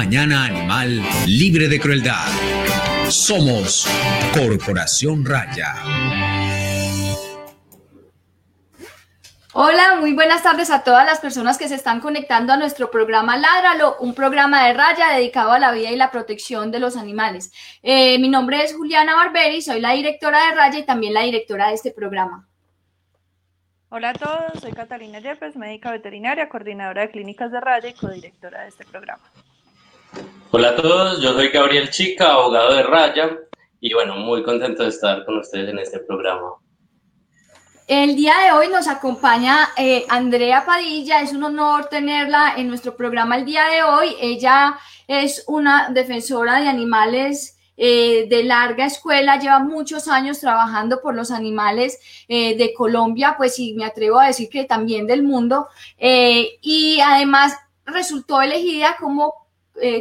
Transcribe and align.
mañana 0.00 0.46
animal 0.46 1.02
libre 1.26 1.68
de 1.68 1.78
crueldad. 1.78 2.26
Somos 3.10 3.86
Corporación 4.32 5.26
Raya. 5.26 5.74
Hola, 9.52 9.96
muy 10.00 10.14
buenas 10.14 10.42
tardes 10.42 10.70
a 10.70 10.84
todas 10.84 11.04
las 11.04 11.20
personas 11.20 11.58
que 11.58 11.68
se 11.68 11.74
están 11.74 12.00
conectando 12.00 12.54
a 12.54 12.56
nuestro 12.56 12.90
programa 12.90 13.36
Ládralo, 13.36 13.98
un 14.00 14.14
programa 14.14 14.66
de 14.66 14.72
raya 14.72 15.12
dedicado 15.12 15.52
a 15.52 15.58
la 15.58 15.70
vida 15.70 15.90
y 15.90 15.96
la 15.96 16.10
protección 16.10 16.70
de 16.70 16.80
los 16.80 16.96
animales. 16.96 17.52
Eh, 17.82 18.18
mi 18.20 18.30
nombre 18.30 18.64
es 18.64 18.74
Juliana 18.74 19.14
Barberi, 19.16 19.60
soy 19.60 19.82
la 19.82 19.92
directora 19.92 20.46
de 20.46 20.54
Raya 20.54 20.78
y 20.78 20.86
también 20.86 21.12
la 21.12 21.24
directora 21.24 21.68
de 21.68 21.74
este 21.74 21.90
programa. 21.90 22.48
Hola 23.90 24.10
a 24.10 24.14
todos, 24.14 24.62
soy 24.62 24.72
Catalina 24.72 25.18
Yepes, 25.18 25.56
médica 25.56 25.90
veterinaria, 25.90 26.48
coordinadora 26.48 27.02
de 27.02 27.10
clínicas 27.10 27.52
de 27.52 27.60
Raya 27.60 27.90
y 27.90 27.92
codirectora 27.92 28.62
de 28.62 28.68
este 28.68 28.86
programa. 28.86 29.30
Hola 30.52 30.70
a 30.70 30.76
todos, 30.76 31.22
yo 31.22 31.32
soy 31.32 31.48
Gabriel 31.48 31.90
Chica, 31.90 32.32
abogado 32.32 32.74
de 32.74 32.82
Raya, 32.82 33.38
y 33.80 33.94
bueno, 33.94 34.16
muy 34.16 34.42
contento 34.42 34.82
de 34.82 34.88
estar 34.88 35.24
con 35.24 35.38
ustedes 35.38 35.70
en 35.70 35.78
este 35.78 36.00
programa. 36.00 36.54
El 37.86 38.14
día 38.14 38.34
de 38.44 38.52
hoy 38.52 38.68
nos 38.68 38.86
acompaña 38.86 39.70
eh, 39.76 40.04
Andrea 40.08 40.64
Padilla, 40.64 41.22
es 41.22 41.32
un 41.32 41.44
honor 41.44 41.86
tenerla 41.86 42.54
en 42.56 42.68
nuestro 42.68 42.96
programa 42.96 43.36
el 43.36 43.44
día 43.44 43.64
de 43.66 43.82
hoy. 43.82 44.14
Ella 44.20 44.78
es 45.08 45.44
una 45.48 45.90
defensora 45.90 46.60
de 46.60 46.68
animales 46.68 47.58
eh, 47.76 48.26
de 48.28 48.44
larga 48.44 48.86
escuela, 48.86 49.38
lleva 49.38 49.58
muchos 49.58 50.06
años 50.08 50.38
trabajando 50.38 51.00
por 51.00 51.16
los 51.16 51.30
animales 51.30 51.98
eh, 52.28 52.56
de 52.56 52.72
Colombia, 52.74 53.34
pues 53.36 53.54
sí, 53.54 53.74
me 53.74 53.84
atrevo 53.84 54.20
a 54.20 54.26
decir 54.26 54.48
que 54.48 54.64
también 54.64 55.06
del 55.06 55.22
mundo, 55.22 55.66
y 55.98 57.00
además 57.00 57.56
resultó 57.86 58.40
elegida 58.40 58.96
como 59.00 59.39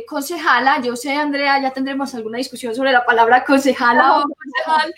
concejala, 0.07 0.81
yo 0.81 0.95
sé, 0.95 1.13
Andrea, 1.13 1.61
ya 1.61 1.71
tendremos 1.71 2.13
alguna 2.15 2.37
discusión 2.37 2.75
sobre 2.75 2.91
la 2.91 3.05
palabra 3.05 3.43
concejala 3.43 4.19
o 4.19 4.23
concejal, 4.35 4.93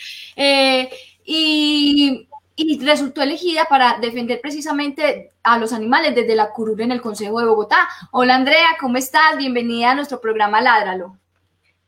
y, 1.23 2.27
y, 2.55 2.79
resultó 2.85 3.21
elegida 3.21 3.65
para 3.69 3.97
defender 3.99 4.41
precisamente 4.41 5.31
a 5.43 5.57
los 5.57 5.73
animales 5.73 6.15
desde 6.15 6.35
la 6.35 6.51
curul 6.51 6.81
en 6.81 6.91
el 6.91 7.01
Consejo 7.01 7.39
de 7.39 7.45
Bogotá. 7.45 7.87
Hola 8.11 8.35
Andrea, 8.35 8.77
¿cómo 8.79 8.97
estás? 8.97 9.37
Bienvenida 9.37 9.91
a 9.91 9.95
nuestro 9.95 10.19
programa 10.19 10.61
Ládralo. 10.61 11.17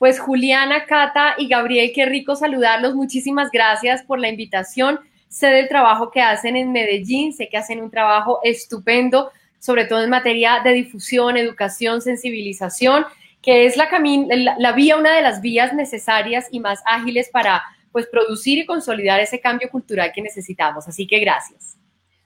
Pues 0.03 0.19
Juliana, 0.19 0.85
Cata 0.85 1.35
y 1.37 1.47
Gabriel, 1.47 1.91
qué 1.95 2.05
rico 2.05 2.35
saludarlos. 2.35 2.93
Muchísimas 2.93 3.49
gracias 3.51 4.03
por 4.03 4.19
la 4.19 4.27
invitación. 4.27 4.99
Sé 5.29 5.47
del 5.47 5.69
trabajo 5.69 6.11
que 6.11 6.21
hacen 6.21 6.57
en 6.57 6.73
Medellín, 6.73 7.31
sé 7.31 7.47
que 7.47 7.55
hacen 7.55 7.81
un 7.81 7.89
trabajo 7.89 8.39
estupendo, 8.43 9.31
sobre 9.63 9.85
todo 9.85 10.03
en 10.03 10.09
materia 10.09 10.59
de 10.61 10.73
difusión, 10.73 11.37
educación, 11.37 12.01
sensibilización, 12.01 13.05
que 13.41 13.65
es 13.65 13.77
la, 13.77 13.87
la, 13.87 14.55
la 14.59 14.71
vía, 14.73 14.97
una 14.97 15.15
de 15.15 15.21
las 15.21 15.39
vías 15.39 15.71
necesarias 15.71 16.47
y 16.51 16.59
más 16.59 16.81
ágiles 16.85 17.29
para 17.31 17.63
pues 17.89 18.07
producir 18.07 18.59
y 18.59 18.65
consolidar 18.65 19.21
ese 19.21 19.39
cambio 19.39 19.69
cultural 19.69 20.11
que 20.13 20.21
necesitamos. 20.21 20.89
Así 20.89 21.07
que 21.07 21.17
gracias. 21.19 21.77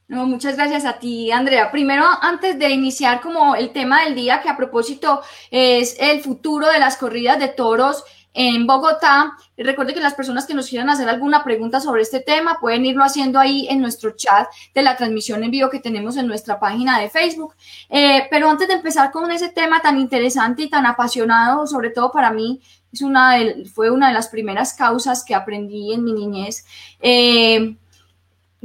No, 0.08 0.26
muchas 0.26 0.56
gracias 0.56 0.84
a 0.86 0.98
ti, 0.98 1.32
Andrea. 1.32 1.70
Primero, 1.70 2.06
antes 2.22 2.58
de 2.58 2.70
iniciar 2.70 3.22
como 3.22 3.56
el 3.56 3.70
tema 3.70 4.06
del 4.06 4.16
día, 4.16 4.42
que 4.42 4.50
a 4.50 4.58
propósito 4.58 5.22
es 5.52 5.96
el 6.00 6.22
futuro 6.22 6.68
de 6.72 6.80
las 6.80 6.98
corridas 6.98 7.38
de 7.38 7.50
toros 7.50 8.04
en 8.40 8.68
Bogotá, 8.68 9.32
recuerde 9.58 9.96
que 9.96 10.00
las 10.00 10.14
personas 10.14 10.46
que 10.46 10.54
nos 10.54 10.70
quieran 10.70 10.92
hacer 10.92 11.10
alguna 11.10 11.44
pregunta 11.44 11.80
sobre 11.80 12.04
este 12.04 12.20
tema 12.20 12.60
pueden 12.62 12.86
irlo 12.86 13.04
haciendo 13.04 13.40
ahí 13.40 13.68
en 13.68 13.82
nuestro 13.82 14.12
chat 14.12 14.48
de 14.76 14.84
la 14.84 14.96
transmisión 14.96 15.44
en 15.44 15.50
vivo 15.50 15.72
que 15.72 15.80
tenemos 15.80 16.18
en 16.18 16.28
nuestra 16.28 16.60
página 16.60 17.00
de 17.00 17.10
Facebook. 17.10 17.56
Eh, 17.90 18.28
pero 18.30 18.48
antes 18.48 18.68
de 18.68 18.76
empezar 18.76 19.10
con 19.10 19.32
ese 19.32 19.50
tema 19.50 19.82
tan 19.82 20.00
interesante 20.00 20.62
y 20.62 20.70
tan 20.70 20.86
apasionado, 20.86 21.66
sobre 21.66 21.90
todo 21.90 22.12
para 22.12 22.30
mí, 22.30 22.62
es 22.94 23.02
una 23.02 23.38
fue 23.74 23.90
una 23.90 24.10
de 24.10 24.14
las 24.14 24.28
primeras 24.28 24.72
causas 24.76 25.26
que 25.26 25.34
aprendí 25.34 25.92
en 25.92 26.04
mi 26.04 26.14
niñez. 26.14 26.64
Eh, 27.00 27.76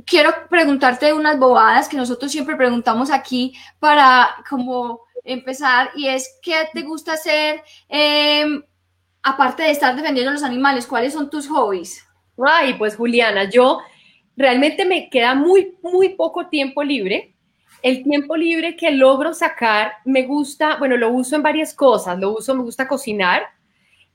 quiero 0.04 0.34
preguntarte 0.50 1.14
unas 1.14 1.38
bobadas 1.38 1.88
que 1.88 1.96
nosotros 1.96 2.30
siempre 2.30 2.56
preguntamos 2.56 3.10
aquí 3.10 3.54
para 3.78 4.34
como 4.50 5.00
empezar 5.24 5.92
y 5.96 6.08
es 6.08 6.28
¿qué 6.42 6.68
te 6.74 6.82
gusta 6.82 7.14
hacer 7.14 7.62
em, 7.88 8.62
aparte 9.22 9.62
de 9.62 9.70
estar 9.70 9.94
defendiendo 9.94 10.32
los 10.32 10.42
animales? 10.42 10.86
¿Cuáles 10.86 11.12
son 11.12 11.30
tus 11.30 11.48
hobbies? 11.48 12.06
Ay, 12.44 12.74
pues 12.74 12.96
Juliana, 12.96 13.48
yo 13.48 13.80
realmente 14.36 14.84
me 14.84 15.08
queda 15.10 15.34
muy, 15.34 15.74
muy 15.82 16.10
poco 16.10 16.48
tiempo 16.48 16.82
libre. 16.82 17.34
El 17.82 18.04
tiempo 18.04 18.36
libre 18.36 18.76
que 18.76 18.90
logro 18.90 19.34
sacar 19.34 19.94
me 20.04 20.22
gusta, 20.22 20.76
bueno, 20.76 20.96
lo 20.96 21.10
uso 21.10 21.36
en 21.36 21.42
varias 21.42 21.74
cosas. 21.74 22.18
Lo 22.18 22.36
uso, 22.36 22.54
me 22.54 22.62
gusta 22.62 22.86
cocinar. 22.86 23.42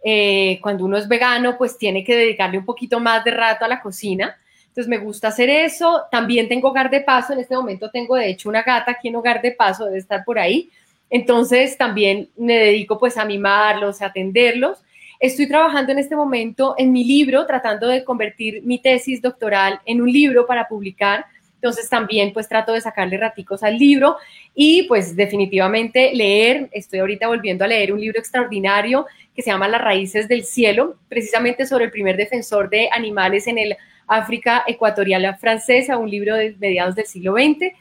Eh, 0.04 0.60
cuando 0.62 0.86
uno 0.86 0.98
es 0.98 1.08
vegano, 1.08 1.58
pues 1.58 1.78
tiene 1.78 2.04
que 2.04 2.16
dedicarle 2.16 2.58
un 2.58 2.66
poquito 2.66 3.00
más 3.00 3.24
de 3.24 3.32
rato 3.32 3.66
a 3.66 3.68
la 3.68 3.82
cocina 3.82 4.38
entonces 4.78 4.90
me 4.92 5.04
gusta 5.04 5.30
hacer 5.30 5.50
eso. 5.50 6.04
También 6.12 6.48
tengo 6.48 6.70
hogar 6.70 6.92
de 6.92 7.02
paso. 7.02 7.34
En 7.34 7.40
este 7.40 7.56
momento 7.56 7.90
tengo 7.90 8.16
de 8.16 8.30
hecho 8.30 8.48
una 8.48 8.62
gata 8.62 8.92
aquí 8.92 9.08
en 9.08 9.16
hogar 9.16 9.42
de 9.42 9.52
paso, 9.52 9.86
debe 9.86 9.98
estar 9.98 10.24
por 10.24 10.38
ahí. 10.38 10.70
Entonces 11.10 11.76
también 11.80 12.30
me 12.38 12.54
dedico 12.60 13.00
pues 13.00 13.18
a 13.18 13.26
mimarlos, 13.26 14.04
a 14.04 14.06
atenderlos. 14.06 14.84
Estoy 15.20 15.48
trabajando 15.48 15.92
en 15.92 16.00
este 16.00 16.16
momento 16.16 16.76
en 16.78 16.92
mi 16.92 17.04
libro, 17.04 17.48
tratando 17.48 17.88
de 17.88 18.04
convertir 18.04 18.62
mi 18.64 18.80
tesis 18.80 19.20
doctoral 19.20 19.82
en 19.86 20.02
un 20.02 20.12
libro 20.12 20.46
para 20.46 20.68
publicar. 20.68 21.26
Entonces 21.56 21.90
también 21.90 22.34
pues 22.34 22.48
trato 22.48 22.74
de 22.74 22.82
sacarle 22.82 23.18
raticos 23.18 23.64
al 23.64 23.80
libro 23.80 24.18
y 24.54 24.84
pues 24.84 25.16
definitivamente 25.16 26.14
leer. 26.14 26.70
Estoy 26.72 27.00
ahorita 27.00 27.28
volviendo 27.28 27.66
a 27.66 27.68
leer 27.68 27.92
un 27.94 28.00
libro 28.00 28.20
extraordinario 28.20 29.08
que 29.36 29.42
se 29.42 29.50
llama 29.50 29.68
Las 29.68 29.82
raíces 29.82 30.28
del 30.28 30.44
cielo, 30.44 30.98
precisamente 31.10 31.66
sobre 31.66 31.86
el 31.86 31.92
primer 31.92 32.16
defensor 32.16 32.70
de 32.70 32.88
animales 32.92 33.48
en 33.48 33.58
el 33.58 33.76
África 34.06 34.64
Ecuatorial 34.68 35.36
Francesa, 35.40 35.98
un 35.98 36.12
libro 36.12 36.36
de 36.36 36.56
mediados 36.60 36.94
del 36.94 37.08
siglo 37.08 37.34
XX. 37.34 37.74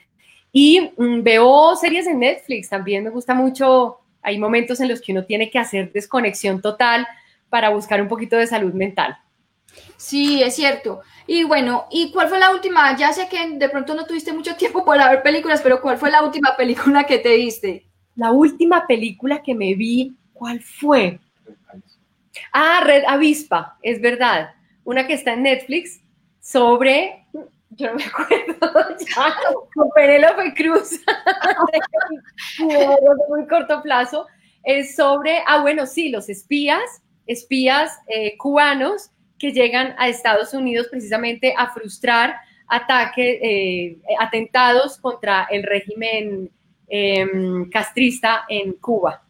Y 0.52 0.90
mm, 0.96 1.22
veo 1.22 1.76
series 1.76 2.06
en 2.06 2.20
Netflix, 2.20 2.70
también 2.70 3.04
me 3.04 3.10
gusta 3.10 3.34
mucho, 3.34 3.98
hay 4.22 4.38
momentos 4.38 4.80
en 4.80 4.88
los 4.88 5.02
que 5.02 5.12
uno 5.12 5.24
tiene 5.24 5.50
que 5.50 5.58
hacer 5.58 5.92
desconexión 5.92 6.62
total 6.62 7.06
para 7.48 7.70
buscar 7.70 8.00
un 8.00 8.08
poquito 8.08 8.36
de 8.36 8.46
salud 8.46 8.72
mental. 8.72 9.18
Sí, 9.96 10.42
es 10.42 10.54
cierto. 10.54 11.00
Y 11.26 11.44
bueno, 11.44 11.86
¿y 11.90 12.12
cuál 12.12 12.28
fue 12.28 12.38
la 12.38 12.50
última? 12.50 12.96
Ya 12.96 13.12
sé 13.12 13.28
que 13.28 13.58
de 13.58 13.68
pronto 13.68 13.94
no 13.94 14.06
tuviste 14.06 14.32
mucho 14.32 14.56
tiempo 14.56 14.84
para 14.84 15.10
ver 15.10 15.22
películas, 15.22 15.60
pero 15.62 15.80
¿cuál 15.80 15.98
fue 15.98 16.10
la 16.10 16.22
última 16.22 16.56
película 16.56 17.04
que 17.04 17.18
te 17.18 17.36
viste? 17.36 17.86
La 18.14 18.30
última 18.30 18.86
película 18.86 19.42
que 19.42 19.54
me 19.54 19.74
vi, 19.74 20.16
¿cuál 20.32 20.60
fue? 20.62 21.18
Ah, 22.52 22.80
Red 22.84 23.04
Avispa, 23.06 23.76
es 23.82 24.00
verdad. 24.00 24.54
Una 24.84 25.06
que 25.06 25.14
está 25.14 25.32
en 25.32 25.42
Netflix, 25.42 26.00
sobre, 26.40 27.26
yo 27.70 27.88
no 27.90 27.94
me 27.96 28.04
acuerdo 28.04 28.96
ya, 29.00 29.36
con 29.74 29.90
Penélope 29.90 30.54
Cruz, 30.54 30.90
de 32.58 32.96
muy 33.28 33.46
corto 33.48 33.82
plazo, 33.82 34.26
es 34.62 34.94
sobre, 34.94 35.42
ah, 35.46 35.60
bueno, 35.60 35.86
sí, 35.86 36.10
los 36.10 36.28
espías, 36.28 37.02
espías 37.26 37.98
eh, 38.08 38.36
cubanos 38.36 39.10
que 39.38 39.52
llegan 39.52 39.94
a 39.98 40.08
Estados 40.08 40.54
Unidos 40.54 40.88
precisamente 40.90 41.54
a 41.56 41.72
frustrar 41.72 42.36
ataques, 42.68 43.38
eh, 43.42 43.98
atentados 44.18 44.98
contra 44.98 45.46
el 45.50 45.62
régimen 45.62 46.50
em, 46.88 47.68
castrista 47.70 48.44
en 48.48 48.74
Cuba. 48.74 49.22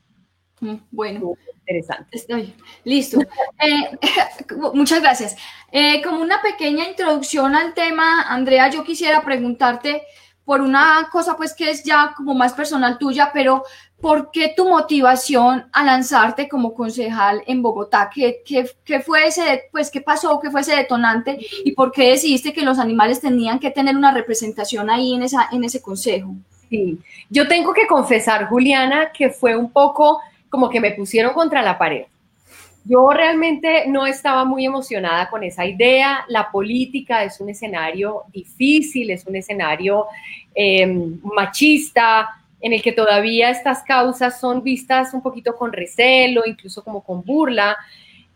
Mm, 0.61 0.77
bueno, 0.91 1.35
interesante. 1.61 2.09
Estoy 2.13 2.55
listo. 2.85 3.21
Eh, 3.21 3.99
muchas 4.75 5.01
gracias. 5.01 5.37
Eh, 5.71 6.03
como 6.03 6.21
una 6.21 6.41
pequeña 6.41 6.89
introducción 6.89 7.55
al 7.55 7.75
tema, 7.75 8.23
Andrea, 8.23 8.71
yo 8.71 8.85
quisiera 8.85 9.23
preguntarte 9.23 10.03
por 10.45 10.61
una 10.61 11.09
cosa 11.11 11.37
pues 11.37 11.55
que 11.55 11.71
es 11.71 11.83
ya 11.83 12.15
como 12.17 12.33
más 12.33 12.53
personal 12.53 12.99
tuya, 12.99 13.31
pero 13.35 13.65
¿por 14.01 14.31
qué 14.31 14.53
tu 14.55 14.69
motivación 14.69 15.67
a 15.73 15.85
lanzarte 15.85 16.49
como 16.49 16.75
concejal 16.75 17.43
en 17.47 17.63
Bogotá? 17.63 18.11
¿Qué, 18.15 18.43
fue 19.05 19.27
ese, 19.27 19.65
pues 19.73 19.91
qué 19.91 20.01
pasó, 20.01 20.39
qué 20.41 20.51
fue 20.51 20.61
ese 20.61 20.77
detonante 20.77 21.39
y 21.65 21.73
por 21.73 21.93
qué 21.93 22.11
decidiste 22.11 22.53
que 22.53 22.63
los 22.63 22.79
animales 22.79 23.21
tenían 23.21 23.59
que 23.59 23.71
tener 23.71 23.97
una 23.97 24.13
representación 24.13 24.91
ahí 24.91 25.15
en, 25.15 25.23
ese 25.65 25.83
consejo? 25.83 26.35
Sí, 26.69 26.99
yo 27.31 27.49
tengo 27.49 27.73
que 27.73 27.87
confesar, 27.87 28.49
Juliana, 28.49 29.13
que 29.13 29.31
fue 29.31 29.57
un 29.57 29.71
poco 29.71 30.21
como 30.49 30.69
que 30.69 30.81
me 30.81 30.93
pusieron 30.93 31.33
contra 31.33 31.63
la 31.63 31.79
pared. 31.79 32.05
Yo 32.89 33.11
realmente 33.11 33.85
no 33.89 34.07
estaba 34.07 34.45
muy 34.45 34.65
emocionada 34.65 35.29
con 35.29 35.43
esa 35.43 35.67
idea. 35.67 36.25
La 36.29 36.53
política 36.53 37.25
es 37.25 37.41
un 37.41 37.49
escenario 37.49 38.23
difícil, 38.33 39.11
es 39.11 39.27
un 39.27 39.35
escenario 39.35 40.07
em, 40.55 41.19
machista, 41.25 42.46
en 42.61 42.73
el 42.73 42.83
que 42.83 42.93
todavía 42.93 43.51
estas 43.51 43.83
causas 43.83 44.41
son 44.41 44.63
vistas 44.63 45.13
un 45.15 45.23
poquito 45.23 45.57
con 45.57 45.73
recelo, 45.73 46.43
incluso 46.47 46.83
como 46.83 47.03
con 47.03 47.23
burla. 47.23 47.77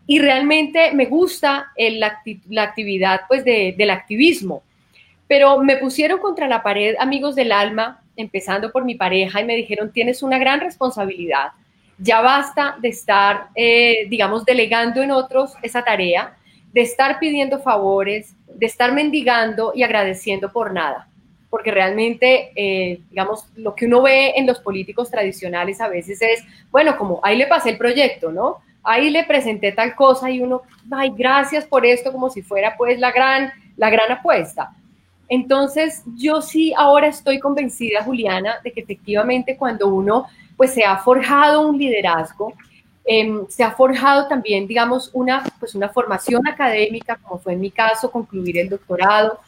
Y 0.07 0.19
realmente 0.19 0.91
me 0.93 1.05
gusta 1.05 1.71
la, 1.77 2.19
actividad 2.63 3.21
pues, 3.27 3.43
del 3.43 3.89
activismo. 3.89 4.63
Pero 5.27 5.59
me 5.59 5.77
pusieron 5.77 6.19
contra 6.19 6.47
la 6.47 6.61
pared 6.61 6.95
amigos 6.99 7.35
del 7.35 7.51
alma, 7.51 8.03
empezando 8.15 8.71
por 8.71 8.83
mi 8.83 8.95
pareja, 8.95 9.41
y 9.41 9.45
me 9.45 9.55
dijeron, 9.55 9.91
tienes 9.91 10.21
una 10.21 10.37
gran 10.37 10.59
responsabilidad 10.59 11.51
Ya 11.97 12.21
basta 12.21 12.75
de 12.81 12.89
estar, 12.89 13.47
eh, 13.55 14.07
digamos, 14.09 14.43
delegando 14.43 15.01
en 15.01 15.11
otros 15.11 15.53
esa 15.61 15.83
tarea, 15.83 16.35
de 16.73 16.81
estar 16.81 17.19
pidiendo 17.19 17.59
favores, 17.59 18.35
de 18.47 18.65
estar 18.65 18.91
mendigando 18.91 19.71
y 19.75 19.83
agradeciendo 19.83 20.51
por 20.51 20.73
nada. 20.73 21.10
Porque 21.51 21.69
realmente, 21.69 22.51
eh, 22.55 23.01
digamos, 23.11 23.45
lo 23.55 23.75
que 23.75 23.85
uno 23.85 24.01
ve 24.01 24.33
en 24.35 24.47
los 24.47 24.59
políticos 24.59 25.11
tradicionales 25.11 25.79
a 25.81 25.87
veces 25.87 26.19
es, 26.23 26.43
bueno, 26.71 26.97
como 26.97 27.19
ahí 27.21 27.37
le 27.37 27.45
pasé 27.45 27.69
el 27.69 27.77
proyecto, 27.77 28.31
¿no? 28.31 28.57
Ahí 28.81 29.11
le 29.11 29.23
presenté 29.25 29.71
tal 29.73 29.93
cosa 29.93 30.31
y 30.31 30.41
uno, 30.41 30.63
ay, 30.89 31.11
gracias 31.15 31.65
por 31.65 31.85
esto, 31.85 32.11
como 32.11 32.31
si 32.31 32.41
fuera 32.41 32.75
pues 32.75 32.97
la 32.99 33.11
gran, 33.11 33.51
la 33.77 33.91
gran 33.91 34.11
apuesta. 34.11 34.71
Entonces, 35.31 36.03
yo 36.17 36.41
sí 36.41 36.73
ahora 36.75 37.07
estoy 37.07 37.39
convencida, 37.39 38.03
Juliana, 38.03 38.55
de 38.65 38.73
que 38.73 38.81
efectivamente 38.81 39.55
cuando 39.55 39.87
uno 39.87 40.25
pues 40.57 40.73
se 40.73 40.83
ha 40.83 40.97
forjado 40.97 41.67
un 41.67 41.77
liderazgo, 41.77 42.53
em, 43.05 43.47
se 43.47 43.63
ha 43.63 43.71
forjado 43.71 44.27
también, 44.27 44.67
digamos, 44.67 45.09
una, 45.13 45.43
pues 45.59 45.73
una 45.73 45.89
formación 45.89 46.45
académica, 46.47 47.15
como 47.15 47.39
fue 47.39 47.53
en 47.53 47.61
mi 47.61 47.71
caso, 47.71 48.11
concluir 48.11 48.59
el 48.59 48.69
doctorado, 48.69 49.39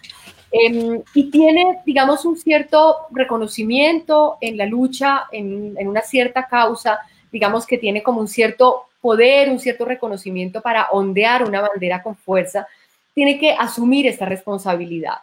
em, 0.54 1.02
y 1.16 1.32
tiene, 1.32 1.80
digamos, 1.84 2.26
un 2.26 2.38
cierto 2.38 3.08
reconocimiento 3.10 4.38
en 4.40 4.56
la 4.56 4.68
lucha, 4.68 5.26
en, 5.32 5.76
una 5.88 6.02
cierta 6.02 6.48
causa, 6.48 7.00
digamos 7.32 7.66
que 7.66 7.80
tiene 7.80 8.04
como 8.04 8.22
un 8.22 8.28
cierto 8.28 8.84
poder, 9.02 9.50
un 9.50 9.60
cierto 9.60 9.84
reconocimiento 9.84 10.62
para 10.62 10.90
ondear 10.92 11.44
una 11.44 11.60
bandera 11.60 12.04
con 12.04 12.16
fuerza, 12.16 12.68
tiene 13.16 13.40
que 13.40 13.52
asumir 13.54 14.06
esta 14.06 14.26
responsabilidad. 14.26 15.18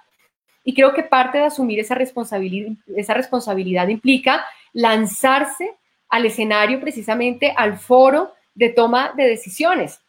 Y 0.65 0.75
creo 0.75 0.93
que 0.93 1.05
parte 1.05 1.39
de 1.39 1.45
asumir 1.45 1.79
esa 1.79 1.95
responsabilidad, 1.95 2.73
esa 2.97 3.15
responsabilidad 3.15 3.87
implica 3.87 4.45
lanzarse 4.73 5.77
al 6.09 6.27
escenario, 6.27 6.81
precisamente 6.81 7.55
al 7.57 7.79
foro 7.79 8.35
de 8.55 8.71
toma 8.71 9.13
de 9.17 9.29
decisiones. 9.29 10.01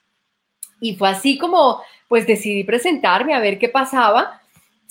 Y 0.79 0.95
fue 0.95 1.09
así 1.09 1.37
como, 1.37 1.81
pues 2.07 2.25
decidí 2.25 2.63
presentarme 2.63 3.35
a 3.35 3.39
ver 3.39 3.59
qué 3.59 3.69
pasaba, 3.69 4.40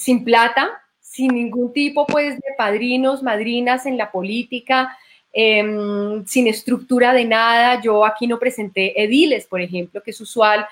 sin 0.00 0.24
plata, 0.24 0.82
sin 0.98 1.34
ningún 1.34 1.72
tipo, 1.72 2.06
pues, 2.06 2.36
de 2.36 2.54
padrinos, 2.56 3.22
madrinas 3.22 3.84
en 3.84 3.98
la 3.98 4.10
política, 4.10 4.96
em, 5.32 6.24
sin 6.26 6.46
estructura 6.48 7.12
de 7.12 7.26
nada. 7.26 7.80
Yo 7.82 8.04
aquí 8.06 8.26
no 8.26 8.38
presenté 8.38 9.00
ediles, 9.02 9.46
por 9.46 9.60
ejemplo, 9.60 10.02
que 10.02 10.12
es 10.12 10.20
usual 10.20 10.66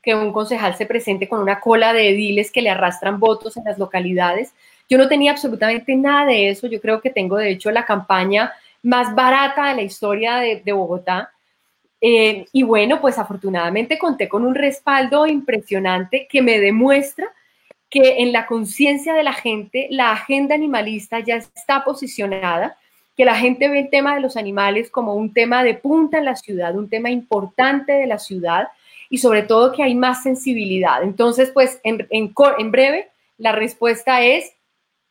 que 0.00 0.14
un 0.14 0.32
concejal 0.32 0.76
se 0.76 0.86
presente 0.86 1.28
con 1.28 1.40
una 1.40 1.58
cola 1.58 1.92
de 1.92 2.10
ediles 2.10 2.52
que 2.52 2.62
le 2.62 2.70
arrastran 2.70 3.18
votos 3.18 3.56
en 3.56 3.64
las 3.64 3.78
localidades. 3.78 4.54
Yo 4.88 4.96
no 4.96 5.08
tenía 5.08 5.32
absolutamente 5.32 5.96
nada 5.96 6.26
de 6.26 6.50
eso. 6.50 6.68
Yo 6.68 6.80
creo 6.80 7.00
que 7.00 7.10
tengo, 7.10 7.36
de 7.36 7.50
hecho, 7.50 7.72
la 7.72 7.84
campaña 7.84 8.52
más 8.84 9.12
barata 9.12 9.68
de 9.68 9.74
la 9.74 9.82
historia 9.82 10.36
de, 10.36 10.72
Bogotá. 10.72 11.32
Eh, 12.00 12.46
y 12.52 12.62
bueno, 12.62 13.00
pues 13.00 13.18
afortunadamente 13.18 13.98
conté 13.98 14.28
con 14.28 14.44
un 14.44 14.54
respaldo 14.54 15.26
impresionante 15.26 16.28
que 16.30 16.40
me 16.42 16.60
demuestra 16.60 17.28
que 17.90 18.18
en 18.18 18.32
la 18.32 18.46
conciencia 18.46 19.14
de 19.14 19.22
la 19.22 19.32
gente 19.32 19.86
la 19.90 20.12
agenda 20.12 20.54
animalista 20.54 21.20
ya 21.20 21.36
está 21.36 21.84
posicionada, 21.84 22.76
que 23.16 23.24
la 23.24 23.34
gente 23.34 23.68
ve 23.68 23.80
el 23.80 23.90
tema 23.90 24.14
de 24.14 24.20
los 24.20 24.36
animales 24.36 24.90
como 24.90 25.14
un 25.14 25.32
tema 25.32 25.64
de 25.64 25.74
punta 25.74 26.18
en 26.18 26.24
la 26.24 26.36
ciudad, 26.36 26.76
un 26.76 26.88
tema 26.88 27.10
importante 27.10 27.92
de 27.92 28.06
la 28.06 28.18
ciudad 28.18 28.68
y 29.10 29.18
sobre 29.18 29.42
todo 29.42 29.72
que 29.72 29.82
hay 29.82 29.94
más 29.94 30.22
sensibilidad. 30.22 31.02
Entonces, 31.02 31.50
pues 31.50 31.80
en, 31.82 32.06
en 32.10 32.70
breve, 32.70 33.08
la 33.38 33.52
respuesta 33.52 34.22
es, 34.22 34.52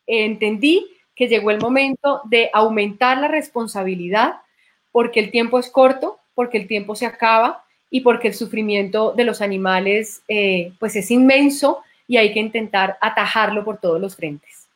entendí 0.06 0.88
que 1.15 1.27
llegó 1.27 1.51
el 1.51 1.59
momento 1.59 2.21
de 2.25 2.50
aumentar 2.53 3.18
la 3.18 3.27
responsabilidad 3.27 4.35
porque 4.91 5.19
el 5.19 5.31
tiempo 5.31 5.59
es 5.59 5.69
corto, 5.69 6.19
porque 6.35 6.57
el 6.57 6.68
tiempo 6.68 6.95
se 6.95 7.06
acaba 7.06 7.63
y 7.89 8.01
porque 8.01 8.29
el 8.29 8.35
sufrimiento 8.35 9.13
de 9.13 9.24
los 9.24 9.41
animales 9.41 10.21
eh, 10.27 10.71
pues 10.79 10.95
es 10.95 11.09
inmenso 11.09 11.79
y 12.07 12.18
hay 12.18 12.33
que 12.33 12.39
intentar 12.39 12.98
atajarlo 13.01 13.63
por 13.63 13.80
todos 13.80 14.00
los 14.00 14.15
frentes. 14.15 14.68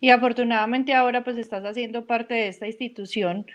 Y 0.00 0.10
afortunadamente 0.10 0.94
ahora 0.94 1.24
pues 1.24 1.38
estás 1.38 1.64
haciendo 1.64 2.06
parte 2.06 2.34
de 2.34 2.48
esta 2.48 2.66
institución 2.66 3.46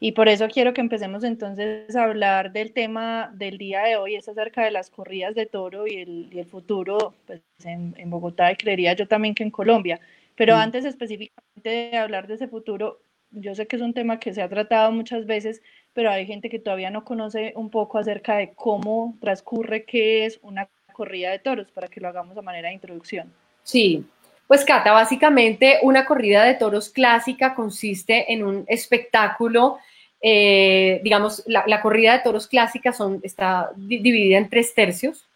y 0.00 0.12
por 0.12 0.28
eso 0.28 0.48
quiero 0.48 0.74
que 0.74 0.80
empecemos 0.80 1.24
entonces 1.24 1.94
a 1.96 2.04
hablar 2.04 2.52
del 2.52 2.72
tema 2.72 3.32
del 3.34 3.58
día 3.58 3.82
de 3.84 3.96
hoy, 3.96 4.16
es 4.16 4.28
acerca 4.28 4.64
de 4.64 4.70
las 4.70 4.90
corridas 4.90 5.34
de 5.34 5.46
toro 5.46 5.86
y 5.86 6.30
el, 6.32 6.46
futuro 6.46 7.14
pues, 7.26 7.42
en, 7.64 7.94
Bogotá 8.10 8.52
y 8.52 8.56
creería 8.56 8.92
yo 8.94 9.08
también 9.08 9.34
que 9.34 9.44
en 9.44 9.50
Colombia. 9.50 10.00
Pero 10.36 10.56
antes 10.56 10.84
específicamente 10.84 11.70
de 11.70 11.96
hablar 11.96 12.26
de 12.26 12.34
ese 12.34 12.48
futuro, 12.48 13.00
yo 13.30 13.54
sé 13.54 13.66
que 13.66 13.76
es 13.76 13.82
un 13.82 13.94
tema 13.94 14.18
que 14.18 14.34
se 14.34 14.42
ha 14.42 14.48
tratado 14.48 14.92
muchas 14.92 15.26
veces, 15.26 15.62
pero 15.92 16.10
hay 16.10 16.26
gente 16.26 16.50
que 16.50 16.58
todavía 16.58 16.90
no 16.90 17.04
conoce 17.04 17.52
un 17.56 17.70
poco 17.70 17.98
acerca 17.98 18.36
de 18.36 18.52
cómo 18.52 19.16
transcurre, 19.20 19.84
qué 19.84 20.26
es 20.26 20.38
una 20.42 20.68
corrida 20.94 21.30
de 21.30 21.38
toros, 21.40 21.70
para 21.70 21.88
que 21.88 22.00
lo 22.00 22.08
hagamos 22.08 22.38
a 22.38 22.42
manera 22.42 22.68
de 22.68 22.74
introducción. 22.74 23.30
Sí, 23.62 24.06
pues 24.46 24.64
Cata, 24.64 24.92
básicamente 24.92 25.80
una 25.82 26.06
corrida 26.06 26.44
de 26.44 26.54
toros 26.54 26.88
clásica 26.88 27.54
consiste 27.54 28.32
en 28.32 28.42
un 28.42 28.64
espectáculo 28.68 29.78
eh, 30.26 31.02
digamos, 31.04 31.42
la, 31.44 31.82
corrida 31.82 32.14
de 32.14 32.20
toros 32.20 32.46
clásica 32.46 32.94
son, 32.94 33.20
está 33.22 33.70
dividida 33.76 34.38
en 34.38 34.48
tres 34.48 34.72
tercios, 34.72 35.26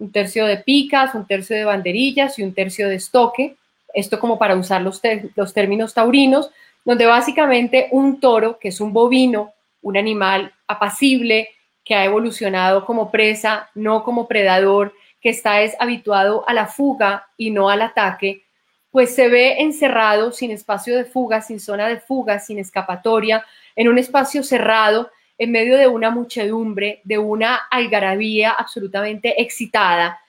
un 0.00 0.10
tercio 0.10 0.46
de 0.46 0.56
picas, 0.56 1.14
un 1.14 1.28
tercio 1.28 1.54
de 1.54 1.64
banderillas 1.64 2.40
y 2.40 2.42
un 2.42 2.52
tercio 2.52 2.88
de 2.88 2.96
estoque, 2.96 3.54
esto 3.94 4.18
como 4.18 4.40
para 4.40 4.56
usar 4.56 4.82
los, 4.82 5.00
los 5.36 5.54
términos 5.54 5.94
taurinos, 5.94 6.50
donde 6.84 7.06
básicamente 7.06 7.86
un 7.92 8.18
toro, 8.18 8.58
que 8.58 8.70
es 8.70 8.80
un 8.80 8.92
bovino, 8.92 9.52
un 9.80 9.96
animal 9.96 10.52
apacible, 10.66 11.50
que 11.84 11.94
ha 11.94 12.04
evolucionado 12.04 12.84
como 12.84 13.12
presa, 13.12 13.70
no 13.76 14.02
como 14.02 14.26
predador, 14.26 14.92
que 15.22 15.30
está 15.30 15.62
es 15.62 15.74
habituado 15.78 16.44
a 16.48 16.52
la 16.52 16.66
fuga 16.66 17.28
y 17.36 17.50
no 17.50 17.70
al 17.70 17.80
ataque, 17.80 18.44
pues 18.90 19.14
se 19.14 19.28
ve 19.28 19.62
encerrado 19.62 20.32
sin 20.32 20.50
espacio 20.50 20.96
de 20.96 21.04
fuga, 21.04 21.40
sin 21.40 21.60
zona 21.60 21.88
de 21.88 21.98
fuga, 21.98 22.40
sin 22.40 22.58
escapatoria, 22.58 23.46
en 23.74 23.88
un 23.88 23.98
espacio 23.98 24.42
cerrado, 24.42 25.10
en 25.38 25.50
medio 25.50 25.78
de 25.78 25.86
una 25.86 26.10
muchedumbre, 26.10 27.00
de 27.04 27.16
una 27.18 27.56
algarabía 27.70 28.50
absolutamente 28.50 29.40
excitada. 29.40 30.20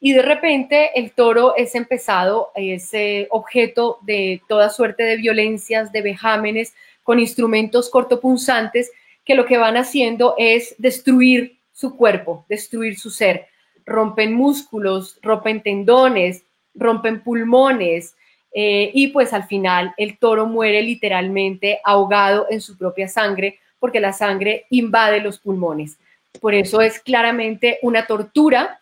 Y 0.00 0.12
de 0.12 0.22
repente 0.22 0.90
el 0.98 1.12
toro 1.12 1.54
es 1.56 1.74
empezado, 1.74 2.50
es 2.54 2.90
objeto 3.30 3.98
de 4.02 4.42
toda 4.48 4.68
suerte 4.68 5.04
de 5.04 5.16
violencias, 5.16 5.92
de 5.92 6.02
vejámenes, 6.02 6.74
con 7.02 7.18
instrumentos 7.18 7.88
cortopunzantes 7.88 8.90
que 9.24 9.34
lo 9.34 9.46
que 9.46 9.58
van 9.58 9.76
haciendo 9.76 10.34
es 10.38 10.74
destruir 10.78 11.58
su 11.72 11.96
cuerpo, 11.96 12.44
destruir 12.48 12.98
su 12.98 13.10
ser. 13.10 13.49
Rompen 13.90 14.32
músculos, 14.32 15.18
rompen 15.20 15.62
tendones, 15.62 16.44
rompen 16.74 17.22
pulmones, 17.22 18.14
eh, 18.52 18.90
y 18.94 19.08
pues 19.08 19.32
al 19.32 19.44
final 19.44 19.94
el 19.96 20.18
toro 20.18 20.46
muere 20.46 20.82
literalmente 20.82 21.80
ahogado 21.84 22.46
en 22.50 22.60
su 22.60 22.76
propia 22.76 23.08
sangre 23.08 23.58
porque 23.78 24.00
la 24.00 24.12
sangre 24.12 24.66
invade 24.70 25.20
los 25.20 25.38
pulmones. 25.38 25.98
Por 26.40 26.54
eso 26.54 26.80
es 26.80 27.00
claramente 27.00 27.78
una 27.82 28.06
tortura, 28.06 28.78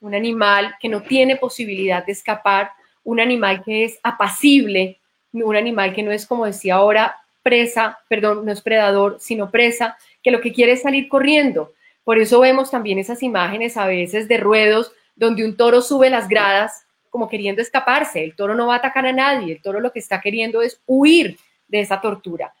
un 0.00 0.14
animal 0.14 0.74
que 0.80 0.88
no 0.88 1.02
tiene 1.02 1.36
posibilidad 1.36 2.04
de 2.04 2.12
escapar, 2.12 2.70
un 3.04 3.20
animal 3.20 3.62
que 3.62 3.84
es 3.84 3.98
apacible, 4.02 4.98
un 5.32 5.56
animal 5.56 5.94
que 5.94 6.02
no 6.02 6.12
es 6.12 6.26
como 6.26 6.46
decía 6.46 6.76
ahora 6.76 7.16
presa, 7.42 7.98
perdón, 8.08 8.44
no 8.44 8.52
es 8.52 8.60
predador, 8.60 9.16
sino 9.18 9.50
presa, 9.50 9.96
que 10.22 10.30
lo 10.30 10.40
que 10.40 10.52
quiere 10.52 10.72
es 10.72 10.82
salir 10.82 11.08
corriendo. 11.08 11.72
Por 12.04 12.18
eso 12.18 12.40
vemos 12.40 12.70
también 12.70 12.98
esas 12.98 13.22
imágenes 13.22 13.76
a 13.76 13.86
veces 13.86 14.28
de 14.28 14.36
ruedos 14.38 14.92
donde 15.16 15.44
un 15.44 15.56
toro 15.56 15.82
sube 15.82 16.10
las 16.10 16.28
gradas 16.28 16.84
como 17.10 17.28
queriendo 17.28 17.60
escaparse. 17.60 18.24
El 18.24 18.34
toro 18.34 18.54
no 18.54 18.68
va 18.68 18.74
a 18.74 18.78
atacar 18.78 19.06
a 19.06 19.12
nadie, 19.12 19.54
el 19.54 19.62
toro 19.62 19.80
lo 19.80 19.92
que 19.92 19.98
está 19.98 20.20
queriendo 20.20 20.62
es 20.62 20.80
huir 20.86 21.38
de 21.68 21.80
esa 21.80 22.00
tortura. 22.00 22.54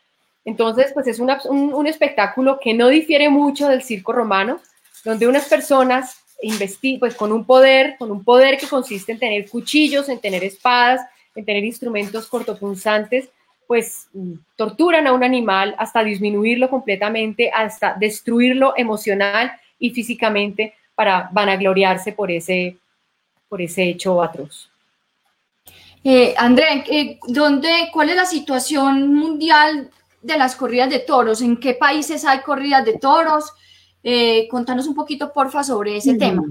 Entonces, 0.44 0.92
pues 0.92 1.06
es 1.06 1.18
un, 1.20 1.86
espectáculo 1.86 2.58
que 2.60 2.74
no 2.74 2.88
difiere 2.88 3.28
mucho 3.28 3.68
del 3.68 3.82
circo 3.82 4.12
romano, 4.12 4.60
donde 5.04 5.28
unas 5.28 5.48
personas 5.48 6.16
pues 6.98 7.14
con 7.14 7.32
un 7.32 7.44
poder, 7.44 7.96
con 7.98 8.10
un 8.10 8.24
poder 8.24 8.56
que 8.56 8.66
consiste 8.66 9.12
en 9.12 9.18
tener 9.18 9.48
cuchillos, 9.48 10.08
en 10.08 10.18
tener 10.18 10.42
espadas, 10.42 11.02
en 11.34 11.44
tener 11.44 11.64
instrumentos 11.64 12.26
cortopunzantes, 12.28 13.28
pues 13.70 14.08
torturan 14.56 15.06
a 15.06 15.12
un 15.12 15.22
animal 15.22 15.76
hasta 15.78 16.02
disminuirlo 16.02 16.68
completamente, 16.68 17.52
hasta 17.54 17.94
destruirlo 17.94 18.74
emocional 18.76 19.52
y 19.78 19.90
físicamente 19.90 20.74
para 20.96 21.30
vanagloriarse 21.30 22.10
por 22.10 22.32
ese, 22.32 22.78
por 23.48 23.62
ese 23.62 23.84
hecho 23.84 24.20
atroz. 24.24 24.68
Eh, 26.02 26.34
André, 26.36 26.82
eh, 26.90 27.20
¿dónde, 27.28 27.90
¿cuál 27.92 28.10
es 28.10 28.16
la 28.16 28.26
situación 28.26 29.14
mundial 29.14 29.88
de 30.20 30.36
las 30.36 30.56
corridas 30.56 30.90
de 30.90 30.98
toros? 30.98 31.40
¿En 31.40 31.56
qué 31.56 31.74
países 31.74 32.24
hay 32.24 32.40
corridas 32.40 32.84
de 32.84 32.98
toros? 32.98 33.52
Eh, 34.02 34.48
contanos 34.48 34.88
un 34.88 34.96
poquito, 34.96 35.32
porfa, 35.32 35.62
sobre 35.62 35.96
ese 35.96 36.16
tema. 36.16 36.42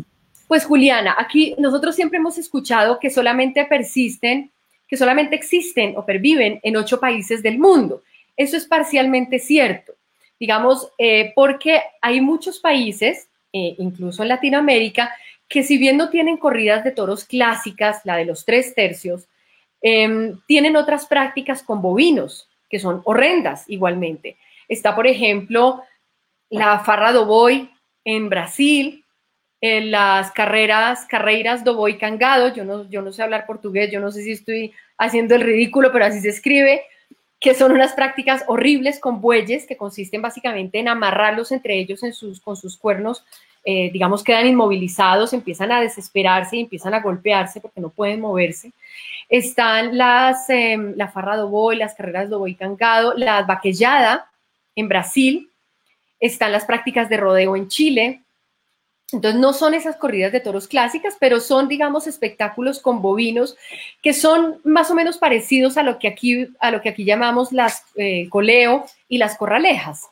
Pues 0.47 0.63
Juliana, 0.63 1.17
aquí 1.19 1.53
nosotros 1.57 1.97
siempre 1.97 2.17
hemos 2.17 2.37
escuchado 2.37 2.97
que 2.97 3.09
solamente 3.09 3.65
persisten, 3.65 4.53
que 4.89 4.97
solamente 4.97 5.35
existen 5.35 5.95
o 5.95 6.05
perviven 6.05 6.59
en 6.63 6.75
ocho 6.75 6.99
países 6.99 7.43
del 7.43 7.59
mundo. 7.59 8.01
Eso 8.35 8.57
es 8.57 8.65
parcialmente 8.65 9.37
cierto, 9.37 9.93
digamos, 10.39 10.91
eh, 10.97 11.31
porque 11.35 11.81
hay 12.01 12.19
muchos 12.21 12.59
países, 12.59 13.29
eh, 13.53 13.75
incluso 13.77 14.23
en 14.23 14.29
Latinoamérica, 14.29 15.13
que 15.47 15.63
si 15.63 15.77
bien 15.77 15.97
no 15.97 16.09
tienen 16.09 16.37
corridas 16.37 16.83
de 16.83 16.91
toros 16.91 17.25
clásicas, 17.25 18.01
la 18.03 18.17
de 18.17 18.25
los 18.25 18.45
tres 18.45 18.73
tercios, 18.73 19.27
em, 19.81 20.39
tienen 20.47 20.75
otras 20.75 21.05
prácticas 21.05 21.63
con 21.63 21.81
bovinos, 21.81 22.49
que 22.69 22.79
son 22.79 23.01
horrendas 23.05 23.65
igualmente. 23.67 24.37
Está, 24.67 24.95
por 24.95 25.07
ejemplo, 25.07 25.83
la 26.49 26.79
farra 26.79 27.11
do 27.11 27.25
boi 27.25 27.69
en 28.05 28.29
Brasil, 28.29 28.98
las 29.61 30.31
carreras, 30.31 31.05
carreras 31.05 31.63
do 31.63 31.75
boi 31.75 31.97
cangado, 31.97 32.53
yo 32.53 32.63
no, 32.63 32.89
yo 32.89 33.01
no 33.01 33.11
sé 33.11 33.23
hablar 33.23 33.45
portugués, 33.45 33.91
yo 33.91 33.99
no 33.99 34.11
sé 34.11 34.23
si 34.23 34.31
estoy 34.31 34.73
haciendo 34.97 35.35
el 35.35 35.41
ridículo, 35.41 35.91
pero 35.91 36.05
así 36.05 36.21
se 36.21 36.29
escribe, 36.29 36.83
que 37.39 37.53
son 37.53 37.71
unas 37.71 37.93
prácticas 37.93 38.43
horribles 38.47 38.99
con 38.99 39.21
bueyes 39.21 39.65
que 39.65 39.77
consisten 39.77 40.21
básicamente 40.21 40.79
en 40.79 40.87
amarrarlos 40.87 41.51
entre 41.51 41.77
ellos 41.77 42.01
con 42.43 42.55
sus 42.57 42.77
cuernos, 42.77 43.23
eh, 43.65 43.89
digamos, 43.91 44.23
quedan 44.23 44.47
inmovilizados, 44.47 45.33
empiezan 45.33 45.71
a 45.71 45.81
desesperarse 45.81 46.57
y 46.57 46.61
empiezan 46.61 46.93
a 46.93 47.01
golpearse 47.01 47.59
porque 47.61 47.81
no 47.81 47.89
pueden 47.89 48.21
moverse. 48.21 48.71
Están 49.29 49.97
las, 49.97 50.49
em, 50.49 50.93
la 50.95 51.09
farra 51.09 51.37
do 51.37 51.49
boi, 51.49 51.75
las 51.75 51.93
carreras 51.95 52.29
do 52.29 52.39
boi 52.39 52.55
cangado, 52.55 53.13
la 53.15 53.43
vaquellada 53.43 54.29
en 54.75 54.87
Brasil, 54.87 55.49
están 56.19 56.51
las 56.51 56.65
prácticas 56.65 57.09
de 57.09 57.17
rodeo 57.17 57.55
en 57.55 57.67
Chile, 57.67 58.21
entonces, 59.11 59.39
no 59.39 59.53
son 59.53 59.73
esas 59.73 59.95
corridas 59.95 60.31
de 60.31 60.39
toros 60.39 60.67
clásicas, 60.67 61.17
pero 61.19 61.39
son, 61.39 61.67
digamos, 61.67 62.05
espectáculos 62.05 62.79
con 62.79 63.01
bovinos 63.01 63.57
que 64.01 64.13
son 64.13 64.59
más 64.63 64.91
o 64.91 64.95
menos 64.95 65.17
parecidos 65.17 65.77
a 65.77 65.83
lo 65.83 65.97
que 65.97 66.07
aquí, 66.07 66.47
a 66.59 66.71
lo 66.71 66.81
que 66.81 66.89
aquí 66.89 67.05
llamamos 67.05 67.51
las 67.51 67.83
eh, 67.95 68.27
coleo 68.29 68.85
y 69.07 69.17
las 69.17 69.37
corralejas. 69.37 70.07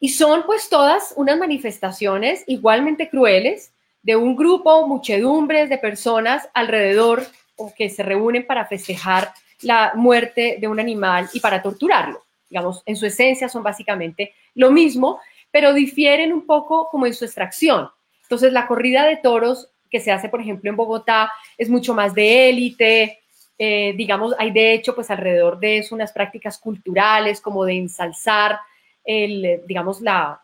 Y 0.00 0.08
son 0.08 0.42
pues 0.44 0.68
todas 0.68 1.14
unas 1.16 1.38
manifestaciones 1.38 2.42
igualmente 2.48 3.08
crueles 3.08 3.72
de 4.02 4.16
un 4.16 4.34
grupo, 4.34 4.86
muchedumbres 4.88 5.68
de 5.68 5.78
personas 5.78 6.48
alrededor 6.54 7.24
o 7.56 7.72
que 7.72 7.88
se 7.88 8.02
reúnen 8.02 8.44
para 8.44 8.66
festejar 8.66 9.32
la 9.60 9.92
muerte 9.94 10.58
de 10.60 10.66
un 10.66 10.80
animal 10.80 11.30
y 11.32 11.38
para 11.38 11.62
torturarlo. 11.62 12.24
Digamos, 12.50 12.82
en 12.84 12.96
su 12.96 13.06
esencia 13.06 13.48
son 13.48 13.62
básicamente 13.62 14.34
lo 14.54 14.70
mismo, 14.72 15.20
pero 15.52 15.72
difieren 15.72 16.32
un 16.32 16.44
poco 16.44 16.88
como 16.90 17.06
en 17.06 17.14
su 17.14 17.24
extracción. 17.24 17.88
Entonces, 18.22 18.52
la 18.52 18.66
corrida 18.66 19.04
de 19.04 19.18
toros 19.18 19.68
que 19.88 20.00
se 20.00 20.10
hace, 20.10 20.28
por 20.28 20.40
ejemplo, 20.40 20.68
en 20.68 20.76
Bogotá 20.76 21.30
es 21.56 21.68
mucho 21.68 21.94
más 21.94 22.14
de 22.14 22.48
élite, 22.48 23.20
eh, 23.58 23.92
digamos, 23.96 24.34
hay 24.38 24.50
de 24.50 24.72
hecho, 24.72 24.94
pues 24.94 25.10
alrededor 25.10 25.60
de 25.60 25.78
eso 25.78 25.94
unas 25.94 26.12
prácticas 26.12 26.58
culturales 26.58 27.40
como 27.40 27.64
de 27.64 27.74
ensalzar 27.74 28.58
el, 29.04 29.60
digamos, 29.66 30.00
la, 30.00 30.40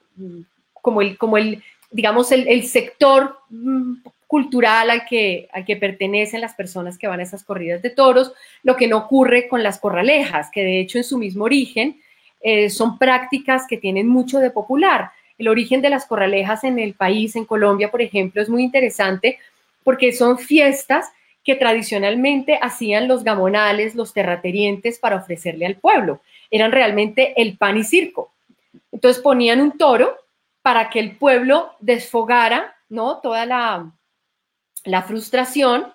como 0.83 1.01
el, 1.01 1.19
como 1.19 1.39
el 1.39 1.63
digamos, 1.91 2.33
el, 2.33 2.65
sector 2.65 3.39
mm, 3.49 3.95
cultural 4.27 4.91
al 4.91 5.07
que, 5.07 5.49
al 5.53 5.65
que 5.65 5.77
pertenecen 5.77 6.41
las 6.41 6.55
personas 6.55 6.99
que 6.99 7.09
van 7.09 7.21
a 7.21 7.23
esas 7.23 7.45
corridas 7.45 7.83
de 7.83 7.91
toros, 7.91 8.33
lo 8.63 8.77
que 8.77 8.89
no 8.89 8.99
ocurre 8.99 9.49
con 9.49 9.63
las 9.63 9.79
corralejas, 9.79 10.51
que 10.53 10.63
de 10.63 10.81
hecho 10.81 10.99
en 10.99 11.05
su 11.05 11.19
mismo 11.19 11.45
origen 11.45 12.01
eh, 12.41 12.71
son 12.71 12.99
prácticas 12.99 13.67
que 13.69 13.77
tienen 13.77 14.09
mucho 14.09 14.39
de 14.39 14.51
popular. 14.51 15.11
El 15.39 15.49
origen 15.49 15.83
de 15.83 15.91
las 15.91 16.07
corralejas 16.07 16.65
en 16.65 16.79
el 16.79 16.95
país, 16.95 17.37
en 17.37 17.45
Colombia, 17.45 17.91
por 17.91 18.03
ejemplo, 18.03 18.43
es 18.43 18.49
muy 18.49 18.63
interesante 18.63 19.39
porque 19.85 20.13
son 20.13 20.39
fiestas 20.39 21.07
que 21.45 21.55
tradicionalmente 21.55 22.59
hacían 22.61 23.09
los 23.09 23.25
gamonales, 23.25 23.95
los 23.95 24.13
terratenientes 24.13 24.99
para 24.99 25.17
ofrecerle 25.17 25.67
al 25.67 25.77
pueblo. 25.77 26.21
Eran 26.51 26.73
realmente 26.73 27.41
el 27.41 27.57
pan 27.57 27.79
y 27.79 27.85
circo. 27.85 28.33
Entonces 28.93 29.23
ponían 29.23 29.61
un 29.61 29.79
toro 29.79 30.17
para 30.63 30.91
que 30.91 30.99
el 30.99 31.17
pueblo 31.17 31.73
desfogara, 31.81 32.77
¿no? 32.89 33.19
Toda 33.19 33.47
la, 33.47 33.91
la 34.85 35.03
frustración 35.03 35.93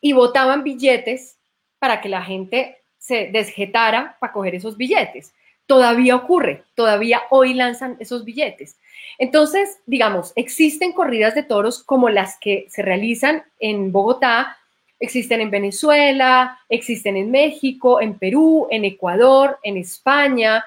y 0.00 0.12
votaban 0.12 0.62
billetes 0.62 1.36
para 1.78 2.00
que 2.00 2.08
la 2.08 2.22
gente 2.22 2.78
se 2.98 3.30
desjetara 3.32 4.16
para 4.20 4.32
coger 4.32 4.54
esos 4.56 4.76
billetes 4.76 5.32
todavía 5.70 6.16
ocurre, 6.16 6.64
todavía 6.74 7.22
hoy 7.30 7.54
lanzan 7.54 7.96
esos 8.00 8.24
billetes. 8.24 8.76
Entonces, 9.18 9.78
digamos, 9.86 10.32
existen 10.34 10.92
corridas 10.92 11.36
de 11.36 11.44
toros 11.44 11.84
como 11.84 12.08
las 12.08 12.38
que 12.40 12.66
se 12.68 12.82
realizan 12.82 13.44
en 13.60 13.92
Bogotá, 13.92 14.58
existen 14.98 15.40
en 15.40 15.52
Venezuela, 15.52 16.58
existen 16.68 17.16
en 17.16 17.30
México, 17.30 18.00
en 18.00 18.18
Perú, 18.18 18.66
en 18.68 18.84
Ecuador, 18.84 19.60
en 19.62 19.76
España, 19.76 20.64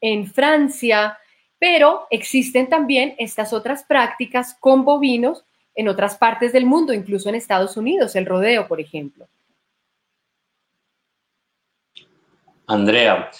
en 0.00 0.26
Francia, 0.26 1.18
pero 1.58 2.06
existen 2.08 2.70
también 2.70 3.16
estas 3.18 3.52
otras 3.52 3.84
prácticas 3.84 4.56
con 4.58 4.82
bovinos 4.82 5.44
en 5.74 5.88
otras 5.88 6.16
partes 6.16 6.54
del 6.54 6.64
mundo, 6.64 6.94
incluso 6.94 7.28
en 7.28 7.34
Estados 7.34 7.76
Unidos, 7.76 8.16
el 8.16 8.24
rodeo, 8.24 8.66
por 8.66 8.80
ejemplo. 8.80 9.28
Andrea, 12.66 13.30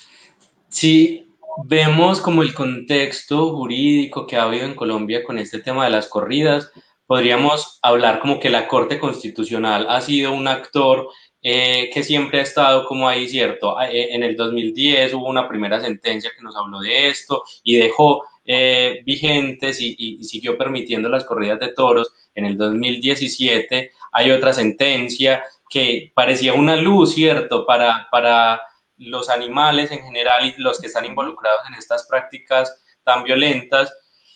si 0.79 1.27
vemos 1.65 2.21
como 2.21 2.43
el 2.43 2.55
contexto 2.55 3.53
jurídico 3.57 4.29
que 4.29 4.37
ha 4.37 4.45
habido 4.45 4.65
en 4.65 4.77
Colombia 4.77 5.25
con 5.25 5.37
este 5.39 5.59
tema 5.59 5.85
de 5.85 5.91
las 5.91 6.07
corridas, 6.07 6.71
podríamos 7.05 7.81
hablar 7.83 8.21
como 8.21 8.39
que 8.39 8.49
la 8.49 8.69
Corte 8.69 9.01
Constitucional 9.01 9.87
ha 9.89 10.01
sido 10.01 10.33
un 10.33 10.47
actor 10.47 11.09
eh, 11.43 11.91
que 11.93 12.05
siempre 12.05 12.39
ha 12.39 12.43
estado 12.43 12.87
como 12.87 13.09
ahí, 13.09 13.29
¿cierto? 13.29 13.77
Ah, 13.77 13.91
eh, 13.91 14.15
en 14.15 14.23
el 14.23 14.37
2010 14.37 15.15
hubo 15.15 15.29
una 15.29 15.49
primera 15.49 15.81
sentencia 15.81 16.31
que 16.37 16.45
nos 16.45 16.55
habló 16.55 16.79
de 16.79 17.09
esto 17.09 17.43
y 17.65 17.77
dejó 17.77 18.23
eh, 18.45 19.03
vigentes 19.05 19.81
y, 19.81 19.97
y, 19.99 20.23
siguió 20.23 20.57
permitiendo 20.57 21.09
las 21.09 21.25
corridas 21.25 21.59
de 21.59 21.73
toros. 21.73 22.13
En 22.37 22.45
el 22.45 22.57
2017 22.57 23.91
hay 24.13 24.31
otra 24.31 24.53
sentencia 24.53 25.43
que 25.69 26.13
parecía 26.15 26.55
una 26.55 26.77
luz, 26.77 27.15
¿cierto? 27.15 27.67
Para, 27.67 28.07
para 28.13 28.61
los 28.99 29.31
animales 29.31 29.91
en 29.91 30.03
general 30.03 30.47
y 30.47 30.55
los 30.61 30.81
que 30.81 30.89
están 30.89 31.05
involucrados 31.05 31.61
en 31.69 31.75
estas 31.75 32.07
prácticas 32.07 32.83
tan 33.05 33.25
violentas. 33.25 33.93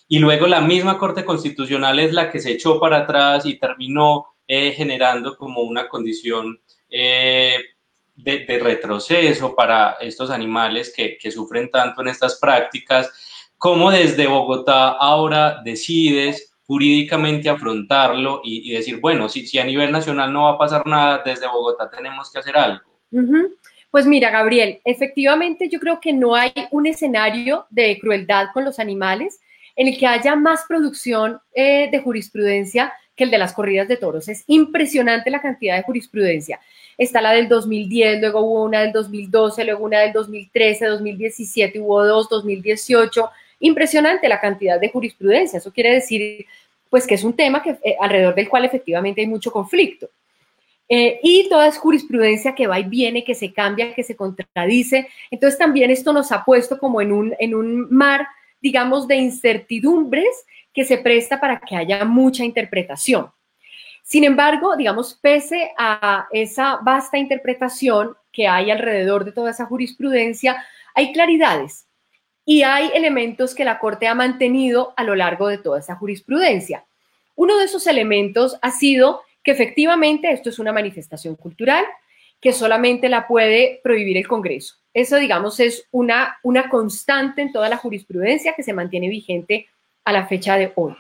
Y 0.08 0.18
luego 0.18 0.46
la 0.46 0.60
misma 0.60 0.98
Corte 0.98 1.24
Constitucional 1.24 1.98
es 1.98 2.12
la 2.12 2.30
que 2.30 2.40
se 2.40 2.52
echó 2.52 2.78
para 2.78 2.98
atrás 2.98 3.46
y 3.46 3.58
terminó 3.58 4.26
eh, 4.46 4.72
generando 4.72 5.36
como 5.36 5.62
una 5.62 5.88
condición 5.88 6.60
eh, 6.90 7.56
de, 8.14 8.60
retroceso 8.62 9.54
para 9.54 9.92
estos 10.00 10.30
animales 10.30 10.92
que, 10.94 11.18
sufren 11.30 11.70
tanto 11.70 12.02
en 12.02 12.08
estas 12.08 12.38
prácticas. 12.38 13.10
¿Cómo 13.56 13.90
desde 13.90 14.26
Bogotá 14.26 14.90
ahora 14.90 15.60
decides 15.64 16.54
jurídicamente 16.66 17.48
afrontarlo 17.48 18.40
y, 18.44 18.70
decir, 18.72 19.00
bueno, 19.00 19.28
si, 19.28 19.46
si, 19.46 19.58
a 19.58 19.64
nivel 19.64 19.92
nacional 19.92 20.32
no 20.32 20.44
va 20.44 20.52
a 20.52 20.58
pasar 20.58 20.86
nada, 20.86 21.22
desde 21.24 21.46
Bogotá 21.46 21.88
tenemos 21.88 22.30
que 22.30 22.38
hacer 22.38 22.56
algo? 22.56 22.92
Pues 23.92 24.06
mira, 24.06 24.30
Gabriel, 24.30 24.80
efectivamente 24.86 25.68
yo 25.68 25.78
creo 25.78 26.00
que 26.00 26.14
no 26.14 26.34
hay 26.34 26.50
un 26.70 26.86
escenario 26.86 27.66
de 27.68 27.98
crueldad 27.98 28.46
con 28.54 28.64
los 28.64 28.78
animales 28.78 29.38
en 29.76 29.86
el 29.86 29.98
que 29.98 30.06
haya 30.06 30.34
más 30.34 30.64
producción 30.66 31.40
eh, 31.54 31.90
de 31.92 31.98
jurisprudencia 31.98 32.90
que 33.14 33.24
el 33.24 33.30
de 33.30 33.36
las 33.36 33.52
corridas 33.52 33.88
de 33.88 33.98
toros. 33.98 34.30
Es 34.30 34.44
impresionante 34.46 35.28
la 35.28 35.42
cantidad 35.42 35.76
de 35.76 35.82
jurisprudencia. 35.82 36.58
Está 36.96 37.20
la 37.20 37.32
del 37.32 37.50
2010, 37.50 38.22
luego 38.22 38.40
hubo 38.40 38.64
una 38.64 38.80
del 38.80 38.92
2012, 38.92 39.62
luego 39.62 39.84
una 39.84 40.00
del 40.00 40.14
2013, 40.14 40.86
2017, 40.86 41.78
hubo 41.78 42.02
dos, 42.02 42.30
2018. 42.30 43.28
Impresionante 43.60 44.26
la 44.26 44.40
cantidad 44.40 44.80
de 44.80 44.88
jurisprudencia. 44.88 45.58
Eso 45.58 45.70
quiere 45.70 45.92
decir, 45.92 46.46
pues, 46.88 47.06
que 47.06 47.16
es 47.16 47.24
un 47.24 47.34
tema 47.34 47.62
que, 47.62 47.76
eh, 47.82 47.96
alrededor 48.00 48.34
del 48.34 48.48
cual 48.48 48.64
efectivamente 48.64 49.20
hay 49.20 49.26
mucho 49.26 49.52
conflicto. 49.52 50.08
Eh, 50.88 51.20
y 51.22 51.48
toda 51.48 51.68
es 51.68 51.78
jurisprudencia 51.78 52.54
que 52.54 52.66
va 52.66 52.78
y 52.78 52.84
viene, 52.84 53.24
que 53.24 53.34
se 53.34 53.52
cambia, 53.52 53.94
que 53.94 54.02
se 54.02 54.16
contradice. 54.16 55.08
Entonces 55.30 55.58
también 55.58 55.90
esto 55.90 56.12
nos 56.12 56.32
ha 56.32 56.44
puesto 56.44 56.78
como 56.78 57.00
en 57.00 57.12
un, 57.12 57.34
en 57.38 57.54
un 57.54 57.88
mar, 57.90 58.26
digamos, 58.60 59.08
de 59.08 59.16
incertidumbres 59.16 60.44
que 60.72 60.84
se 60.84 60.98
presta 60.98 61.40
para 61.40 61.60
que 61.60 61.76
haya 61.76 62.04
mucha 62.04 62.44
interpretación. 62.44 63.30
Sin 64.02 64.24
embargo, 64.24 64.76
digamos, 64.76 65.14
pese 65.14 65.72
a 65.78 66.26
esa 66.32 66.78
vasta 66.82 67.18
interpretación 67.18 68.16
que 68.32 68.48
hay 68.48 68.70
alrededor 68.70 69.24
de 69.24 69.32
toda 69.32 69.50
esa 69.50 69.66
jurisprudencia, 69.66 70.64
hay 70.94 71.12
claridades 71.12 71.86
y 72.44 72.62
hay 72.62 72.90
elementos 72.94 73.54
que 73.54 73.64
la 73.64 73.78
Corte 73.78 74.08
ha 74.08 74.14
mantenido 74.14 74.92
a 74.96 75.04
lo 75.04 75.14
largo 75.14 75.48
de 75.48 75.58
toda 75.58 75.78
esa 75.78 75.94
jurisprudencia. 75.94 76.84
Uno 77.36 77.56
de 77.58 77.64
esos 77.64 77.86
elementos 77.86 78.58
ha 78.60 78.70
sido 78.70 79.22
que 79.42 79.50
efectivamente 79.50 80.30
esto 80.30 80.50
es 80.50 80.58
una 80.58 80.72
manifestación 80.72 81.36
cultural 81.36 81.84
que 82.40 82.52
solamente 82.52 83.08
la 83.08 83.26
puede 83.26 83.80
prohibir 83.84 84.16
el 84.16 84.26
Congreso. 84.26 84.76
Eso, 84.92 85.16
digamos, 85.16 85.60
es 85.60 85.86
una, 85.90 86.38
una 86.42 86.68
constante 86.68 87.40
en 87.40 87.52
toda 87.52 87.68
la 87.68 87.76
jurisprudencia 87.76 88.54
que 88.54 88.62
se 88.62 88.72
mantiene 88.72 89.08
vigente 89.08 89.68
a 90.04 90.12
la 90.12 90.26
fecha 90.26 90.56
de 90.56 90.72
hoy. 90.74 90.94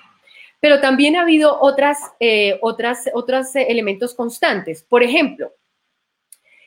Pero 0.60 0.80
también 0.80 1.16
ha 1.16 1.22
habido 1.22 1.60
otras, 1.60 1.98
eh, 2.20 2.58
otras, 2.62 3.10
otros 3.12 3.54
elementos 3.56 4.14
constantes. 4.14 4.84
Por 4.84 5.02
ejemplo, 5.02 5.52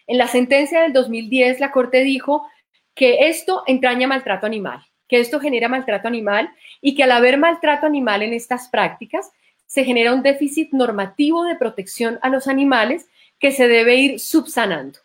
en 0.07 0.17
la 0.17 0.27
sentencia 0.27 0.81
del 0.81 0.93
2010, 0.93 1.61
la 1.61 1.71
Corte 1.71 2.03
dijo 2.03 2.45
que 2.93 3.29
esto 3.29 3.63
entraña 3.65 4.07
maltrato 4.07 4.45
animal, 4.45 4.85
que 5.07 5.19
esto 5.19 5.39
genera 5.39 5.69
maltrato 5.69 6.07
animal 6.07 6.49
y 6.81 6.95
que 6.95 7.03
al 7.03 7.11
haber 7.11 7.37
maltrato 7.37 7.85
animal 7.85 8.21
en 8.21 8.33
estas 8.33 8.67
prácticas, 8.67 9.31
se 9.65 9.83
genera 9.83 10.13
un 10.13 10.23
déficit 10.23 10.71
normativo 10.71 11.43
de 11.43 11.55
protección 11.55 12.19
a 12.21 12.29
los 12.29 12.47
animales 12.47 13.07
que 13.39 13.51
se 13.51 13.67
debe 13.67 13.95
ir 13.95 14.19
subsanando. 14.19 14.99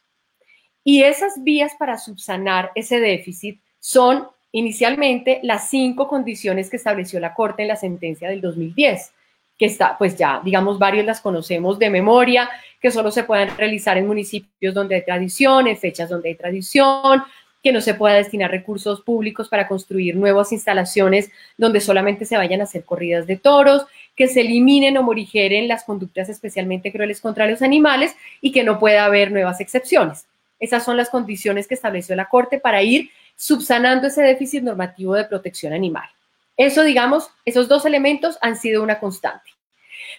Y 0.85 1.03
esas 1.03 1.43
vías 1.43 1.73
para 1.79 1.99
subsanar 1.99 2.71
ese 2.75 3.01
déficit 3.01 3.61
son 3.79 4.29
inicialmente 4.53 5.41
las 5.43 5.69
cinco 5.71 6.09
condiciones 6.09 6.71
que 6.71 6.77
estableció 6.77 7.21
la 7.21 7.35
Corte 7.35 7.63
en 7.63 7.69
la 7.69 7.77
sentencia 7.77 8.29
del 8.29 8.41
2010, 8.41 9.13
que 9.59 9.67
está, 9.67 9.97
pues 9.99 10.17
ya, 10.17 10.41
digamos, 10.43 10.79
varios 10.79 11.05
las 11.05 11.21
conocemos 11.21 11.79
de 11.79 11.91
memoria, 11.91 12.49
que 12.81 12.91
solo 12.91 13.11
se 13.11 13.25
pueden 13.25 13.55
realizar 13.57 13.99
en 13.99 14.07
municipios 14.07 14.75
donde 14.75 14.95
hay 14.95 15.05
tradición, 15.05 15.67
en 15.67 15.77
fechas 15.77 16.09
donde 16.09 16.31
hay 16.31 16.35
tradición, 16.35 17.23
que 17.63 17.73
no 17.73 17.81
se 17.81 17.95
pueda 17.95 18.15
destinar 18.15 18.51
recursos 18.51 19.03
públicos 19.03 19.49
para 19.49 19.69
construir 19.69 20.17
nuevas 20.17 20.51
instalaciones 20.53 21.31
donde 21.59 21.81
solamente 21.81 22.25
se 22.25 22.39
vayan 22.39 22.63
a 22.63 22.65
hacer 22.65 22.85
corridas 22.85 23.27
de 23.27 23.37
toros, 23.37 23.87
que 24.21 24.29
se 24.29 24.43
eliminen 24.43 24.99
o 24.99 25.03
morigeren 25.03 25.67
las 25.67 25.83
conductas 25.83 26.29
especialmente 26.29 26.93
crueles 26.93 27.23
contra 27.23 27.47
los 27.47 27.63
animales 27.63 28.15
y 28.43 28.53
que 28.53 28.63
no 28.63 28.79
pueda 28.79 29.07
haber 29.07 29.33
nuevas 29.33 29.63
excepciones. 29.63 30.27
Esas 30.59 30.85
son 30.85 30.99
las 30.99 31.09
condiciones 31.09 31.67
que 31.67 31.73
estableció 31.73 32.15
la 32.15 32.29
Corte 32.29 32.61
para 32.61 32.83
ir 32.83 33.09
subsanando 33.35 34.09
ese 34.09 34.21
déficit 34.21 34.63
normativo 34.63 35.15
de 35.15 35.25
protección 35.25 35.73
animal. 35.73 36.07
Eso, 36.55 36.83
digamos, 36.83 37.31
esos 37.47 37.67
dos 37.67 37.87
elementos 37.87 38.37
han 38.43 38.57
sido 38.57 38.83
una 38.83 39.01
constante. 39.01 39.53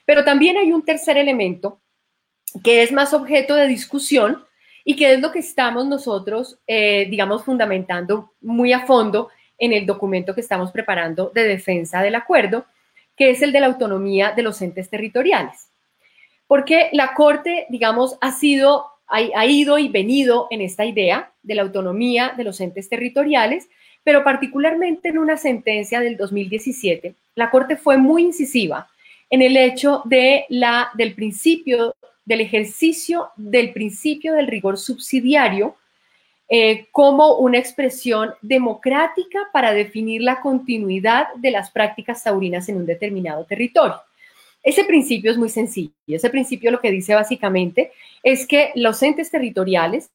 Pero 0.03 0.24
también 0.24 0.58
hay 0.58 0.72
un 0.72 0.84
tercer 0.84 1.15
elemento 1.20 1.79
que 2.63 2.81
es 2.81 2.91
más 2.91 3.13
objeto 3.13 3.53
de 3.53 3.67
discusión 3.67 4.43
y 4.84 4.96
que 4.96 5.13
es 5.13 5.22
lo 5.22 5.31
que 5.31 5.38
estamos 5.38 5.86
nosotros, 5.86 6.58
eh, 6.65 7.05
digamos, 7.08 7.43
fundamentando 7.43 8.34
muy 8.41 8.74
a 8.74 8.88
fondo 8.88 9.29
en 9.60 9.74
el 9.74 9.86
documento 9.86 10.34
que 10.34 10.41
estamos 10.41 10.72
preparando 10.72 11.31
de 11.36 11.43
defensa 11.43 12.01
del 12.01 12.15
acuerdo, 12.15 12.65
que 13.15 13.30
es 13.30 13.41
el 13.41 13.51
de 13.51 13.60
la 13.60 13.68
autonomía 13.68 14.32
de 14.32 14.44
los 14.44 14.62
entes 14.62 14.89
territoriales. 14.89 15.68
Porque 16.48 16.89
la 16.91 17.13
Corte, 17.13 17.65
digamos, 17.70 18.18
ha 18.22 18.32
sido 18.32 18.91
ha, 19.12 19.46
ido 19.46 19.77
y 19.77 19.89
venido 19.89 20.48
en 20.50 20.62
esta 20.62 20.86
idea 20.86 21.32
de 21.44 21.56
la 21.56 21.63
autonomía 21.63 22.34
de 22.38 22.46
los 22.46 22.62
entes 22.62 22.88
territoriales, 22.88 23.68
pero 24.03 24.24
particularmente 24.24 25.10
en 25.10 25.18
una 25.18 25.38
sentencia 25.38 26.00
del 26.00 26.18
2017, 26.18 27.13
la 27.36 27.51
Corte 27.51 27.75
fue 27.75 27.98
muy 27.98 28.24
incisiva 28.24 28.88
en 29.30 29.41
el 29.41 29.58
hecho 29.58 30.01
de 30.06 30.46
la, 30.50 30.89
del 30.96 31.13
principio, 31.13 31.96
del 32.25 32.41
ejercicio 32.41 33.30
del 33.36 33.74
principio 33.74 34.34
del 34.34 34.48
rigor 34.48 34.77
subsidiario 34.77 35.76
eh, 36.53 36.87
como 36.91 37.35
una 37.35 37.57
expresión 37.57 38.33
democrática 38.41 39.47
para 39.53 39.71
definir 39.71 40.21
la 40.21 40.41
continuidad 40.41 41.33
de 41.35 41.49
las 41.49 41.71
prácticas 41.71 42.21
taurinas 42.21 42.67
en 42.67 42.75
un 42.75 42.85
determinado 42.85 43.45
territorio. 43.45 44.01
Ese 44.61 44.83
principio 44.83 45.31
es 45.31 45.37
muy 45.37 45.47
sencillo. 45.47 45.93
Ese 46.05 46.29
principio 46.29 46.69
lo 46.69 46.81
que 46.81 46.91
dice 46.91 47.15
básicamente 47.15 47.93
es 48.21 48.45
que 48.45 48.73
los 48.75 49.01
entes 49.01 49.31
territoriales 49.31 50.09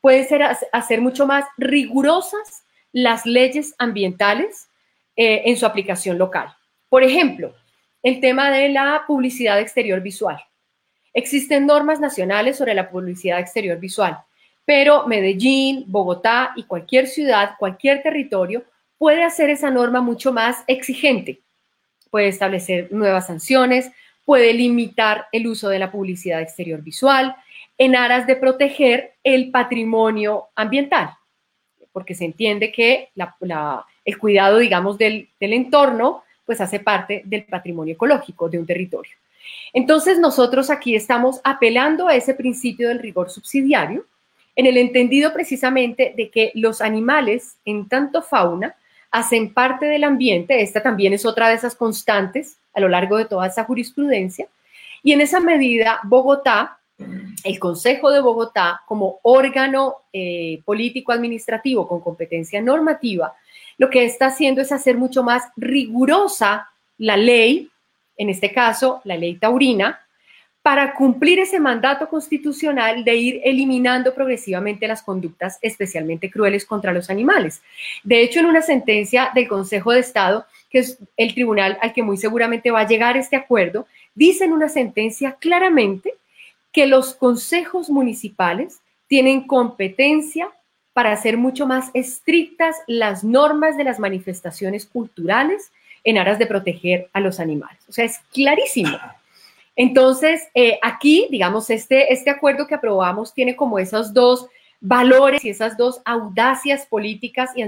pueden 0.00 0.26
hacer 0.72 1.02
mucho 1.02 1.26
más 1.26 1.44
rigurosas 1.58 2.62
las 2.92 3.26
leyes 3.26 3.74
ambientales 3.76 4.68
eh, 5.14 5.42
en 5.44 5.58
su 5.58 5.66
aplicación 5.66 6.16
local. 6.16 6.56
Por 6.88 7.02
ejemplo, 7.02 7.54
el 8.02 8.18
tema 8.20 8.50
de 8.50 8.70
la 8.70 9.04
publicidad 9.06 9.60
exterior 9.60 10.00
visual. 10.00 10.42
Existen 11.12 11.66
normas 11.66 12.00
nacionales 12.00 12.56
sobre 12.56 12.72
la 12.72 12.88
publicidad 12.88 13.40
exterior 13.40 13.78
visual, 13.78 14.24
pero 14.64 15.06
Medellín, 15.06 15.84
Bogotá 15.86 16.52
y 16.56 16.64
cualquier 16.64 17.06
ciudad, 17.06 17.52
cualquier 17.58 18.02
territorio 18.02 18.64
puede 18.98 19.24
hacer 19.24 19.50
esa 19.50 19.70
norma 19.70 20.00
mucho 20.00 20.32
más 20.32 20.64
exigente 20.66 21.42
puede 22.12 22.28
establecer 22.28 22.92
nuevas 22.92 23.26
sanciones, 23.26 23.90
puede 24.26 24.52
limitar 24.52 25.28
el 25.32 25.46
uso 25.46 25.70
de 25.70 25.78
la 25.78 25.90
publicidad 25.90 26.42
exterior 26.42 26.82
visual 26.82 27.34
en 27.78 27.96
aras 27.96 28.26
de 28.26 28.36
proteger 28.36 29.14
el 29.24 29.50
patrimonio 29.50 30.48
ambiental, 30.54 31.14
porque 31.90 32.14
se 32.14 32.26
entiende 32.26 32.70
que 32.70 33.08
el 34.04 34.18
cuidado, 34.18 34.58
digamos, 34.58 34.98
del, 34.98 35.30
entorno, 35.40 36.22
pues 36.44 36.60
hace 36.60 36.80
parte 36.80 37.22
del 37.24 37.44
patrimonio 37.44 37.94
ecológico 37.94 38.50
de 38.50 38.58
un 38.58 38.66
territorio. 38.66 39.14
Entonces, 39.72 40.18
nosotros 40.18 40.68
aquí 40.68 40.94
estamos 40.94 41.40
apelando 41.44 42.08
a 42.08 42.14
ese 42.14 42.34
principio 42.34 42.88
del 42.88 42.98
rigor 42.98 43.30
subsidiario, 43.30 44.04
en 44.56 44.66
el 44.66 44.76
entendido 44.76 45.32
precisamente 45.32 46.14
de 46.16 46.30
que 46.30 46.52
los 46.54 46.80
animales, 46.80 47.56
en 47.64 47.88
tanto 47.88 48.22
fauna, 48.22 48.74
hacen 49.10 49.52
parte 49.52 49.86
del 49.86 50.04
ambiente, 50.04 50.62
esta 50.62 50.82
también 50.82 51.12
es 51.12 51.26
otra 51.26 51.48
de 51.48 51.54
esas 51.54 51.74
constantes 51.74 52.56
a 52.74 52.80
lo 52.80 52.88
largo 52.88 53.18
de 53.18 53.26
toda 53.26 53.46
esa 53.46 53.64
jurisprudencia, 53.64 54.46
y 55.02 55.12
en 55.12 55.20
esa 55.20 55.40
medida 55.40 56.00
Bogotá, 56.04 56.78
el 57.44 57.58
Consejo 57.58 58.10
de 58.10 58.20
Bogotá, 58.20 58.82
como 58.86 59.18
órgano 59.22 59.96
eh, 60.12 60.60
político-administrativo 60.64 61.88
con 61.88 62.00
competencia 62.00 62.62
normativa, 62.62 63.34
lo 63.78 63.90
que 63.90 64.04
está 64.04 64.26
haciendo 64.26 64.60
es 64.60 64.70
hacer 64.70 64.96
mucho 64.96 65.22
más 65.22 65.44
rigurosa 65.56 66.68
la 66.98 67.16
ley, 67.16 67.68
en 68.16 68.30
este 68.30 68.52
caso 68.52 69.00
la 69.04 69.16
ley 69.16 69.34
taurina, 69.36 70.00
para 70.62 70.94
cumplir 70.94 71.40
ese 71.40 71.58
mandato 71.58 72.08
constitucional 72.08 73.04
de 73.04 73.16
ir 73.16 73.40
eliminando 73.44 74.14
progresivamente 74.14 74.86
las 74.86 75.02
conductas 75.02 75.58
especialmente 75.60 76.30
crueles 76.30 76.64
contra 76.64 76.92
los 76.92 77.10
animales. 77.10 77.62
De 78.04 78.22
hecho, 78.22 78.38
en 78.38 78.46
una 78.46 78.62
sentencia 78.62 79.30
del 79.34 79.48
Consejo 79.48 79.92
de 79.92 80.00
Estado, 80.00 80.46
que 80.70 80.78
es 80.78 80.98
el 81.16 81.34
tribunal 81.34 81.78
al 81.82 81.92
que 81.92 82.04
muy 82.04 82.16
seguramente 82.16 82.70
va 82.70 82.80
a 82.80 82.86
llegar 82.86 83.16
este 83.16 83.34
acuerdo, 83.34 83.86
dice 84.14 84.44
en 84.44 84.52
una 84.52 84.68
sentencia 84.68 85.36
claramente 85.40 86.14
que 86.70 86.86
los 86.86 87.14
consejos 87.14 87.90
municipales 87.90 88.80
tienen 89.08 89.46
competencia 89.46 90.48
para 90.92 91.12
hacer 91.12 91.36
mucho 91.38 91.66
más 91.66 91.90
estrictas 91.92 92.76
las 92.86 93.24
normas 93.24 93.76
de 93.76 93.84
las 93.84 93.98
manifestaciones 93.98 94.86
culturales 94.86 95.72
en 96.04 96.18
aras 96.18 96.38
de 96.38 96.46
proteger 96.46 97.08
a 97.12 97.20
los 97.20 97.40
animales. 97.40 97.78
O 97.88 97.92
sea, 97.92 98.04
es 98.04 98.20
clarísimo. 98.32 98.98
Entonces, 99.76 100.42
eh, 100.54 100.78
aquí, 100.82 101.28
digamos, 101.30 101.70
este, 101.70 102.12
este 102.12 102.30
acuerdo 102.30 102.66
que 102.66 102.74
aprobamos 102.74 103.32
tiene 103.32 103.56
como 103.56 103.78
esos 103.78 104.12
dos 104.12 104.46
valores 104.80 105.44
y 105.44 105.50
esas 105.50 105.76
dos 105.76 106.02
audacias 106.04 106.86
políticas 106.86 107.50
y, 107.56 107.62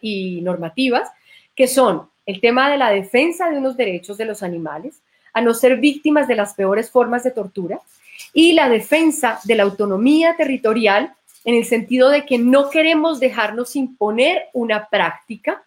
y 0.00 0.40
normativas, 0.42 1.08
que 1.54 1.66
son 1.66 2.08
el 2.26 2.40
tema 2.40 2.70
de 2.70 2.76
la 2.76 2.90
defensa 2.90 3.48
de 3.48 3.58
unos 3.58 3.76
derechos 3.76 4.18
de 4.18 4.24
los 4.24 4.42
animales, 4.42 5.00
a 5.32 5.40
no 5.40 5.54
ser 5.54 5.78
víctimas 5.78 6.28
de 6.28 6.34
las 6.34 6.54
peores 6.54 6.90
formas 6.90 7.22
de 7.22 7.30
tortura, 7.30 7.80
y 8.32 8.52
la 8.52 8.68
defensa 8.68 9.38
de 9.44 9.54
la 9.54 9.62
autonomía 9.62 10.36
territorial 10.36 11.14
en 11.44 11.54
el 11.54 11.64
sentido 11.64 12.10
de 12.10 12.26
que 12.26 12.38
no 12.38 12.70
queremos 12.70 13.20
dejarnos 13.20 13.76
imponer 13.76 14.48
una 14.52 14.88
práctica 14.88 15.62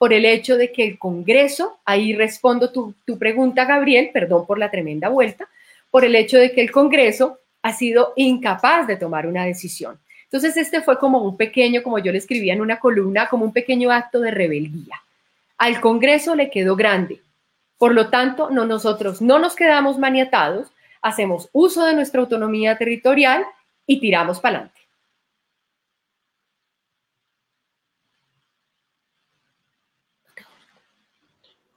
por 0.00 0.14
el 0.14 0.24
hecho 0.24 0.56
de 0.56 0.72
que 0.72 0.82
el 0.82 0.98
Congreso, 0.98 1.78
ahí 1.84 2.14
respondo 2.14 2.72
tu, 2.72 2.94
pregunta, 3.18 3.66
Gabriel, 3.66 4.08
perdón 4.14 4.46
por 4.46 4.58
la 4.58 4.70
tremenda 4.70 5.10
vuelta, 5.10 5.46
por 5.90 6.06
el 6.06 6.14
hecho 6.14 6.38
de 6.38 6.52
que 6.52 6.62
el 6.62 6.70
Congreso 6.70 7.38
ha 7.60 7.74
sido 7.74 8.14
incapaz 8.16 8.86
de 8.86 8.96
tomar 8.96 9.26
una 9.26 9.44
decisión. 9.44 9.98
Entonces, 10.24 10.56
este 10.56 10.80
fue 10.80 10.98
como 10.98 11.22
un 11.22 11.36
pequeño, 11.36 11.82
como 11.82 11.98
yo 11.98 12.12
le 12.12 12.16
escribía 12.16 12.54
en 12.54 12.62
una 12.62 12.80
columna, 12.80 13.28
como 13.28 13.44
un 13.44 13.52
pequeño 13.52 13.90
acto 13.90 14.20
de 14.20 14.30
rebeldía. 14.30 15.02
Al 15.58 15.82
Congreso 15.82 16.34
le 16.34 16.48
quedó 16.48 16.76
grande. 16.76 17.20
Por 17.76 17.92
lo 17.92 18.08
tanto, 18.08 18.48
no, 18.48 18.64
nosotros 18.64 19.20
no 19.20 19.38
nos 19.38 19.54
quedamos 19.54 19.98
maniatados, 19.98 20.68
hacemos 21.02 21.50
uso 21.52 21.84
de 21.84 21.92
nuestra 21.92 22.22
autonomía 22.22 22.78
territorial 22.78 23.44
y 23.86 24.00
tiramos 24.00 24.40
para 24.40 24.60
adelante. 24.60 24.79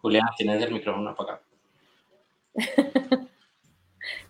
Juliana, 0.03 0.31
tienes 0.37 0.61
el 0.61 0.73
micrófono 0.73 1.09
apagado. 1.11 1.39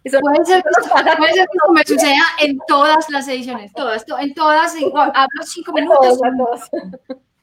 Eso 0.04 0.20
puede 0.20 0.46
ser, 0.46 0.64
puede 1.18 1.34
ser 1.34 1.48
como 1.48 1.74
me 1.74 1.84
suceda 1.84 2.24
en 2.40 2.60
todas 2.68 3.10
las 3.10 3.28
ediciones, 3.28 3.74
todas, 3.74 4.06
en 4.20 4.36
todas, 4.36 4.76
hablo 4.76 5.44
cinco 5.44 5.74
minutos. 5.74 6.20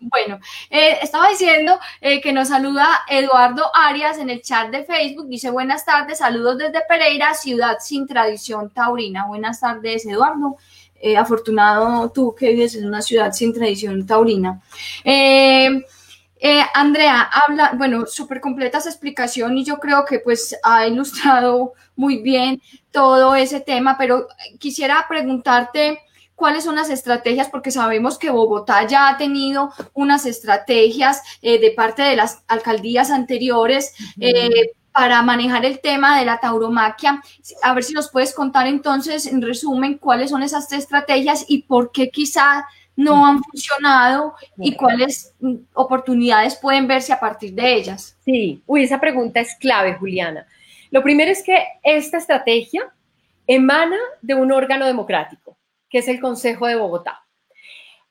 Bueno, 0.02 0.40
eh, 0.70 0.96
estaba 1.02 1.28
diciendo 1.28 1.78
eh, 2.00 2.22
que 2.22 2.32
nos 2.32 2.48
saluda 2.48 3.02
Eduardo 3.06 3.70
Arias 3.74 4.16
en 4.16 4.30
el 4.30 4.40
chat 4.40 4.70
de 4.70 4.82
Facebook. 4.82 5.28
Dice 5.28 5.50
buenas 5.50 5.84
tardes, 5.84 6.16
saludos 6.16 6.56
desde 6.56 6.80
Pereira, 6.88 7.34
ciudad 7.34 7.76
sin 7.80 8.06
tradición 8.06 8.70
taurina. 8.70 9.26
Buenas 9.26 9.60
tardes, 9.60 10.06
Eduardo. 10.06 10.56
Eh, 11.02 11.18
afortunado 11.18 12.10
tú 12.12 12.34
que 12.34 12.52
vives 12.52 12.76
en 12.76 12.86
una 12.86 13.02
ciudad 13.02 13.32
sin 13.32 13.52
tradición 13.52 14.06
taurina. 14.06 14.62
Eh, 15.04 15.84
eh, 16.40 16.62
Andrea, 16.74 17.22
habla, 17.22 17.72
bueno, 17.76 18.06
súper 18.06 18.40
completa 18.40 18.78
esa 18.78 18.88
explicación 18.88 19.58
y 19.58 19.64
yo 19.64 19.78
creo 19.78 20.04
que 20.04 20.20
pues 20.20 20.56
ha 20.62 20.86
ilustrado 20.86 21.74
muy 21.96 22.22
bien 22.22 22.62
todo 22.90 23.34
ese 23.34 23.60
tema, 23.60 23.96
pero 23.98 24.26
quisiera 24.58 25.04
preguntarte 25.08 25.98
cuáles 26.34 26.64
son 26.64 26.76
las 26.76 26.88
estrategias, 26.88 27.50
porque 27.50 27.70
sabemos 27.70 28.18
que 28.18 28.30
Bogotá 28.30 28.86
ya 28.86 29.08
ha 29.08 29.18
tenido 29.18 29.70
unas 29.92 30.24
estrategias 30.24 31.20
eh, 31.42 31.60
de 31.60 31.72
parte 31.72 32.02
de 32.02 32.16
las 32.16 32.42
alcaldías 32.48 33.10
anteriores. 33.10 33.92
Eh, 34.18 34.72
para 34.92 35.22
manejar 35.22 35.64
el 35.64 35.80
tema 35.80 36.18
de 36.18 36.24
la 36.24 36.40
tauromaquia. 36.40 37.22
A 37.62 37.74
ver 37.74 37.84
si 37.84 37.92
nos 37.92 38.10
puedes 38.10 38.34
contar 38.34 38.66
entonces, 38.66 39.26
en 39.26 39.40
resumen, 39.40 39.98
cuáles 39.98 40.30
son 40.30 40.42
esas 40.42 40.72
estrategias 40.72 41.44
y 41.46 41.62
por 41.62 41.92
qué 41.92 42.10
quizá 42.10 42.66
no 43.00 43.26
han 43.26 43.42
funcionado 43.42 44.34
y 44.58 44.74
cuáles 44.74 45.32
mm, 45.40 45.54
oportunidades 45.74 46.56
pueden 46.56 46.86
verse 46.86 47.12
a 47.12 47.20
partir 47.20 47.54
de 47.54 47.74
ellas. 47.74 48.16
Sí, 48.24 48.62
uy, 48.66 48.84
esa 48.84 49.00
pregunta 49.00 49.40
es 49.40 49.54
clave, 49.56 49.94
Juliana. 49.94 50.46
Lo 50.90 51.02
primero 51.02 51.30
es 51.30 51.42
que 51.42 51.64
esta 51.82 52.18
estrategia 52.18 52.92
emana 53.46 53.96
de 54.20 54.34
un 54.34 54.52
órgano 54.52 54.86
democrático, 54.86 55.56
que 55.88 55.98
es 55.98 56.08
el 56.08 56.20
Consejo 56.20 56.66
de 56.66 56.76
Bogotá. 56.76 57.24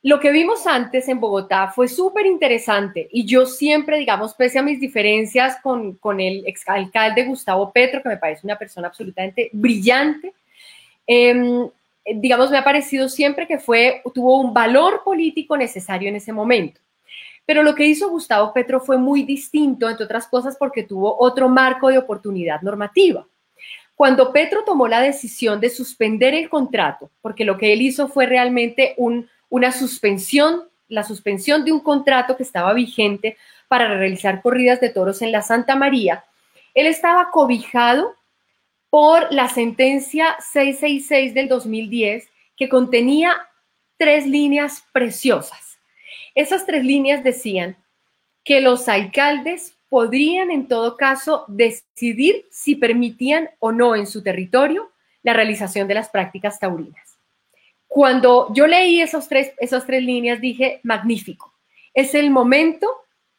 Lo 0.01 0.19
que 0.19 0.31
vimos 0.31 0.65
antes 0.65 1.07
en 1.07 1.19
Bogotá 1.19 1.67
fue 1.67 1.87
súper 1.87 2.25
interesante 2.25 3.09
y 3.11 3.25
yo 3.25 3.45
siempre, 3.45 3.97
digamos, 3.97 4.33
pese 4.33 4.57
a 4.57 4.63
mis 4.63 4.79
diferencias 4.79 5.57
con, 5.61 5.95
con 5.97 6.19
el 6.19 6.47
exalcalde 6.47 7.25
Gustavo 7.25 7.71
Petro, 7.71 8.01
que 8.01 8.09
me 8.09 8.17
parece 8.17 8.47
una 8.47 8.57
persona 8.57 8.87
absolutamente 8.87 9.49
brillante, 9.51 10.33
eh, 11.05 11.69
digamos, 12.15 12.51
me 12.51 12.57
ha 12.57 12.63
parecido 12.63 13.09
siempre 13.09 13.47
que 13.47 13.59
fue, 13.59 14.01
tuvo 14.13 14.39
un 14.39 14.53
valor 14.53 15.01
político 15.03 15.57
necesario 15.57 16.09
en 16.09 16.15
ese 16.15 16.31
momento. 16.31 16.81
Pero 17.45 17.63
lo 17.63 17.73
que 17.73 17.85
hizo 17.85 18.09
Gustavo 18.09 18.53
Petro 18.53 18.79
fue 18.79 18.97
muy 18.97 19.23
distinto, 19.23 19.89
entre 19.89 20.05
otras 20.05 20.27
cosas, 20.27 20.55
porque 20.57 20.83
tuvo 20.83 21.15
otro 21.19 21.49
marco 21.49 21.89
de 21.89 21.97
oportunidad 21.97 22.61
normativa. 22.61 23.25
Cuando 23.95 24.31
Petro 24.31 24.63
tomó 24.63 24.87
la 24.87 25.01
decisión 25.01 25.59
de 25.59 25.69
suspender 25.69 26.33
el 26.33 26.47
contrato, 26.47 27.09
porque 27.21 27.43
lo 27.43 27.57
que 27.57 27.73
él 27.73 27.81
hizo 27.81 28.07
fue 28.07 28.27
realmente 28.27 28.95
una 29.49 29.71
suspensión, 29.71 30.63
la 30.87 31.03
suspensión 31.03 31.65
de 31.65 31.71
un 31.71 31.79
contrato 31.79 32.37
que 32.37 32.43
estaba 32.43 32.73
vigente 32.73 33.35
para 33.67 33.87
realizar 33.95 34.41
corridas 34.41 34.79
de 34.79 34.89
toros 34.89 35.21
en 35.21 35.31
la 35.31 35.41
Santa 35.41 35.75
María, 35.75 36.23
él 36.73 36.87
estaba 36.87 37.29
cobijado 37.31 38.15
por 38.89 39.31
la 39.31 39.49
sentencia 39.49 40.35
666 40.39 41.33
del 41.33 41.47
2010 41.47 42.27
que 42.57 42.69
contenía 42.69 43.47
tres 43.97 44.25
líneas 44.25 44.83
preciosas. 44.91 45.79
Esas 46.35 46.65
tres 46.65 46.83
líneas 46.83 47.23
decían 47.23 47.77
que 48.43 48.61
los 48.61 48.87
alcaldes 48.87 49.75
podrían 49.89 50.51
en 50.51 50.67
todo 50.67 50.97
caso 50.97 51.45
decidir 51.47 52.45
si 52.51 52.75
permitían 52.75 53.49
o 53.59 53.71
no 53.71 53.95
en 53.95 54.07
su 54.07 54.23
territorio 54.23 54.91
la 55.23 55.33
realización 55.33 55.87
de 55.87 55.95
las 55.95 56.09
prácticas 56.09 56.59
taurinas. 56.59 57.17
Cuando 57.87 58.53
yo 58.53 58.67
leí 58.67 59.01
esos 59.01 59.27
tres, 59.27 59.51
esas 59.57 59.85
tres 59.85 60.03
líneas 60.03 60.39
dije, 60.39 60.79
magnífico, 60.83 61.53
es 61.93 62.13
el 62.13 62.29
momento 62.29 62.87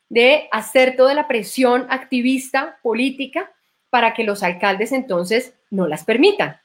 de 0.09 0.49
hacer 0.51 0.97
toda 0.97 1.15
la 1.15 1.29
presión 1.29 1.87
activista, 1.89 2.79
política, 2.83 3.53
para 3.91 4.15
que 4.15 4.25
los 4.25 4.43
alcaldes 4.43 4.93
entonces 4.93 5.55
no 5.71 5.87
las 5.87 6.05
permitan. 6.05 6.61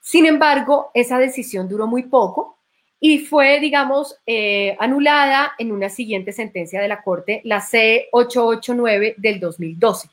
Sin 0.00 0.26
embargo, 0.26 0.90
esa 0.94 1.18
decisión 1.18 1.68
duró 1.68 1.86
muy 1.86 2.04
poco 2.04 2.58
y 3.00 3.18
fue, 3.18 3.60
digamos, 3.60 4.16
eh, 4.26 4.76
anulada 4.78 5.52
en 5.58 5.72
una 5.72 5.88
siguiente 5.88 6.32
sentencia 6.32 6.80
de 6.80 6.88
la 6.88 7.02
Corte, 7.02 7.40
la 7.44 7.60
C889 7.60 9.14
del 9.16 9.40
2012, 9.40 10.08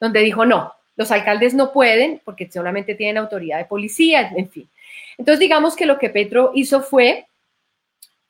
donde 0.00 0.20
dijo, 0.20 0.44
no, 0.44 0.72
los 0.96 1.10
alcaldes 1.10 1.54
no 1.54 1.72
pueden 1.72 2.20
porque 2.24 2.50
solamente 2.50 2.94
tienen 2.94 3.18
autoridad 3.18 3.58
de 3.58 3.64
policía, 3.66 4.32
en 4.36 4.50
fin. 4.50 4.68
Entonces, 5.16 5.40
digamos 5.40 5.76
que 5.76 5.86
lo 5.86 5.98
que 5.98 6.10
Petro 6.10 6.52
hizo 6.54 6.82
fue, 6.82 7.26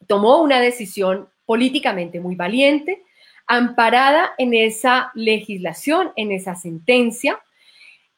tomó 0.06 0.42
una 0.42 0.60
decisión 0.60 1.28
políticamente 1.46 2.20
muy 2.20 2.34
valiente, 2.34 3.02
amparada 3.46 4.32
en 4.36 4.52
esa 4.52 5.10
legislación, 5.14 6.12
en 6.16 6.32
esa 6.32 6.54
sentencia, 6.54 7.40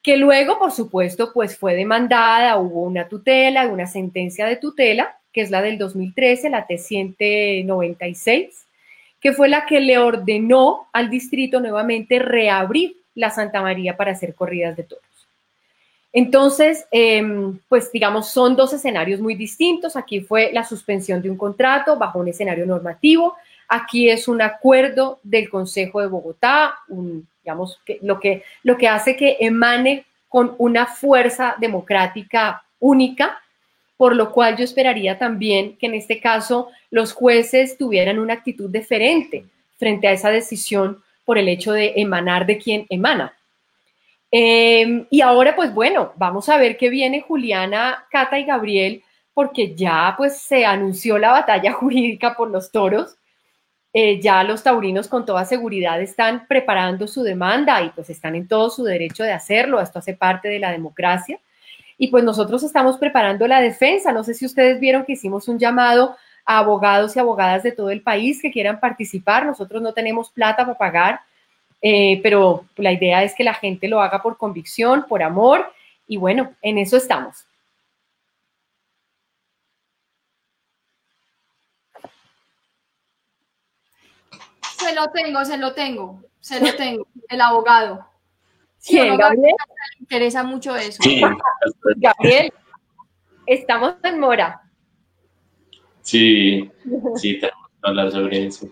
que 0.03 0.17
luego, 0.17 0.59
por 0.59 0.73
supuesto, 0.73 1.33
pues 1.33 1.59
fue 1.59 1.75
demandada, 1.75 2.57
hubo 2.57 2.83
una 2.83 3.09
tutela, 3.09 3.69
una 3.69 3.87
sentencia 3.87 4.47
de 4.47 4.57
tutela, 4.57 5.19
que 5.33 5.43
es 5.43 5.51
la 5.51 5.63
del 5.63 5.79
2013, 5.79 6.51
la 6.51 6.67
T-196, 6.67 8.49
que 9.21 9.33
fue 9.33 9.49
la 9.49 9.67
que 9.67 9.81
le 9.81 9.99
ordenó 9.99 10.89
al 10.93 11.11
distrito 11.11 11.61
nuevamente 11.61 12.19
reabrir 12.19 12.97
la 13.15 13.31
Santa 13.31 13.61
María 13.61 13.97
para 13.97 14.13
hacer 14.13 14.35
corridas 14.35 14.77
de 14.77 14.85
toros. 14.85 15.05
Entonces, 16.13 16.87
em, 16.91 17.59
pues 17.69 17.93
digamos, 17.93 18.31
son 18.31 18.57
dos 18.57 18.73
escenarios 18.73 19.21
muy 19.21 19.35
distintos. 19.35 19.95
Aquí 19.97 20.21
fue 20.21 20.51
la 20.53 20.65
suspensión 20.65 21.23
de 21.23 21.31
un 21.31 21.37
contrato 21.37 21.97
bajo 21.97 22.19
un 22.19 22.29
escenario 22.29 22.67
normativo. 22.67 23.37
Aquí 23.69 24.11
es 24.11 24.27
un 24.27 24.43
acuerdo 24.43 25.21
del 25.23 25.49
Consejo 25.49 26.01
de 26.01 26.09
Bogotá, 26.09 26.75
un 26.89 27.29
digamos, 27.43 27.81
que, 27.85 27.99
lo, 28.03 28.21
que, 28.21 28.45
lo 28.63 28.77
que 28.77 28.89
hace 28.89 29.17
que 29.17 29.37
emane 29.41 30.05
con 30.29 30.55
una 30.59 30.87
fuerza 30.87 31.57
democrática 31.59 32.63
única, 32.79 33.41
por 33.97 34.17
lo 34.17 34.33
cual 34.33 34.57
yo 34.57 34.65
esperaría 34.65 35.19
también 35.19 35.77
que 35.77 35.87
en 35.87 35.95
este 35.95 36.21
caso 36.21 36.71
los 36.91 37.13
jueces 37.13 37.77
tuvieran 37.77 38.19
una 38.19 38.35
actitud 38.35 38.71
diferente 38.71 39.45
frente 39.77 40.09
a 40.09 40.13
esa 40.13 40.31
decisión 40.31 41.03
por 41.25 41.39
el 41.39 41.49
hecho 41.49 41.73
de 41.73 41.95
emanar 41.97 42.47
de 42.47 42.59
quien 42.59 42.87
emana. 42.89 43.35
Em, 44.31 45.07
y 45.11 45.21
ahora, 45.23 45.57
pues 45.57 45.75
bueno, 45.75 46.13
vamos 46.17 46.49
a 46.49 46.57
ver 46.57 46.77
qué 46.77 46.89
viene 46.89 47.21
Juliana, 47.21 48.07
Cata 48.11 48.39
y 48.39 48.45
Gabriel, 48.45 49.03
porque 49.35 49.75
ya 49.75 50.15
pues 50.17 50.39
se 50.39 50.65
anunció 50.65 51.19
la 51.19 51.33
batalla 51.33 51.73
jurídica 51.81 52.37
por 52.37 52.51
los 52.51 52.71
toros. 52.71 53.17
Eh, 53.93 54.21
ya 54.21 54.45
los 54.45 54.63
taurinos 54.63 55.09
con 55.09 55.27
toda 55.27 55.45
seguridad 55.45 56.01
están 56.01 56.47
preparando 56.47 57.09
su 57.09 57.25
demanda 57.25 57.83
y 57.83 57.91
pues 57.91 58.09
están 58.09 58.37
en 58.37 58.47
todo 58.47 58.71
su 58.71 58.85
derecho 58.85 59.25
de 59.25 59.33
hacerlo, 59.33 59.81
esto 59.81 59.99
hace 59.99 60.15
parte 60.15 60.49
de 60.49 60.61
la 60.61 60.71
democracia. 60.71 61.41
Y 61.99 62.09
pues 62.09 62.25
nosotros 62.25 62.63
estamos 62.63 62.99
preparando 62.99 63.47
la 63.47 63.61
defensa, 63.61 64.13
no 64.13 64.23
sé 64.25 64.35
si 64.35 64.47
ustedes 64.47 64.79
vieron 64.81 65.05
que 65.05 65.15
hicimos 65.15 65.49
un 65.49 65.59
llamado 65.59 66.17
a 66.47 66.59
abogados 66.59 67.17
y 67.17 67.19
abogadas 67.19 67.63
de 67.63 67.73
todo 67.73 67.91
el 67.91 68.03
país 68.03 68.41
que 68.41 68.53
quieran 68.53 68.81
participar, 68.81 69.45
nosotros 69.45 69.83
no 69.83 69.93
tenemos 69.93 70.31
plata 70.31 70.65
para 70.65 70.79
pagar, 70.79 71.21
eh, 71.83 72.21
pero 72.23 72.65
la 72.77 72.93
idea 72.93 73.23
es 73.25 73.35
que 73.35 73.45
la 73.45 73.55
gente 73.55 73.89
lo 73.89 74.01
haga 74.01 74.23
por 74.23 74.39
convicción, 74.39 75.05
por 75.09 75.23
amor 75.23 75.73
y 76.07 76.17
bueno, 76.17 76.55
en 76.63 76.79
eso 76.79 76.97
estamos. 76.97 77.45
Se 84.91 84.97
lo 84.97 85.09
tengo, 85.13 85.45
se 85.45 85.57
lo 85.57 85.73
tengo, 85.73 86.25
se 86.41 86.61
lo 86.61 86.75
tengo, 86.75 87.07
el 87.29 87.41
abogado. 87.41 88.07
Sí, 88.83 88.97
Gabriel? 88.97 89.43
Me 89.43 90.01
interesa 90.01 90.43
mucho 90.43 90.75
eso. 90.75 91.03
Sí, 91.03 91.21
Gabriel, 91.97 92.51
estamos 93.45 93.97
en 94.03 94.19
mora. 94.19 94.63
sí, 96.01 96.71
sí, 97.17 97.39
tenemos 97.39 97.69
que 97.69 97.89
hablar 97.89 98.11
sobre 98.11 98.47
eso. 98.47 98.71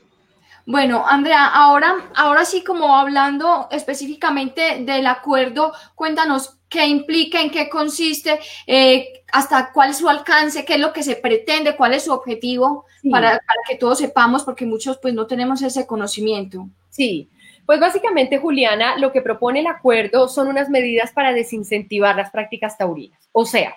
Bueno, 0.64 1.06
Andrea, 1.06 1.46
ahora, 1.48 2.10
ahora 2.16 2.46
sí 2.46 2.64
como 2.64 2.96
hablando 2.96 3.68
específicamente 3.70 4.82
del 4.82 5.06
acuerdo, 5.06 5.74
cuéntanos 5.94 6.57
qué 6.68 6.86
implica, 6.86 7.40
en 7.40 7.50
qué 7.50 7.68
consiste, 7.68 8.38
eh, 8.66 9.22
hasta 9.32 9.72
cuál 9.72 9.90
es 9.90 9.98
su 9.98 10.08
alcance, 10.08 10.64
qué 10.64 10.74
es 10.74 10.80
lo 10.80 10.92
que 10.92 11.02
se 11.02 11.16
pretende, 11.16 11.76
cuál 11.76 11.94
es 11.94 12.04
su 12.04 12.12
objetivo, 12.12 12.84
Sí. 13.02 13.10
para, 13.10 13.30
para 13.30 13.60
que 13.68 13.76
todos 13.76 13.98
sepamos, 13.98 14.42
porque 14.42 14.66
muchos 14.66 14.98
pues 14.98 15.14
no 15.14 15.26
tenemos 15.26 15.62
ese 15.62 15.86
conocimiento. 15.86 16.68
Sí, 16.90 17.30
pues 17.64 17.78
básicamente, 17.80 18.38
Juliana, 18.38 18.96
lo 18.96 19.12
que 19.12 19.22
propone 19.22 19.60
el 19.60 19.66
acuerdo 19.66 20.28
son 20.28 20.48
unas 20.48 20.68
medidas 20.68 21.12
para 21.12 21.32
desincentivar 21.32 22.16
las 22.16 22.30
prácticas 22.30 22.76
taurinas. 22.76 23.28
O 23.32 23.44
sea, 23.44 23.76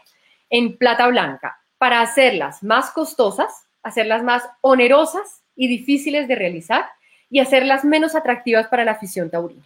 en 0.49 0.77
plata 0.77 1.07
blanca, 1.07 1.61
para 1.77 2.01
hacerlas 2.01 2.63
más 2.63 2.91
costosas, 2.91 3.67
hacerlas 3.83 4.23
más 4.23 4.43
onerosas 4.61 5.43
y 5.55 5.67
difíciles 5.67 6.27
de 6.27 6.35
realizar 6.35 6.85
y 7.29 7.39
hacerlas 7.39 7.83
menos 7.85 8.15
atractivas 8.15 8.67
para 8.67 8.85
la 8.85 8.91
afición 8.91 9.29
taurina. 9.29 9.65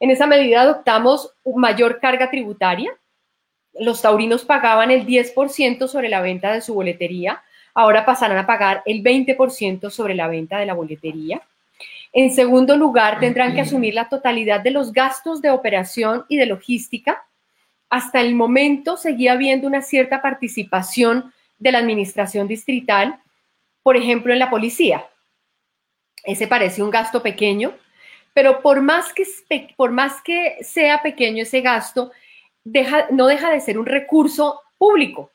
En 0.00 0.10
esa 0.10 0.26
medida 0.26 0.62
adoptamos 0.62 1.34
mayor 1.44 2.00
carga 2.00 2.30
tributaria. 2.30 2.90
Los 3.74 4.02
taurinos 4.02 4.44
pagaban 4.44 4.90
el 4.90 5.06
10% 5.06 5.88
sobre 5.88 6.08
la 6.08 6.20
venta 6.20 6.52
de 6.52 6.60
su 6.60 6.74
boletería, 6.74 7.42
ahora 7.74 8.04
pasarán 8.04 8.38
a 8.38 8.46
pagar 8.46 8.82
el 8.86 9.02
20% 9.02 9.90
sobre 9.90 10.14
la 10.14 10.28
venta 10.28 10.58
de 10.58 10.66
la 10.66 10.74
boletería. 10.74 11.42
En 12.12 12.34
segundo 12.34 12.76
lugar, 12.76 13.20
tendrán 13.20 13.54
que 13.54 13.60
asumir 13.60 13.94
la 13.94 14.08
totalidad 14.08 14.60
de 14.60 14.70
los 14.70 14.92
gastos 14.92 15.42
de 15.42 15.50
operación 15.50 16.24
y 16.28 16.38
de 16.38 16.46
logística. 16.46 17.24
Hasta 17.90 18.20
el 18.20 18.34
momento 18.34 18.96
seguía 18.96 19.32
habiendo 19.32 19.66
una 19.66 19.82
cierta 19.82 20.22
participación 20.22 21.32
de 21.58 21.72
la 21.72 21.78
administración 21.78 22.48
distrital, 22.48 23.20
por 23.82 23.96
ejemplo, 23.96 24.32
en 24.32 24.38
la 24.38 24.50
policía. 24.50 25.04
Ese 26.24 26.46
parece 26.46 26.82
un 26.82 26.90
gasto 26.90 27.22
pequeño, 27.22 27.74
pero 28.38 28.62
por 28.62 28.80
más 28.80 29.12
que, 30.22 30.58
sea 30.62 31.02
pequeño 31.02 31.42
ese 31.42 31.60
gasto, 31.60 32.12
no 33.10 33.26
deja 33.26 33.50
de 33.50 33.60
ser 33.60 33.80
un 33.80 33.86
recurso 33.86 34.60
público. 34.78 35.32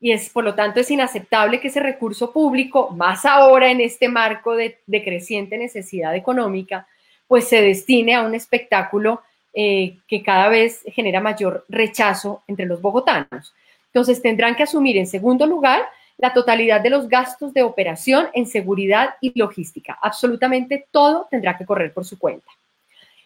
y 0.00 0.12
es 0.12 0.30
por 0.30 0.42
lo 0.42 0.54
tanto 0.54 0.80
es 0.80 0.90
inaceptable 0.90 1.60
que 1.60 1.68
ese 1.68 1.80
recurso 1.80 2.32
público, 2.32 2.88
más 2.88 3.26
ahora 3.26 3.70
en 3.70 3.82
este 3.82 4.08
marco 4.08 4.56
de, 4.56 4.78
creciente 4.88 5.58
necesidad 5.58 6.16
económica, 6.16 6.88
pues 7.28 7.48
se 7.48 7.60
destine 7.60 8.14
a 8.14 8.22
un 8.22 8.34
espectáculo 8.34 9.20
eh, 9.52 9.98
que 10.08 10.22
cada 10.22 10.48
vez 10.48 10.80
genera 10.86 11.20
mayor 11.20 11.66
rechazo 11.68 12.44
entre 12.48 12.64
los 12.64 12.80
bogotanos. 12.80 13.52
Entonces 13.88 14.22
tendrán 14.22 14.56
que 14.56 14.62
asumir 14.62 14.96
en 14.96 15.06
segundo 15.06 15.44
lugar 15.46 15.82
la 16.18 16.32
totalidad 16.32 16.80
de 16.80 16.90
los 16.90 17.08
gastos 17.08 17.52
de 17.52 17.62
operación 17.62 18.28
en 18.32 18.46
seguridad 18.46 19.14
y 19.20 19.36
logística. 19.38 19.98
Absolutamente 20.00 20.86
todo 20.90 21.26
tendrá 21.30 21.56
que 21.56 21.66
correr 21.66 21.92
por 21.92 22.04
su 22.04 22.18
cuenta. 22.18 22.50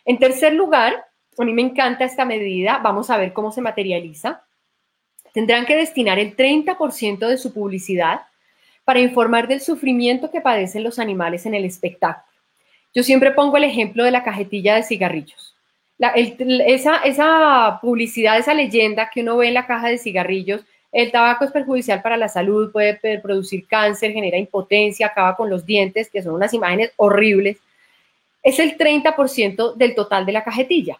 En 0.05 0.19
tercer 0.19 0.55
lugar, 0.55 1.05
a 1.39 1.45
mí 1.45 1.53
me 1.53 1.63
encanta 1.63 2.05
esta 2.05 2.25
medida, 2.25 2.79
vamos 2.79 3.11
a 3.11 3.19
ver 3.19 3.33
cómo 3.33 3.53
se 3.53 3.61
materializa. 3.61 4.43
Tendrán 5.33 5.67
que 5.67 5.77
destinar 5.77 6.19
el 6.19 6.35
30% 6.37 7.27
de 7.27 7.37
su 7.37 7.53
publicidad 7.53 8.23
para 8.85 9.01
informar 9.01 9.49
del 9.49 9.61
sufrimiento 9.61 10.31
que 10.31 10.41
padecen 10.41 10.85
los 10.85 10.99
animales 10.99 11.45
en 11.45 11.55
el 11.55 11.65
espectáculo. 11.65 12.25
Yo 12.95 13.03
siempre 13.03 13.33
pongo 13.33 13.59
el 13.59 13.65
ejemplo 13.65 14.05
de 14.05 14.11
la 14.11 14.25
cajetilla 14.25 14.77
de 14.77 14.85
cigarrillos. 14.85 15.55
esa, 15.99 16.97
esa 16.99 17.79
publicidad, 17.83 18.39
esa 18.39 18.55
leyenda 18.55 19.11
que 19.13 19.21
uno 19.21 19.37
ve 19.37 19.49
en 19.49 19.55
la 19.55 19.67
caja 19.67 19.89
de 19.89 19.99
cigarrillos, 19.99 20.65
el 20.93 21.11
tabaco 21.11 21.45
es 21.45 21.51
perjudicial 21.51 22.03
para 22.03 22.17
la 22.17 22.29
salud, 22.29 22.73
puede 22.73 22.99
producir 23.21 23.67
cáncer, 23.67 24.13
genera 24.13 24.39
impotencia, 24.39 25.09
acaba 25.09 25.37
con 25.37 25.51
los 25.51 25.67
dientes, 25.67 26.09
que 26.11 26.23
son 26.23 26.35
unas 26.35 26.55
imágenes 26.55 26.93
horribles. 26.97 27.59
Es 28.43 28.59
el 28.59 28.79
30% 28.79 29.75
del 29.75 29.95
total 29.95 30.25
de 30.25 30.33
la 30.33 30.45
cajetilla. 30.45 30.99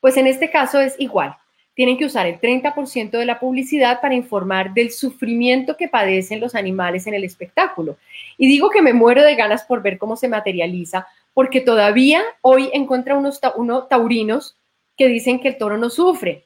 Pues 0.00 0.16
en 0.16 0.26
este 0.26 0.50
caso 0.50 0.80
es 0.80 0.94
igual. 0.98 1.36
Tienen 1.74 1.98
que 1.98 2.06
usar 2.06 2.26
el 2.26 2.40
30% 2.40 3.10
de 3.10 3.26
la 3.26 3.38
publicidad 3.38 4.00
para 4.00 4.14
informar 4.14 4.72
del 4.72 4.92
sufrimiento 4.92 5.76
que 5.76 5.88
padecen 5.88 6.40
los 6.40 6.54
animales 6.54 7.06
en 7.06 7.14
el 7.14 7.24
espectáculo. 7.24 7.98
Y 8.38 8.48
digo 8.48 8.70
que 8.70 8.80
me 8.80 8.94
muero 8.94 9.22
de 9.22 9.34
ganas 9.34 9.64
por 9.64 9.82
ver 9.82 9.98
cómo 9.98 10.16
se 10.16 10.28
materializa, 10.28 11.06
porque 11.34 11.60
todavía 11.60 12.22
hoy 12.40 12.70
encuentra 12.72 13.14
unos, 13.14 13.40
unos 13.56 13.88
taurinos 13.90 14.56
que 14.96 15.08
dicen 15.08 15.38
que 15.38 15.48
el 15.48 15.58
toro 15.58 15.76
no 15.76 15.90
sufre, 15.90 16.45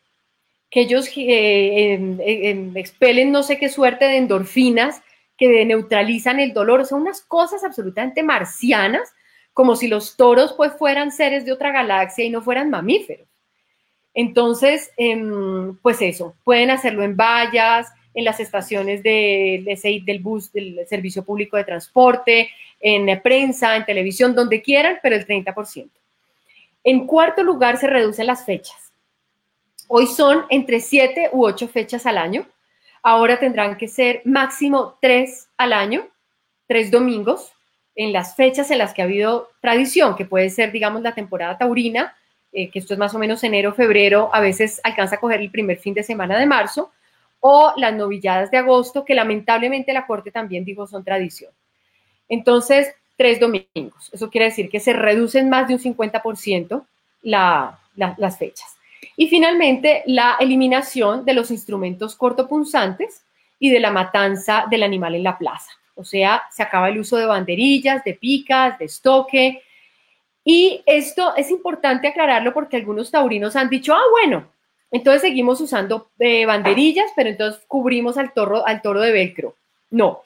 que 0.70 0.80
ellos 0.80 1.10
eh, 1.16 2.70
expelen 2.76 3.32
no 3.32 3.42
sé 3.42 3.58
qué 3.58 3.68
suerte 3.68 4.04
de 4.04 4.16
endorfinas 4.18 5.02
que 5.36 5.64
neutralizan 5.64 6.38
el 6.38 6.52
dolor. 6.52 6.86
Son 6.86 7.02
unas 7.02 7.22
cosas 7.22 7.64
absolutamente 7.64 8.22
marcianas, 8.22 9.12
como 9.52 9.74
si 9.74 9.88
los 9.88 10.16
toros 10.16 10.52
pues 10.52 10.72
fueran 10.74 11.10
seres 11.10 11.44
de 11.44 11.52
otra 11.52 11.72
galaxia 11.72 12.24
y 12.24 12.30
no 12.30 12.40
fueran 12.40 12.70
mamíferos. 12.70 13.26
Entonces, 14.14 14.90
em, 14.96 15.76
pues 15.78 16.02
eso, 16.02 16.34
pueden 16.44 16.70
hacerlo 16.70 17.02
en 17.02 17.16
vallas, 17.16 17.88
en 18.14 18.24
las 18.24 18.40
estaciones 18.40 19.02
de, 19.02 20.02
del 20.04 20.18
bus, 20.18 20.52
del 20.52 20.86
servicio 20.88 21.24
público 21.24 21.56
de 21.56 21.64
transporte, 21.64 22.50
en 22.80 23.20
prensa, 23.22 23.76
en 23.76 23.84
televisión, 23.84 24.34
donde 24.34 24.62
quieran, 24.62 24.98
pero 25.02 25.16
el 25.16 25.26
30%. 25.26 25.90
En 26.82 27.06
cuarto 27.06 27.42
lugar, 27.42 27.76
se 27.76 27.86
reducen 27.86 28.26
las 28.26 28.44
fechas. 28.44 28.89
Hoy 29.92 30.06
son 30.06 30.44
entre 30.50 30.78
siete 30.78 31.30
u 31.32 31.44
ocho 31.44 31.66
fechas 31.66 32.06
al 32.06 32.16
año. 32.16 32.46
Ahora 33.02 33.40
tendrán 33.40 33.76
que 33.76 33.88
ser 33.88 34.22
máximo 34.24 34.96
tres 35.02 35.48
al 35.56 35.72
año, 35.72 36.06
tres 36.68 36.92
domingos, 36.92 37.52
en 37.96 38.12
las 38.12 38.36
fechas 38.36 38.70
en 38.70 38.78
las 38.78 38.94
que 38.94 39.02
ha 39.02 39.06
habido 39.06 39.48
tradición, 39.60 40.14
que 40.14 40.24
puede 40.24 40.48
ser, 40.48 40.70
digamos, 40.70 41.02
la 41.02 41.12
temporada 41.12 41.58
taurina, 41.58 42.16
eh, 42.52 42.70
que 42.70 42.78
esto 42.78 42.94
es 42.94 43.00
más 43.00 43.16
o 43.16 43.18
menos 43.18 43.42
enero, 43.42 43.74
febrero, 43.74 44.30
a 44.32 44.38
veces 44.38 44.80
alcanza 44.84 45.16
a 45.16 45.20
coger 45.20 45.40
el 45.40 45.50
primer 45.50 45.78
fin 45.78 45.92
de 45.92 46.04
semana 46.04 46.38
de 46.38 46.46
marzo, 46.46 46.92
o 47.40 47.72
las 47.76 47.92
novilladas 47.92 48.52
de 48.52 48.58
agosto, 48.58 49.04
que 49.04 49.16
lamentablemente 49.16 49.92
la 49.92 50.06
Corte 50.06 50.30
también 50.30 50.64
dijo 50.64 50.86
son 50.86 51.02
tradición. 51.02 51.50
Entonces, 52.28 52.94
tres 53.16 53.40
domingos. 53.40 54.08
Eso 54.12 54.30
quiere 54.30 54.44
decir 54.44 54.70
que 54.70 54.78
se 54.78 54.92
reducen 54.92 55.50
más 55.50 55.66
de 55.66 55.74
un 55.74 55.80
50% 55.80 56.86
las 57.22 58.38
fechas. 58.38 58.76
Y 59.16 59.28
finalmente, 59.28 60.02
la 60.06 60.36
eliminación 60.40 61.24
de 61.24 61.34
los 61.34 61.50
instrumentos 61.50 62.16
cortopunzantes 62.16 63.24
y 63.58 63.70
de 63.70 63.80
la 63.80 63.90
matanza 63.90 64.66
del 64.70 64.82
animal 64.82 65.14
en 65.14 65.24
la 65.24 65.38
plaza. 65.38 65.70
O 65.94 66.04
sea, 66.04 66.42
se 66.50 66.62
acaba 66.62 66.88
el 66.88 66.98
uso 66.98 67.16
de 67.16 67.26
banderillas, 67.26 68.02
de 68.04 68.14
picas, 68.14 68.78
de 68.78 68.86
estoque. 68.86 69.62
Y 70.42 70.82
esto 70.86 71.36
es 71.36 71.50
importante 71.50 72.08
aclararlo 72.08 72.54
porque 72.54 72.76
algunos 72.76 73.10
taurinos 73.10 73.54
han 73.56 73.68
dicho, 73.68 73.94
ah, 73.94 74.02
bueno, 74.10 74.48
entonces 74.90 75.22
seguimos 75.22 75.60
usando 75.60 76.10
eh, 76.18 76.46
banderillas, 76.46 77.10
pero 77.14 77.28
entonces 77.28 77.62
cubrimos 77.68 78.16
al 78.16 78.32
toro, 78.32 78.66
al 78.66 78.80
toro 78.80 79.00
de 79.00 79.12
velcro. 79.12 79.54
No, 79.90 80.22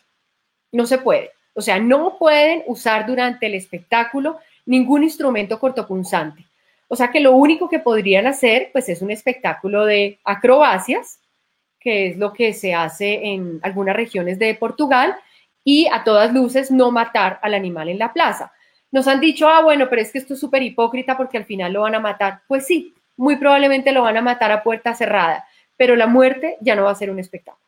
no 0.71 0.87
se 0.87 0.99
puede. 0.99 1.33
O 1.55 1.61
sea, 1.61 1.79
no 1.79 2.17
pueden 2.19 2.63
usar 2.67 3.07
durante 3.07 3.47
el 3.47 3.55
espectáculo 3.55 4.39
ningún 4.67 5.03
instrumento 5.03 5.59
cortopunzante. 5.59 6.45
O 6.89 6.97
sea 6.97 7.11
que 7.11 7.21
lo 7.21 7.33
único 7.33 7.69
que 7.69 7.79
podrían 7.79 8.27
hacer, 8.27 8.71
pues 8.73 8.89
es 8.89 9.03
un 9.03 9.11
espectáculo 9.11 9.85
de 9.85 10.19
acrobacias, 10.25 11.21
que 11.81 12.09
es 12.09 12.17
lo 12.17 12.33
que 12.33 12.53
se 12.53 12.75
hace 12.75 13.27
en 13.27 13.61
algunas 13.63 13.97
regiones 13.97 14.39
de 14.39 14.55
Portugal, 14.55 15.17
y 15.65 15.87
a 15.93 16.05
todas 16.05 16.33
luces 16.33 16.71
no 16.71 16.91
matar 16.91 17.39
al 17.43 17.55
animal 17.55 17.89
en 17.89 17.99
la 17.99 18.13
plaza. 18.13 18.53
Nos 18.93 19.09
han 19.09 19.21
dicho, 19.21 19.49
ah, 19.49 19.63
bueno, 19.63 19.89
pero 19.89 20.03
es 20.03 20.13
que 20.13 20.19
esto 20.19 20.35
es 20.35 20.41
súper 20.41 20.63
hipócrita 20.63 21.17
porque 21.17 21.39
al 21.39 21.47
final 21.47 21.73
lo 21.73 21.81
van 21.81 21.95
a 21.95 22.01
matar. 22.01 22.43
Pues 22.47 22.67
sí, 22.67 22.95
muy 23.17 23.37
probablemente 23.37 23.93
lo 23.93 24.03
van 24.03 24.17
a 24.17 24.23
matar 24.23 24.53
a 24.53 24.63
puerta 24.63 24.95
cerrada, 24.95 25.47
pero 25.77 25.97
la 25.97 26.07
muerte 26.07 26.59
ya 26.61 26.77
no 26.77 26.85
va 26.85 26.91
a 26.91 26.95
ser 26.95 27.11
un 27.11 27.19
espectáculo. 27.19 27.65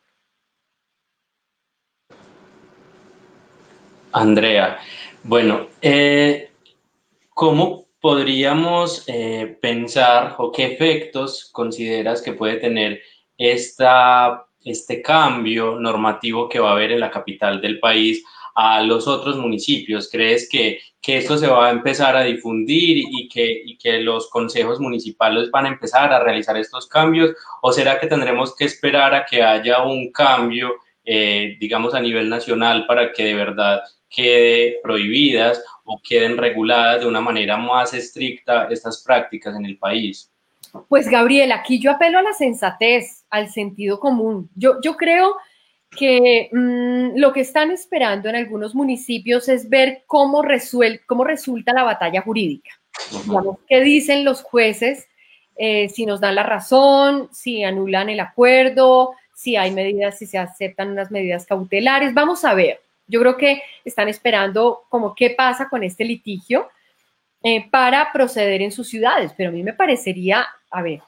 Andrea, 4.11 4.79
bueno, 5.23 5.67
eh, 5.81 6.49
¿cómo 7.33 7.86
podríamos 7.99 9.03
eh, 9.07 9.57
pensar 9.61 10.35
o 10.37 10.51
qué 10.51 10.65
efectos 10.65 11.49
consideras 11.51 12.21
que 12.21 12.33
puede 12.33 12.57
tener 12.57 13.01
esta, 13.37 14.45
este 14.63 15.01
cambio 15.01 15.79
normativo 15.79 16.49
que 16.49 16.59
va 16.59 16.69
a 16.69 16.73
haber 16.73 16.91
en 16.91 16.99
la 16.99 17.11
capital 17.11 17.61
del 17.61 17.79
país 17.79 18.23
a 18.55 18.81
los 18.81 19.07
otros 19.07 19.37
municipios? 19.37 20.09
¿Crees 20.11 20.49
que, 20.49 20.79
que 20.99 21.17
esto 21.17 21.37
se 21.37 21.47
va 21.47 21.67
a 21.67 21.71
empezar 21.71 22.15
a 22.15 22.23
difundir 22.23 22.97
y 22.97 23.29
que, 23.29 23.61
y 23.63 23.77
que 23.77 23.99
los 23.99 24.29
consejos 24.29 24.79
municipales 24.79 25.51
van 25.51 25.65
a 25.65 25.69
empezar 25.69 26.11
a 26.11 26.23
realizar 26.23 26.57
estos 26.57 26.87
cambios? 26.87 27.35
¿O 27.61 27.71
será 27.71 27.99
que 27.99 28.07
tendremos 28.07 28.55
que 28.55 28.65
esperar 28.65 29.13
a 29.13 29.25
que 29.25 29.43
haya 29.43 29.83
un 29.83 30.11
cambio, 30.11 30.73
eh, 31.05 31.55
digamos, 31.59 31.93
a 31.93 32.01
nivel 32.01 32.29
nacional 32.29 32.85
para 32.87 33.13
que 33.13 33.25
de 33.25 33.35
verdad 33.35 33.81
quede 34.09 34.79
prohibidas 34.83 35.63
o 35.83 35.99
queden 36.01 36.37
reguladas 36.37 37.01
de 37.01 37.07
una 37.07 37.21
manera 37.21 37.57
más 37.57 37.93
estricta 37.93 38.67
estas 38.69 39.03
prácticas 39.03 39.55
en 39.55 39.65
el 39.65 39.77
país? 39.77 40.31
Pues 40.89 41.09
Gabriel, 41.09 41.51
aquí 41.51 41.79
yo 41.79 41.91
apelo 41.91 42.19
a 42.19 42.21
la 42.21 42.33
sensatez, 42.33 43.23
al 43.29 43.49
sentido 43.49 43.99
común. 43.99 44.49
Yo, 44.55 44.79
yo 44.81 44.95
creo 44.95 45.35
que 45.89 46.49
mm, 46.51 47.17
lo 47.17 47.31
que 47.33 47.41
están 47.41 47.71
esperando 47.71 48.29
en 48.29 48.35
algunos 48.35 48.75
municipios 48.75 49.47
es 49.49 49.69
ver 49.69 50.03
cómo, 50.05 50.41
resuel 50.41 51.01
cómo 51.05 51.23
resulta 51.23 51.73
la 51.73 51.83
batalla 51.83 52.21
jurídica. 52.21 52.71
¿Qué 53.67 53.81
dicen 53.81 54.25
los 54.25 54.41
jueces? 54.41 55.07
Eh, 55.55 55.89
si 55.89 56.05
nos 56.05 56.19
dan 56.19 56.35
la 56.35 56.43
razón, 56.43 57.29
si 57.31 57.63
anulan 57.63 58.09
el 58.09 58.19
acuerdo, 58.19 59.13
si 59.33 59.55
hay 59.55 59.71
medidas, 59.71 60.17
si 60.17 60.25
se 60.25 60.37
aceptan 60.37 60.91
unas 60.91 61.11
medidas 61.11 61.45
cautelares. 61.45 62.13
Vamos 62.13 62.43
a 62.45 62.53
ver. 62.53 62.81
Yo 63.07 63.19
creo 63.19 63.37
que 63.37 63.61
están 63.85 64.09
esperando 64.09 64.83
como 64.89 65.15
qué 65.15 65.31
pasa 65.31 65.69
con 65.69 65.83
este 65.83 66.03
litigio 66.03 66.69
eh, 67.43 67.69
para 67.69 68.11
proceder 68.11 68.61
en 68.61 68.71
sus 68.71 68.89
ciudades, 68.89 69.31
pero 69.37 69.49
a 69.49 69.53
mí 69.53 69.63
me 69.63 69.73
parecería, 69.73 70.45
a 70.71 70.81
ver, 70.81 71.01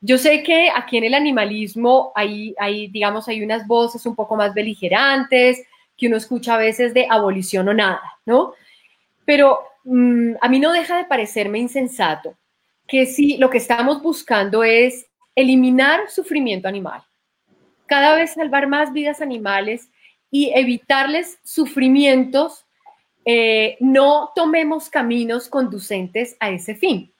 yo 0.00 0.18
sé 0.18 0.42
que 0.42 0.70
aquí 0.74 0.96
en 0.96 1.04
el 1.04 1.14
animalismo 1.14 2.12
hay, 2.14 2.54
hay, 2.58 2.88
digamos, 2.88 3.28
hay 3.28 3.42
unas 3.42 3.66
voces 3.66 4.04
un 4.06 4.16
poco 4.16 4.34
más 4.34 4.54
beligerantes, 4.54 5.62
que 5.96 6.06
uno 6.06 6.16
escucha 6.16 6.54
a 6.54 6.58
veces 6.58 6.94
de 6.94 7.06
abolición 7.08 7.68
o 7.68 7.74
nada, 7.74 8.00
¿no? 8.24 8.54
Pero 9.26 9.60
mm, 9.84 10.32
a 10.40 10.48
mí 10.48 10.58
no 10.58 10.72
deja 10.72 10.96
de 10.96 11.04
parecerme 11.04 11.58
insensato 11.58 12.34
que 12.88 13.06
si 13.06 13.36
lo 13.36 13.50
que 13.50 13.58
estamos 13.58 14.02
buscando 14.02 14.64
es 14.64 15.06
eliminar 15.34 16.10
sufrimiento 16.10 16.66
animal, 16.66 17.02
cada 17.86 18.14
vez 18.16 18.32
salvar 18.32 18.66
más 18.66 18.92
vidas 18.92 19.20
animales 19.20 19.90
y 20.30 20.52
evitarles 20.54 21.38
sufrimientos, 21.42 22.64
eh, 23.24 23.76
no 23.80 24.32
tomemos 24.34 24.88
caminos 24.88 25.48
conducentes 25.48 26.36
a 26.40 26.50
ese 26.50 26.74
fin. 26.74 27.12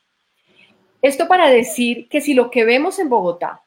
Esto 1.02 1.28
para 1.28 1.48
decir 1.48 2.08
que 2.08 2.20
si 2.20 2.34
lo 2.34 2.50
que 2.50 2.64
vemos 2.64 2.98
en 2.98 3.08
Bogotá 3.08 3.62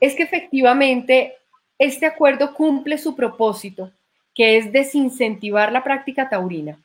es 0.00 0.14
que 0.14 0.22
efectivamente 0.22 1.34
este 1.78 2.06
acuerdo 2.06 2.54
cumple 2.54 2.98
su 2.98 3.14
propósito, 3.14 3.92
que 4.34 4.56
es 4.56 4.72
desincentivar 4.72 5.72
la 5.72 5.82
práctica 5.82 6.28
taurina, 6.28 6.78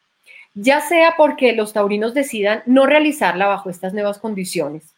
ya 0.56 0.82
sea 0.82 1.16
porque 1.18 1.54
los 1.54 1.74
taurinos 1.74 2.14
decidan 2.14 2.64
no 2.66 2.86
realizarla 2.86 3.48
bajo 3.48 3.70
estas 3.70 3.94
nuevas 3.94 4.20
condiciones, 4.20 4.94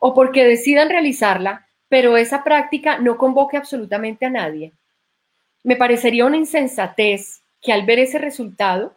o 0.00 0.14
porque 0.14 0.44
decidan 0.44 0.90
realizarla, 0.90 1.66
pero 1.88 2.16
esa 2.16 2.44
práctica 2.44 2.98
no 2.98 3.16
convoque 3.16 3.56
absolutamente 3.56 4.26
a 4.26 4.30
nadie, 4.30 4.72
me 5.64 5.76
parecería 5.76 6.26
una 6.26 6.36
insensatez 6.36 7.42
que 7.60 7.72
al 7.72 7.84
ver 7.86 7.98
ese 7.98 8.18
resultado, 8.18 8.94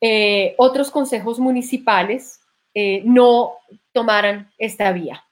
eh, 0.00 0.54
otros 0.56 0.90
consejos 0.90 1.38
municipales 1.38 2.40
eh, 2.74 3.02
no 3.04 3.52
tomaran 3.92 4.50
esta 4.58 4.90
vía. 4.92 5.22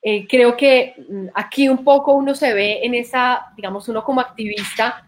Eh, 0.00 0.26
creo 0.28 0.56
que 0.56 0.94
mm, 0.96 1.26
aquí 1.34 1.68
un 1.68 1.84
poco 1.84 2.14
uno 2.14 2.34
se 2.34 2.54
ve 2.54 2.84
en 2.84 2.94
esa, 2.94 3.52
digamos, 3.56 3.88
uno 3.88 4.02
como 4.02 4.20
activista 4.20 5.06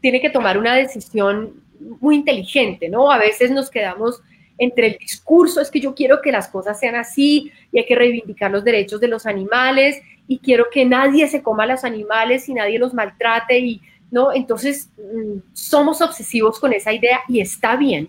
tiene 0.00 0.18
que 0.18 0.30
tomar 0.30 0.56
una 0.56 0.74
decisión 0.74 1.62
muy 2.00 2.14
inteligente, 2.14 2.88
¿no? 2.88 3.12
A 3.12 3.18
veces 3.18 3.50
nos 3.50 3.68
quedamos 3.68 4.22
entre 4.56 4.86
el 4.86 4.96
discurso, 4.96 5.60
es 5.60 5.70
que 5.70 5.80
yo 5.80 5.94
quiero 5.94 6.22
que 6.22 6.32
las 6.32 6.48
cosas 6.48 6.80
sean 6.80 6.94
así 6.94 7.52
y 7.70 7.78
hay 7.78 7.84
que 7.84 7.96
reivindicar 7.96 8.50
los 8.50 8.64
derechos 8.64 9.00
de 9.00 9.08
los 9.08 9.26
animales 9.26 10.00
y 10.26 10.38
quiero 10.38 10.66
que 10.72 10.84
nadie 10.84 11.28
se 11.28 11.42
coma 11.42 11.64
a 11.64 11.66
los 11.66 11.84
animales 11.84 12.48
y 12.48 12.54
nadie 12.54 12.78
los 12.78 12.94
maltrate 12.94 13.58
y 13.58 13.82
no, 14.10 14.32
entonces 14.32 14.90
mm, 14.96 15.38
somos 15.52 16.00
obsesivos 16.00 16.58
con 16.60 16.72
esa 16.72 16.92
idea 16.92 17.20
y 17.28 17.40
está 17.40 17.76
bien. 17.76 18.08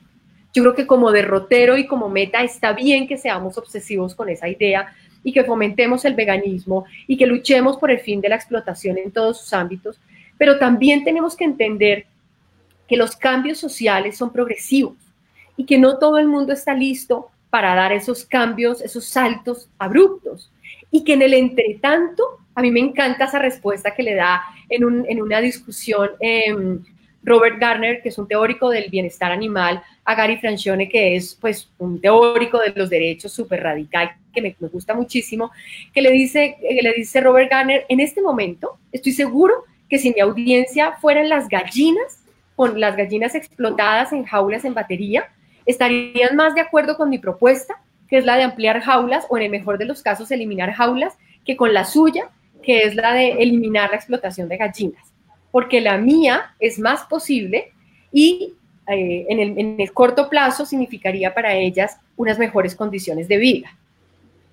Yo 0.54 0.64
creo 0.64 0.76
que 0.76 0.88
como 0.88 1.12
derrotero 1.12 1.78
y 1.78 1.88
como 1.88 2.10
meta 2.10 2.44
está 2.44 2.74
bien 2.74 3.08
que 3.08 3.18
seamos 3.18 3.58
obsesivos 3.58 4.16
con 4.16 4.30
esa 4.30 4.48
idea 4.48 4.94
y 5.24 5.34
que 5.34 5.44
fomentemos 5.44 6.06
el 6.06 6.14
veganismo 6.14 6.86
y 7.08 7.18
que 7.18 7.26
luchemos 7.26 7.78
por 7.78 7.92
el 7.92 8.00
fin 8.00 8.22
de 8.22 8.30
la 8.30 8.36
explotación 8.36 8.98
en 8.98 9.12
todos 9.12 9.42
sus 9.42 9.52
ámbitos, 9.54 10.00
pero 10.38 10.60
también 10.60 11.04
tenemos 11.04 11.36
que 11.36 11.44
entender 11.44 12.06
que 12.88 12.96
los 12.96 13.16
cambios 13.16 13.58
sociales 13.58 14.18
son 14.18 14.32
progresivos 14.32 14.96
y 15.58 15.66
que 15.66 15.78
no 15.78 15.98
todo 15.98 16.18
el 16.18 16.28
mundo 16.28 16.54
está 16.54 16.74
listo 16.74 17.30
para 17.50 17.74
dar 17.74 17.92
esos 17.92 18.26
cambios, 18.26 18.82
esos 18.82 19.06
saltos 19.06 19.70
abruptos. 19.80 20.52
Y 20.96 21.04
que 21.04 21.12
en 21.12 21.24
el 21.24 21.34
entretanto, 21.34 22.24
a 22.56 22.62
mí 22.62 22.72
me 22.72 22.80
encanta 22.80 23.26
esa 23.26 23.38
respuesta 23.38 23.94
que 23.94 24.02
le 24.02 24.16
da 24.16 24.44
en, 24.70 24.86
una 25.22 25.42
discusión 25.42 26.12
em, 26.22 26.80
Robert 27.22 27.60
Garner, 27.60 28.02
que 28.02 28.08
es 28.08 28.18
un 28.18 28.30
teórico 28.30 28.70
del 28.70 28.90
bienestar 28.90 29.30
animal, 29.30 29.84
a 30.06 30.16
Gary 30.16 30.38
Francione, 30.38 30.88
que 30.88 31.18
es 31.18 31.36
pues 31.36 31.70
un 31.80 32.00
teórico 32.00 32.60
de 32.60 32.72
los 32.74 32.90
derechos 32.90 33.34
súper 33.34 33.62
radical, 33.62 34.16
que 34.34 34.42
me, 34.42 34.56
gusta 34.72 34.94
muchísimo, 34.94 35.52
que 35.94 36.02
le 36.02 36.12
dice, 36.12 36.56
que 36.62 36.82
le 36.82 36.94
dice 36.94 37.20
Robert 37.20 37.52
Garner, 37.52 37.86
en 37.90 38.00
este 38.00 38.22
momento 38.22 38.78
estoy 38.94 39.12
seguro 39.12 39.66
que 39.90 40.00
si 40.00 40.14
mi 40.14 40.22
audiencia 40.22 40.94
fueran 41.02 41.28
las 41.28 41.50
gallinas, 41.50 42.24
con 42.56 42.80
las 42.80 42.96
gallinas 42.96 43.36
explotadas 43.36 44.14
en 44.14 44.24
jaulas 44.24 44.64
en 44.64 44.74
batería, 44.74 45.26
estarían 45.66 46.38
más 46.38 46.56
de 46.56 46.62
acuerdo 46.62 46.96
con 46.96 47.10
mi 47.10 47.18
propuesta, 47.18 47.82
es 48.18 48.26
la 48.26 48.38
de 48.38 48.44
ampliar 48.44 48.82
jaulas 48.82 49.26
o 49.30 49.38
en 49.38 49.44
el 49.44 49.52
mejor 49.52 49.78
de 49.78 49.86
los 49.86 50.02
casos 50.02 50.32
eliminar 50.32 50.74
jaulas, 50.74 51.18
que 51.46 51.56
con 51.56 51.74
la 51.74 51.86
suya, 51.86 52.30
que 52.64 52.84
es 52.84 52.96
la 52.96 53.14
de 53.14 53.32
eliminar 53.34 53.90
la 53.92 53.98
explotación 53.98 54.50
de 54.50 54.58
gallinas. 54.58 55.14
Porque 55.52 55.82
la 55.82 55.98
mía 55.98 56.56
es 56.60 56.80
más 56.80 57.04
posible 57.04 57.72
y 58.12 58.54
eh, 58.88 59.26
en, 59.30 59.40
el, 59.40 59.58
en 59.58 59.80
el 59.80 59.94
corto 59.94 60.30
plazo 60.30 60.66
significaría 60.66 61.34
para 61.34 61.56
ellas 61.56 62.00
unas 62.16 62.38
mejores 62.38 62.76
condiciones 62.76 63.28
de 63.28 63.38
vida. 63.38 63.78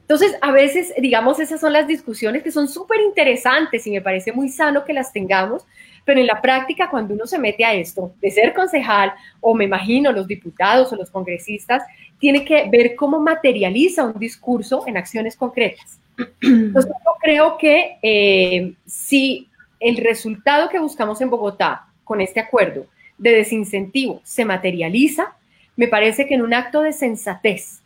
Entonces, 0.03 0.37
a 0.43 0.53
veces, 0.53 0.93
digamos, 0.99 1.41
esas 1.41 1.61
son 1.61 1.73
las 1.73 1.87
discusiones 1.87 2.43
que 2.43 2.53
son 2.53 2.69
súper 2.69 3.01
interesantes 3.01 3.87
y 3.87 3.93
me 3.93 4.03
parece 4.03 4.33
muy 4.33 4.49
sano 4.49 4.85
que 4.85 4.93
las 4.93 5.13
tengamos, 5.13 5.65
pero 6.05 6.21
en 6.21 6.27
la 6.27 6.41
práctica, 6.41 6.91
cuando 6.91 7.15
uno 7.15 7.27
se 7.27 7.39
mete 7.39 7.65
a 7.65 7.75
esto, 7.75 8.13
de 8.21 8.31
ser 8.31 8.53
concejal, 8.55 9.13
o 9.41 9.55
me 9.55 9.65
imagino 9.65 10.13
los 10.13 10.27
diputados 10.27 10.93
o 10.93 10.97
los 10.97 11.11
congresistas, 11.11 11.83
tiene 12.19 12.45
que 12.45 12.69
ver 12.71 12.95
cómo 12.95 13.21
materializa 13.21 14.05
un 14.05 14.19
discurso 14.19 14.85
en 14.87 14.97
acciones 14.97 15.37
concretas. 15.37 15.99
Entonces, 16.41 16.93
creo 17.21 17.57
que 17.57 17.97
eh, 18.03 18.75
si 18.87 19.49
el 19.81 19.97
resultado 19.97 20.69
que 20.69 20.79
buscamos 20.79 21.21
en 21.21 21.31
Bogotá 21.31 21.87
con 22.05 22.21
este 22.21 22.41
acuerdo 22.41 22.87
de 23.19 23.31
desincentivo 23.31 24.21
se 24.25 24.45
materializa, 24.45 25.35
me 25.77 25.89
parece 25.89 26.27
que 26.27 26.35
en 26.35 26.43
un 26.43 26.55
acto 26.55 26.83
de 26.83 26.93
sensatez 26.93 27.81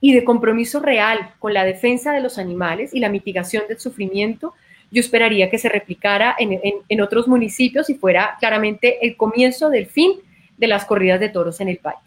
y 0.00 0.14
de 0.14 0.24
compromiso 0.24 0.80
real 0.80 1.34
con 1.38 1.54
la 1.54 1.64
defensa 1.64 2.12
de 2.12 2.20
los 2.20 2.38
animales 2.38 2.94
y 2.94 3.00
la 3.00 3.08
mitigación 3.08 3.64
del 3.68 3.80
sufrimiento, 3.80 4.54
yo 4.90 5.00
esperaría 5.00 5.50
que 5.50 5.58
se 5.58 5.68
replicara 5.68 6.36
en, 6.38 7.00
otros 7.00 7.28
municipios 7.28 7.88
y 7.90 7.94
fuera 7.94 8.36
claramente 8.38 9.06
el 9.06 9.16
comienzo 9.16 9.70
del 9.70 9.86
fin 9.86 10.14
de 10.56 10.66
las 10.66 10.84
corridas 10.84 11.20
de 11.20 11.28
toros 11.28 11.60
en 11.60 11.68
el 11.68 11.78
país. 11.78 11.98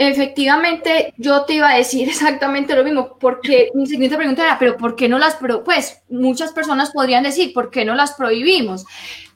Efectivamente, 0.00 1.12
yo 1.16 1.44
te 1.44 1.54
iba 1.54 1.70
a 1.70 1.76
decir 1.76 2.08
exactamente 2.08 2.76
lo 2.76 2.84
mismo, 2.84 3.18
porque 3.18 3.70
mi 3.74 3.86
siguiente 3.86 4.16
pregunta 4.16 4.44
era, 4.44 4.58
pero 4.58 4.76
¿por 4.76 4.94
qué 4.94 5.08
no 5.08 5.18
las 5.18 5.34
pro 5.34 5.64
Pues 5.64 6.02
muchas 6.08 6.52
personas 6.52 6.92
podrían 6.92 7.24
decir, 7.24 7.52
¿por 7.52 7.70
qué 7.70 7.84
no 7.84 7.94
las 7.96 8.12
prohibimos? 8.12 8.86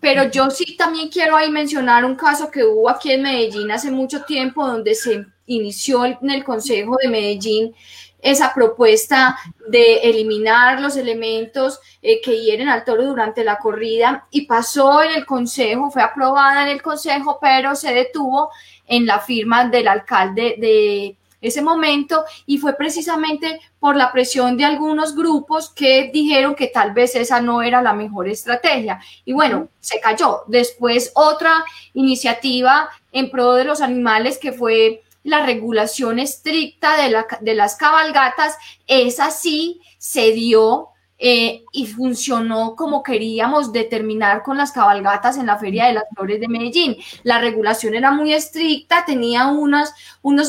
Pero 0.00 0.30
yo 0.30 0.50
sí 0.50 0.76
también 0.76 1.08
quiero 1.08 1.36
ahí 1.36 1.50
mencionar 1.50 2.04
un 2.04 2.14
caso 2.14 2.50
que 2.50 2.64
hubo 2.64 2.88
aquí 2.88 3.10
en 3.10 3.22
Medellín 3.22 3.70
hace 3.72 3.90
mucho 3.90 4.22
tiempo, 4.22 4.66
donde 4.66 4.94
se 4.94 5.26
inició 5.46 6.04
en 6.06 6.30
el 6.30 6.44
Consejo 6.44 6.96
de 7.02 7.08
Medellín 7.08 7.74
esa 8.22 8.54
propuesta 8.54 9.36
de 9.68 9.96
eliminar 9.96 10.80
los 10.80 10.96
elementos 10.96 11.80
eh, 12.00 12.20
que 12.22 12.40
hieren 12.40 12.68
al 12.68 12.84
toro 12.84 13.04
durante 13.04 13.44
la 13.44 13.58
corrida 13.58 14.26
y 14.30 14.46
pasó 14.46 15.02
en 15.02 15.10
el 15.10 15.26
Consejo, 15.26 15.90
fue 15.90 16.02
aprobada 16.02 16.62
en 16.62 16.68
el 16.68 16.80
Consejo, 16.80 17.38
pero 17.40 17.74
se 17.74 17.92
detuvo 17.92 18.50
en 18.86 19.06
la 19.06 19.18
firma 19.18 19.66
del 19.66 19.88
alcalde 19.88 20.54
de 20.58 21.16
ese 21.42 21.60
momento 21.60 22.24
y 22.46 22.58
fue 22.58 22.74
precisamente 22.74 23.60
por 23.80 23.96
la 23.96 24.12
presión 24.12 24.56
de 24.56 24.64
algunos 24.64 25.14
grupos 25.14 25.70
que 25.70 26.10
dijeron 26.12 26.54
que 26.54 26.68
tal 26.68 26.92
vez 26.92 27.16
esa 27.16 27.40
no 27.40 27.62
era 27.62 27.82
la 27.82 27.92
mejor 27.92 28.28
estrategia. 28.28 29.00
Y 29.24 29.32
bueno, 29.32 29.68
se 29.80 30.00
cayó. 30.00 30.42
Después 30.46 31.10
otra 31.14 31.64
iniciativa 31.92 32.88
en 33.10 33.30
pro 33.30 33.54
de 33.54 33.64
los 33.64 33.80
animales 33.80 34.38
que 34.38 34.52
fue 34.52 35.02
la 35.22 35.44
regulación 35.44 36.18
estricta 36.18 36.96
de, 36.96 37.16
de 37.40 37.54
las 37.54 37.76
cabalgatas, 37.76 38.56
esa 38.86 39.30
sí 39.30 39.80
se 39.98 40.32
dio 40.32 40.92
eh, 41.24 41.62
y 41.70 41.86
funcionó 41.86 42.74
como 42.74 43.04
queríamos 43.04 43.72
determinar 43.72 44.42
con 44.42 44.56
las 44.56 44.72
cabalgatas 44.72 45.36
en 45.36 45.46
la 45.46 45.56
Feria 45.56 45.86
de 45.86 45.92
las 45.92 46.02
Flores 46.12 46.40
de 46.40 46.48
Medellín. 46.48 46.96
La 47.22 47.40
regulación 47.40 47.94
era 47.94 48.10
muy 48.10 48.32
estricta, 48.32 49.04
tenía 49.04 49.46
unos, 49.46 49.92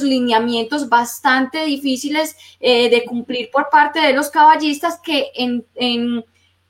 lineamientos 0.02 0.90
bastante 0.90 1.64
difíciles 1.66 2.36
eh, 2.60 2.90
de 2.90 3.06
cumplir 3.06 3.52
por 3.52 3.70
parte 3.70 4.00
de 4.00 4.14
los 4.14 4.32
caballistas 4.32 5.00
que 5.00 5.28
en, 5.36 6.26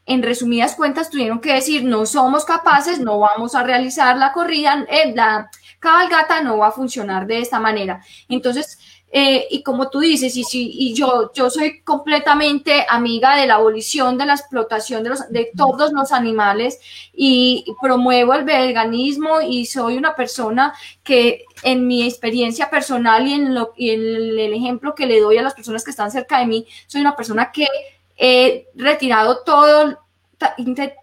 en, 0.06 0.24
resumidas 0.24 0.76
cuentas 0.76 1.10
tuvieron 1.10 1.40
que 1.40 1.54
decir 1.54 1.84
no 1.84 2.06
somos 2.06 2.46
capaces, 2.46 3.00
no 3.00 3.20
vamos 3.20 3.56
a 3.56 3.64
realizar 3.64 4.18
la 4.18 4.34
corrida, 4.34 4.86
eh, 4.90 5.14
la 5.16 5.50
cabalgata 5.80 6.42
no 6.42 6.58
va 6.58 6.68
a 6.68 6.72
funcionar 6.72 7.28
de 7.28 7.40
esta 7.40 7.60
manera. 7.60 8.02
Entonces, 8.30 8.80
eh, 9.16 9.46
y 9.52 9.62
como 9.62 9.92
tú 9.92 10.00
dices, 10.00 10.36
y, 10.36 10.44
si, 10.44 10.72
y 10.74 10.96
yo, 10.96 11.32
yo 11.36 11.52
soy 11.52 11.82
completamente 11.82 12.84
amiga 12.90 13.36
de 13.36 13.46
la 13.46 13.56
abolición 13.56 14.18
de 14.18 14.26
la 14.26 14.34
explotación 14.34 15.04
de, 15.04 15.10
los, 15.12 15.32
de 15.32 15.52
todos 15.56 15.92
los 15.94 16.12
animales 16.12 16.80
y 17.14 17.64
promuevo 17.80 18.34
el 18.34 18.44
veganismo 18.44 19.40
y 19.40 19.68
soy 19.68 19.98
una 19.98 20.16
persona 20.16 20.74
que 21.04 21.46
en 21.62 21.86
mi 21.86 22.08
experiencia 22.08 22.72
personal 22.72 23.28
y 23.28 23.34
en, 23.34 23.54
lo, 23.54 23.74
y 23.78 23.92
en 23.92 24.02
el 24.02 24.52
ejemplo 24.52 24.96
que 24.96 25.06
le 25.06 25.20
doy 25.20 25.38
a 25.38 25.44
las 25.44 25.54
personas 25.54 25.84
que 25.84 25.92
están 25.92 26.10
cerca 26.10 26.40
de 26.40 26.48
mí, 26.48 26.66
soy 26.88 27.02
una 27.02 27.16
persona 27.16 27.52
que 27.52 27.68
he 28.16 28.68
retirado 28.76 29.44
todo, 29.44 30.00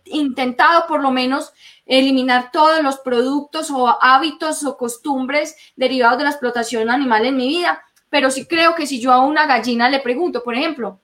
intentado 0.04 0.86
por 0.86 1.00
lo 1.00 1.11
menos 1.11 1.52
eliminar 1.86 2.50
todos 2.52 2.82
los 2.82 2.98
productos 2.98 3.70
o 3.70 3.88
hábitos 4.02 4.64
o 4.64 4.76
costumbres 4.76 5.56
derivados 5.76 6.18
de 6.18 6.24
la 6.24 6.30
explotación 6.30 6.88
animal 6.90 7.26
en 7.26 7.36
mi 7.36 7.48
vida. 7.48 7.82
Pero 8.08 8.30
sí 8.30 8.46
creo 8.46 8.74
que 8.74 8.86
si 8.86 9.00
yo 9.00 9.12
a 9.12 9.24
una 9.24 9.46
gallina 9.46 9.88
le 9.88 10.00
pregunto, 10.00 10.42
por 10.42 10.54
ejemplo, 10.54 11.00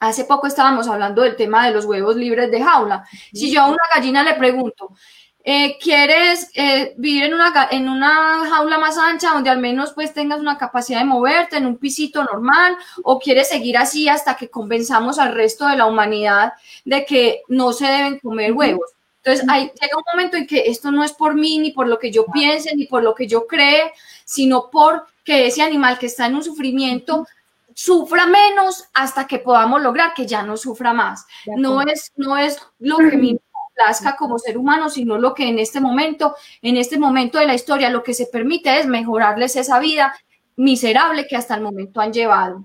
hace 0.00 0.24
poco 0.24 0.46
estábamos 0.46 0.88
hablando 0.88 1.22
del 1.22 1.36
tema 1.36 1.66
de 1.66 1.72
los 1.72 1.84
huevos 1.84 2.16
libres 2.16 2.50
de 2.50 2.62
jaula, 2.62 3.04
si 3.32 3.50
yo 3.50 3.62
a 3.62 3.66
una 3.66 3.82
gallina 3.94 4.22
le 4.22 4.34
pregunto, 4.34 4.90
eh, 5.48 5.78
¿quieres 5.80 6.50
eh, 6.54 6.92
vivir 6.96 7.22
en 7.22 7.34
una, 7.34 7.68
en 7.70 7.88
una 7.88 8.50
jaula 8.50 8.78
más 8.78 8.98
ancha 8.98 9.30
donde 9.30 9.48
al 9.48 9.60
menos 9.60 9.92
pues 9.92 10.12
tengas 10.12 10.40
una 10.40 10.58
capacidad 10.58 10.98
de 10.98 11.04
moverte 11.04 11.56
en 11.56 11.66
un 11.66 11.76
pisito 11.76 12.24
normal 12.24 12.76
o 13.04 13.20
quieres 13.20 13.48
seguir 13.48 13.78
así 13.78 14.08
hasta 14.08 14.36
que 14.36 14.50
convenzamos 14.50 15.20
al 15.20 15.34
resto 15.34 15.68
de 15.68 15.76
la 15.76 15.86
humanidad 15.86 16.54
de 16.84 17.04
que 17.04 17.42
no 17.46 17.72
se 17.72 17.86
deben 17.86 18.18
comer 18.18 18.54
huevos? 18.54 18.90
Entonces, 19.22 19.46
hay, 19.48 19.70
llega 19.80 19.96
un 19.96 20.04
momento 20.12 20.36
en 20.36 20.48
que 20.48 20.64
esto 20.66 20.90
no 20.90 21.04
es 21.04 21.12
por 21.12 21.36
mí, 21.36 21.58
ni 21.58 21.70
por 21.70 21.86
lo 21.86 22.00
que 22.00 22.10
yo 22.10 22.26
piense, 22.26 22.74
ni 22.74 22.86
por 22.86 23.04
lo 23.04 23.14
que 23.14 23.28
yo 23.28 23.46
cree, 23.46 23.92
sino 24.24 24.68
por 24.68 25.06
que 25.22 25.46
ese 25.46 25.62
animal 25.62 25.96
que 25.96 26.06
está 26.06 26.26
en 26.26 26.34
un 26.34 26.42
sufrimiento 26.42 27.24
sufra 27.72 28.26
menos 28.26 28.84
hasta 28.94 29.28
que 29.28 29.38
podamos 29.38 29.80
lograr 29.80 30.12
que 30.12 30.26
ya 30.26 30.42
no 30.42 30.56
sufra 30.56 30.92
más. 30.92 31.24
No 31.56 31.82
es, 31.82 32.12
no 32.16 32.36
es 32.36 32.58
lo 32.80 32.98
que 32.98 33.16
me 33.16 33.38
plazca 33.76 34.16
como 34.16 34.38
ser 34.38 34.56
humano, 34.56 34.88
sino 34.88 35.18
lo 35.18 35.34
que 35.34 35.48
en 35.48 35.58
este 35.58 35.80
momento, 35.80 36.34
en 36.62 36.76
este 36.76 36.98
momento 36.98 37.38
de 37.38 37.46
la 37.46 37.54
historia, 37.54 37.90
lo 37.90 38.02
que 38.02 38.14
se 38.14 38.26
permite 38.26 38.78
es 38.80 38.86
mejorarles 38.86 39.54
esa 39.54 39.78
vida 39.78 40.16
miserable 40.56 41.26
que 41.28 41.36
hasta 41.36 41.54
el 41.54 41.60
momento 41.60 42.00
han 42.00 42.12
llevado. 42.12 42.64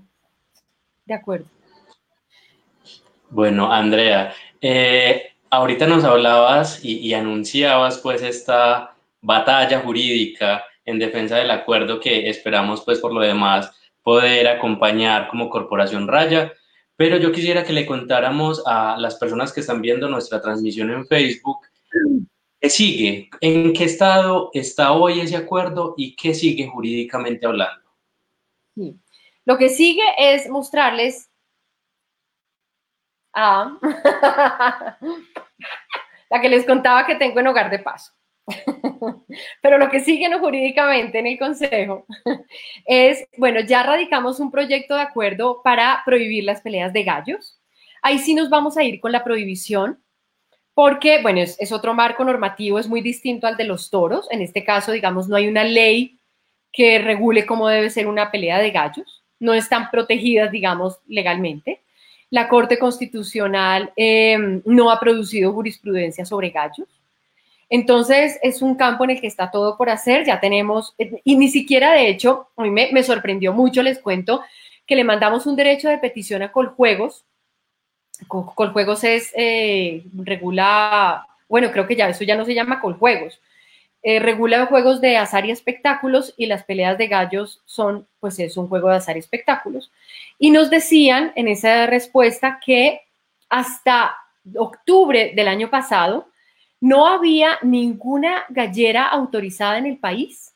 De 1.04 1.14
acuerdo. 1.14 1.46
Bueno, 3.28 3.72
Andrea, 3.72 4.32
eh, 4.60 5.32
ahorita 5.50 5.86
nos 5.86 6.04
hablabas 6.04 6.84
y, 6.84 6.98
y, 6.98 7.14
anunciabas 7.14 7.98
pues 7.98 8.22
esta 8.22 8.94
batalla 9.20 9.80
jurídica 9.80 10.64
en 10.84 10.98
defensa 10.98 11.36
del 11.36 11.50
acuerdo 11.50 12.00
que 12.00 12.28
esperamos 12.28 12.82
pues 12.84 12.98
por 13.00 13.12
lo 13.12 13.20
demás 13.20 13.70
poder 14.02 14.48
acompañar 14.48 15.28
como 15.28 15.48
Corporación 15.48 16.08
Raya, 16.08 16.52
pero 16.96 17.16
yo 17.16 17.32
quisiera 17.32 17.64
que 17.64 17.72
le 17.72 17.86
contáramos 17.86 18.62
a 18.66 18.96
las 18.98 19.16
personas 19.16 19.52
que 19.52 19.60
están 19.60 19.80
viendo 19.80 20.08
nuestra 20.08 20.40
transmisión 20.40 20.90
en 20.90 21.06
Facebook 21.06 21.66
qué 22.62 22.70
sigue, 22.70 23.28
en 23.40 23.72
qué 23.72 23.84
estado 23.84 24.50
está 24.54 24.92
hoy 24.92 25.20
ese 25.20 25.36
acuerdo 25.36 25.94
y 25.96 26.14
qué 26.14 26.32
sigue 26.32 26.68
jurídicamente 26.68 27.44
hablando. 27.44 27.90
Sí. 28.76 28.96
Lo 29.44 29.58
que 29.58 29.68
sigue 29.68 30.04
es 30.16 30.48
mostrarles 30.48 31.28
a 33.32 33.76
la 36.30 36.40
que 36.40 36.48
les 36.48 36.64
contaba 36.64 37.04
que 37.04 37.16
tengo 37.16 37.40
en 37.40 37.48
hogar 37.48 37.68
de 37.68 37.80
paso. 37.80 38.12
Pero 39.62 39.78
lo 39.78 39.88
que 39.88 40.00
sigue 40.00 40.28
no 40.28 40.38
jurídicamente 40.38 41.18
en 41.18 41.26
el 41.26 41.38
Consejo 41.38 42.06
es, 42.86 43.26
bueno, 43.36 43.60
ya 43.60 43.82
radicamos 43.82 44.40
un 44.40 44.50
proyecto 44.50 44.94
de 44.94 45.02
acuerdo 45.02 45.60
para 45.62 46.02
prohibir 46.04 46.44
las 46.44 46.60
peleas 46.60 46.92
de 46.92 47.04
gallos. 47.04 47.60
Ahí 48.02 48.18
sí 48.18 48.34
nos 48.34 48.50
vamos 48.50 48.76
a 48.76 48.82
ir 48.82 49.00
con 49.00 49.12
la 49.12 49.22
prohibición, 49.24 50.02
porque, 50.74 51.20
bueno, 51.20 51.40
es, 51.40 51.72
otro 51.72 51.94
marco 51.94 52.24
normativo, 52.24 52.78
es 52.78 52.88
muy 52.88 53.02
distinto 53.02 53.46
al 53.46 53.56
de 53.56 53.64
los 53.64 53.90
toros. 53.90 54.26
En 54.30 54.40
este 54.40 54.64
caso, 54.64 54.90
digamos, 54.92 55.28
no 55.28 55.36
hay 55.36 55.46
una 55.46 55.64
ley 55.64 56.18
que 56.72 56.98
regule 56.98 57.44
cómo 57.44 57.68
debe 57.68 57.90
ser 57.90 58.06
una 58.06 58.30
pelea 58.30 58.58
de 58.58 58.70
gallos. 58.70 59.22
No 59.38 59.52
están 59.52 59.90
protegidas, 59.90 60.50
digamos, 60.50 60.98
legalmente. 61.06 61.82
La 62.30 62.48
Corte 62.48 62.78
Constitucional 62.78 63.92
eh, 63.96 64.62
no 64.64 64.90
ha 64.90 64.98
producido 64.98 65.52
jurisprudencia 65.52 66.24
sobre 66.24 66.50
gallos. 66.50 66.88
Entonces, 67.74 68.38
es 68.42 68.60
un 68.60 68.74
campo 68.74 69.04
en 69.04 69.12
el 69.12 69.20
que 69.22 69.26
está 69.26 69.50
todo 69.50 69.78
por 69.78 69.88
hacer. 69.88 70.26
Ya 70.26 70.40
tenemos, 70.40 70.94
y 70.98 71.36
ni 71.36 71.48
siquiera, 71.48 71.92
de 71.92 72.06
hecho, 72.06 72.48
a 72.54 72.64
mí 72.64 72.70
me, 72.70 73.02
sorprendió 73.02 73.54
mucho, 73.54 73.82
les 73.82 73.98
cuento, 73.98 74.42
que 74.86 74.94
le 74.94 75.04
mandamos 75.04 75.46
un 75.46 75.56
derecho 75.56 75.88
de 75.88 75.96
petición 75.96 76.42
a 76.42 76.52
Coljuegos. 76.52 77.24
Coljuegos 78.28 79.04
es, 79.04 79.32
eh, 79.34 80.04
regula, 80.12 81.26
bueno, 81.48 81.72
creo 81.72 81.86
que 81.86 81.96
ya 81.96 82.10
eso 82.10 82.24
ya 82.24 82.36
no 82.36 82.44
se 82.44 82.52
llama 82.52 82.78
Coljuegos. 82.78 83.40
Eh, 84.02 84.18
regula 84.18 84.66
juegos 84.66 85.00
de 85.00 85.16
azar 85.16 85.46
y 85.46 85.50
espectáculos 85.50 86.34
y 86.36 86.44
las 86.44 86.64
peleas 86.64 86.98
de 86.98 87.06
gallos 87.06 87.62
son, 87.64 88.06
pues 88.20 88.38
es 88.38 88.58
un 88.58 88.68
juego 88.68 88.90
de 88.90 88.96
azar 88.96 89.16
y 89.16 89.20
espectáculos. 89.20 89.90
Y 90.38 90.50
nos 90.50 90.68
decían 90.68 91.32
en 91.36 91.48
esa 91.48 91.86
respuesta 91.86 92.60
que 92.62 93.00
hasta 93.48 94.14
octubre 94.56 95.32
del 95.34 95.48
año 95.48 95.70
pasado, 95.70 96.28
no 96.82 97.06
había 97.06 97.60
ninguna 97.62 98.44
gallera 98.48 99.06
autorizada 99.06 99.78
en 99.78 99.86
el 99.86 99.98
país. 99.98 100.52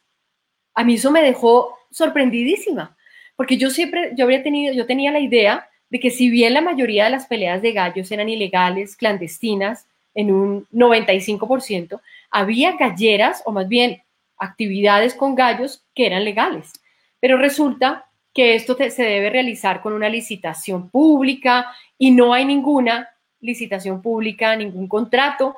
A 0.74 0.83
mí 0.83 0.95
eso 0.95 1.12
me 1.12 1.22
dejó 1.22 1.79
sorprendidísima, 1.93 2.97
porque 3.37 3.57
yo 3.57 3.70
siempre, 3.70 4.11
yo 4.16 4.24
habría 4.24 4.43
tenido, 4.43 4.74
yo 4.74 4.87
tenía 4.87 5.12
la 5.12 5.20
idea 5.20 5.68
de 5.89 6.01
que 6.01 6.11
si 6.11 6.29
bien 6.29 6.53
la 6.53 6.62
mayoría 6.62 7.05
de 7.05 7.11
las 7.11 7.27
peleas 7.27 7.62
de 7.62 7.70
gallos 7.70 8.11
eran 8.11 8.29
ilegales, 8.29 8.97
clandestinas, 8.97 9.87
en 10.16 10.33
un 10.33 10.66
95%, 10.72 12.01
había 12.33 12.77
galleras, 12.77 13.45
o 13.47 13.53
más 13.53 13.68
bien 13.68 14.03
actividades 14.37 15.14
con 15.14 15.37
gallos 15.37 15.85
que 15.95 16.07
eran 16.07 16.24
legales. 16.24 16.72
Pero 17.20 17.39
resulta 17.39 18.07
que 18.35 18.57
esto 18.57 18.77
se 18.77 19.03
debe 19.05 19.31
realizar 19.31 19.81
con 19.81 19.93
una 19.93 20.09
licitación 20.09 20.91
pública 20.91 21.72
y 21.97 22.11
no 22.11 22.33
hay 22.33 22.45
ninguna 22.45 23.11
licitación 23.41 24.03
pública, 24.03 24.57
ningún 24.57 24.89
contrato 24.89 25.55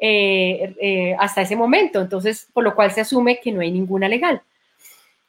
eh, 0.00 0.76
eh, 0.80 1.16
hasta 1.18 1.42
ese 1.42 1.56
momento, 1.56 2.00
entonces, 2.00 2.48
por 2.52 2.62
lo 2.62 2.76
cual 2.76 2.92
se 2.92 3.00
asume 3.00 3.40
que 3.40 3.50
no 3.50 3.60
hay 3.60 3.72
ninguna 3.72 4.08
legal. 4.08 4.40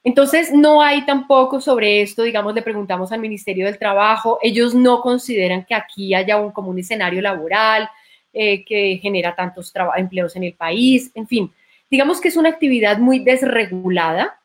Entonces, 0.04 0.52
no 0.54 0.82
hay 0.82 1.06
tampoco 1.08 1.60
sobre 1.60 2.02
esto, 2.02 2.22
digamos, 2.22 2.54
le 2.54 2.62
preguntamos 2.62 3.12
al 3.12 3.20
Ministerio 3.20 3.66
del 3.66 3.80
Trabajo, 3.80 4.38
ellos 4.44 4.76
no 4.76 5.02
consideran 5.02 5.66
que 5.66 5.74
aquí 5.74 6.14
haya 6.14 6.38
un, 6.38 6.52
como 6.52 6.70
un 6.70 6.78
escenario 6.78 7.20
laboral 7.20 7.90
eh, 8.32 8.64
que 8.64 9.00
genera 9.02 9.36
tantos 9.36 9.74
empleos 9.98 10.36
en 10.36 10.44
el 10.44 10.54
país, 10.54 11.12
en 11.16 11.28
fin, 11.28 11.52
digamos 11.90 12.22
que 12.22 12.28
es 12.28 12.38
una 12.38 12.50
actividad 12.50 13.00
muy 13.00 13.20
desregulada, 13.20 14.40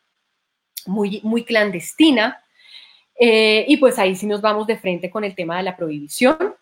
muy, 0.86 1.20
muy 1.22 1.44
clandestina, 1.44 2.40
y 3.16 3.76
pues 3.76 3.98
ahí 3.98 4.16
sí 4.16 4.26
nos 4.26 4.40
vamos 4.40 4.66
de 4.66 4.76
frente 4.76 5.08
con 5.08 5.22
el 5.22 5.36
tema 5.36 5.58
de 5.58 5.62
la 5.62 5.76
prohibición. 5.76 6.56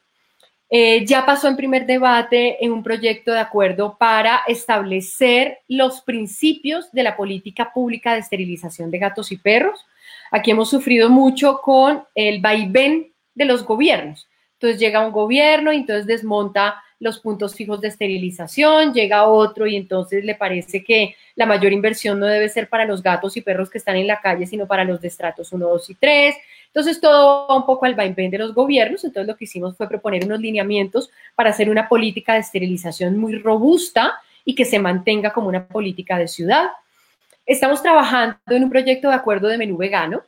Eh, 0.75 1.05
ya 1.05 1.27
pasó 1.27 1.49
en 1.49 1.57
primer 1.57 1.85
debate 1.85 2.65
en 2.65 2.73
un 2.73 2.83
proyecto 2.83 3.31
de 3.31 3.41
acuerdo 3.41 3.99
para 3.99 4.41
establecer 4.49 5.59
los 5.69 6.01
principios 6.01 6.91
de 6.93 7.03
la 7.03 7.15
política 7.15 7.71
pública 7.75 8.15
de 8.15 8.21
esterilización 8.21 8.91
de 8.91 8.99
gatos 8.99 9.33
y 9.33 9.37
perros. 9.37 9.85
Aquí 10.31 10.51
hemos 10.51 10.71
sufrido 10.71 11.11
mucho 11.11 11.61
con 11.61 12.05
el 12.15 12.41
vaivén 12.41 13.13
de 13.35 13.45
los 13.45 13.67
gobiernos. 13.67 14.27
Entonces 14.55 14.81
llega 14.81 15.05
un 15.05 15.13
gobierno 15.13 15.75
y 15.75 15.77
entonces 15.77 16.07
desmonta 16.07 16.83
los 17.01 17.19
puntos 17.19 17.55
fijos 17.55 17.83
de 17.83 17.89
esterilización, 17.89 18.95
llega 18.95 19.27
otro 19.27 19.67
y 19.67 19.77
entonces 19.77 20.25
le 20.25 20.37
parece 20.37 20.83
que 20.83 21.17
la 21.35 21.45
mayor 21.45 21.75
inversión 21.75 22.19
no 22.19 22.27
debe 22.27 22.49
ser 22.49 22.71
para 22.71 22.87
los 22.87 23.03
gatos 23.03 23.37
y 23.37 23.43
perros 23.43 23.69
que 23.69 23.77
están 23.77 23.97
en 23.97 24.07
la 24.07 24.23
calle, 24.23 24.47
sino 24.47 24.67
para 24.67 24.85
los 24.85 25.03
de 25.03 25.09
estratos 25.09 25.53
1, 25.53 25.69
2 25.69 25.91
y 25.91 25.95
3. 25.97 26.35
Entonces 26.75 27.03
todo 27.03 27.47
va 27.47 27.57
un 27.57 27.67
poco 27.67 27.85
al 27.85 27.95
vaivén 27.95 28.31
de 28.31 28.39
los 28.39 28.55
gobiernos, 28.55 29.05
entonces 29.05 29.29
lo 29.29 29.37
que 29.37 29.45
hicimos 29.45 29.77
fue 29.77 29.89
proponer 29.89 30.25
unos 30.25 30.41
lineamientos 30.41 31.11
para 31.35 31.51
hacer 31.51 31.69
una 31.69 31.87
política 31.87 32.33
de 32.33 32.41
esterilización 32.41 33.19
muy 33.19 33.39
robusta 33.39 34.15
y 34.43 34.55
que 34.55 34.65
se 34.65 34.79
mantenga 34.79 35.35
como 35.35 35.49
una 35.49 35.67
política 35.67 36.17
de 36.17 36.29
ciudad. 36.29 36.71
Estamos 37.45 37.83
trabajando 37.83 38.39
en 38.47 38.65
un 38.65 38.71
proyecto 38.71 39.11
de 39.11 39.15
acuerdo 39.15 39.49
de 39.49 39.59
menú 39.59 39.77
vegano 39.77 40.23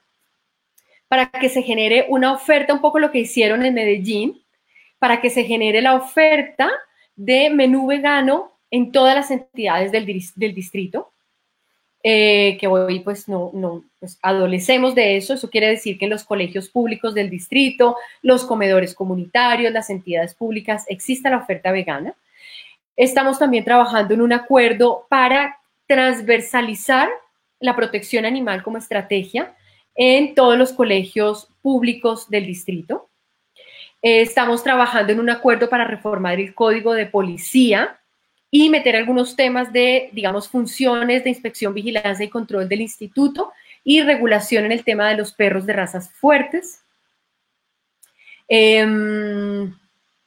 para 1.09 1.30
que 1.30 1.49
se 1.49 1.62
genere 1.62 2.05
una 2.11 2.34
oferta, 2.34 2.74
un 2.74 2.82
poco 2.82 2.99
lo 2.99 3.11
que 3.11 3.20
hicieron 3.20 3.64
en 3.64 3.72
Medellín, 3.72 4.42
para 4.99 5.22
que 5.22 5.30
se 5.30 5.45
genere 5.45 5.80
la 5.80 5.95
oferta 5.95 6.70
de 7.16 7.49
menú 7.49 7.86
vegano 7.86 8.53
en 8.70 8.92
todas 8.92 9.14
las 9.14 9.30
entidades 9.30 9.92
del, 9.92 10.05
del 10.36 10.55
distrito. 10.55 11.13
Eh, 12.07 12.59
que 12.61 12.66
hoy 12.66 13.00
pues 13.00 13.30
no, 13.30 13.50
no 13.55 13.82
pues 13.98 14.18
adolecemos 14.20 14.94
de 14.94 15.16
eso. 15.16 15.32
Eso 15.32 15.48
quiere 15.48 15.68
decir 15.68 15.96
que 15.96 16.05
en 16.05 16.11
los 16.11 16.24
colegios 16.24 16.68
públicos 16.68 17.14
del 17.14 17.30
distrito, 17.30 17.96
los 18.20 18.44
comedores 18.44 18.94
comunitarios, 18.94 19.72
las 19.72 19.88
entidades 19.88 20.34
públicas, 20.34 20.84
exista 20.88 21.30
la 21.30 21.38
oferta 21.38 21.72
vegana. 21.72 22.14
Estamos 22.94 23.38
también 23.38 23.64
trabajando 23.64 24.12
en 24.12 24.20
un 24.20 24.34
acuerdo 24.34 25.07
para 25.09 25.59
transversalizar 25.86 27.09
la 27.59 27.74
protección 27.74 28.26
animal 28.26 28.62
como 28.62 28.76
estrategia 28.76 29.57
en 29.94 30.34
todos 30.34 30.59
los 30.59 30.74
colegios 30.74 31.48
públicos 31.62 32.28
del 32.28 32.44
distrito. 32.46 33.09
Eh, 34.02 34.20
estamos 34.20 34.62
trabajando 34.62 35.14
en 35.14 35.20
un 35.20 35.30
acuerdo 35.30 35.70
para 35.70 35.86
reformar 35.86 36.38
el 36.38 36.55
código 36.55 36.92
de 36.92 37.07
policía 37.07 37.98
y 38.57 38.70
meter 38.70 38.94
algunos 38.94 39.34
temas 39.34 39.72
de, 39.72 40.11
digamos, 40.12 40.48
funciones 40.48 41.24
de 41.24 41.30
inspección, 41.30 41.74
vigilancia 41.74 42.24
y 42.24 42.28
control 42.28 42.68
del 42.68 42.82
instituto 42.82 43.52
y 43.82 44.00
regulación 44.00 44.64
en 44.64 44.70
el 44.70 44.84
tema 44.84 45.09
de 45.09 45.16
los 45.16 45.32
perros 45.32 45.66
de 45.66 45.72
razas 45.72 46.12
fuertes. 46.12 46.84
Em, 48.46 49.74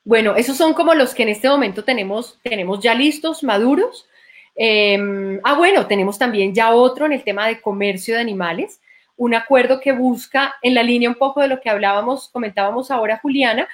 bueno, 0.04 0.36
esos 0.36 0.58
son 0.58 0.74
como 0.74 0.94
los 0.94 1.14
que 1.14 1.24
en 1.24 1.30
este 1.30 1.48
momento 1.48 1.86
tenemos, 1.86 2.38
tenemos 2.44 2.82
ya 2.82 2.94
listos, 2.94 3.44
maduros. 3.44 4.10
Em, 4.56 5.40
ah, 5.46 5.56
bueno, 5.56 5.88
tenemos 5.88 6.18
también 6.18 6.54
ya 6.54 6.74
otro 6.74 7.06
en 7.06 7.14
el 7.14 7.24
tema 7.24 7.48
de 7.48 7.62
comercio 7.62 8.16
de 8.16 8.20
animales, 8.20 8.82
un 9.16 9.36
acuerdo 9.36 9.80
que 9.80 9.94
busca, 9.94 10.54
en 10.62 10.74
la 10.74 10.84
línea 10.84 11.08
un 11.08 11.16
poco 11.16 11.40
de 11.40 11.48
lo 11.48 11.62
que 11.62 11.70
hablábamos, 11.70 12.28
comentábamos 12.28 12.92
ahora, 12.92 13.20
Juliana, 13.22 13.70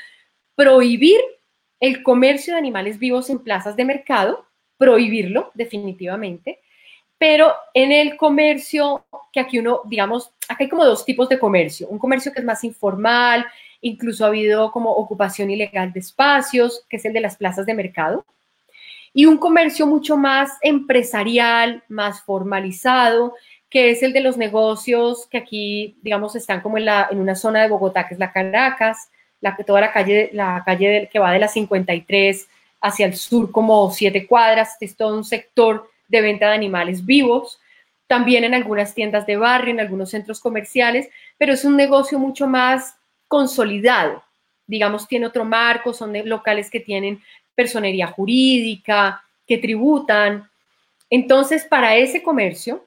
prohibir 0.53 1.19
el 1.83 2.01
comercio 2.01 2.53
de 2.53 2.59
animales 2.59 2.97
vivos 2.97 3.29
en 3.29 3.39
plazas 3.39 3.75
de 3.75 3.83
mercado, 3.83 4.45
prohibirlo 4.77 5.51
definitivamente, 5.53 6.59
pero 7.17 7.53
en 7.73 7.91
el 7.91 8.15
comercio, 8.15 9.05
que 9.33 9.41
aquí 9.41 9.59
uno, 9.59 9.81
digamos, 9.83 10.31
aquí 10.47 10.63
hay 10.63 10.69
como 10.69 10.85
dos 10.85 11.03
tipos 11.03 11.27
de 11.27 11.37
comercio, 11.37 11.89
un 11.89 11.99
comercio 11.99 12.31
que 12.31 12.39
es 12.39 12.45
más 12.45 12.63
informal, 12.63 13.45
incluso 13.81 14.23
ha 14.23 14.29
habido 14.29 14.71
como 14.71 14.91
ocupación 14.91 15.51
ilegal 15.51 15.91
de 15.91 15.99
espacios, 15.99 16.85
que 16.89 16.95
es 16.95 17.03
el 17.03 17.11
de 17.11 17.19
las 17.19 17.35
plazas 17.35 17.65
de 17.65 17.73
mercado, 17.73 18.25
y 19.13 19.25
un 19.25 19.37
comercio 19.37 19.85
mucho 19.85 20.15
más 20.15 20.51
empresarial, 20.61 21.83
más 21.89 22.21
formalizado, 22.21 23.33
que 23.69 23.91
es 23.91 24.03
el 24.03 24.13
de 24.13 24.21
los 24.21 24.37
negocios 24.37 25.27
que 25.29 25.37
aquí, 25.37 25.97
digamos, 26.01 26.37
están 26.37 26.61
como 26.61 26.77
en, 26.77 26.87
en 26.87 27.19
una 27.19 27.35
zona 27.35 27.61
de 27.61 27.67
Bogotá, 27.67 28.07
que 28.07 28.13
es 28.13 28.21
la 28.21 28.31
Caracas, 28.31 29.09
la, 29.43 29.57
toda 29.57 29.81
la 29.81 29.91
calle, 29.91 30.29
la 30.31 30.63
calle 30.65 31.09
que 31.11 31.19
va 31.19 31.33
de 31.33 31.39
la 31.39 31.49
53 31.49 32.47
hacia 32.81 33.05
el 33.05 33.15
sur 33.15 33.51
como 33.51 33.91
siete 33.91 34.25
cuadras, 34.25 34.77
es 34.79 34.95
todo 34.95 35.15
un 35.17 35.25
sector 35.25 35.89
de 36.07 36.21
venta 36.21 36.47
de 36.47 36.55
animales 36.55 37.05
vivos, 37.05 37.59
también 38.07 38.45
en 38.45 38.53
algunas 38.53 38.95
tiendas 38.95 39.25
de 39.25 39.35
barrio, 39.35 39.73
en 39.73 39.79
algunos 39.81 40.11
centros 40.11 40.39
comerciales, 40.39 41.09
pero 41.37 41.53
es 41.53 41.65
un 41.65 41.75
negocio 41.75 42.17
mucho 42.19 42.47
más 42.47 42.95
consolidado. 43.27 44.23
Digamos, 44.65 45.07
tiene 45.07 45.25
otro 45.25 45.43
marco, 45.43 45.93
son 45.93 46.13
locales 46.27 46.69
que 46.69 46.79
tienen 46.79 47.21
personería 47.53 48.07
jurídica, 48.07 49.23
que 49.45 49.57
tributan. 49.57 50.49
Entonces, 51.09 51.65
para 51.65 51.97
ese 51.97 52.23
comercio, 52.23 52.85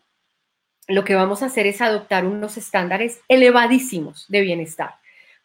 lo 0.89 1.05
que 1.05 1.15
vamos 1.15 1.43
a 1.43 1.47
hacer 1.47 1.67
es 1.67 1.83
adoptar 1.83 2.25
unos 2.25 2.57
estándares 2.57 3.21
elevadísimos 3.29 4.25
de 4.29 4.41
bienestar. 4.41 4.95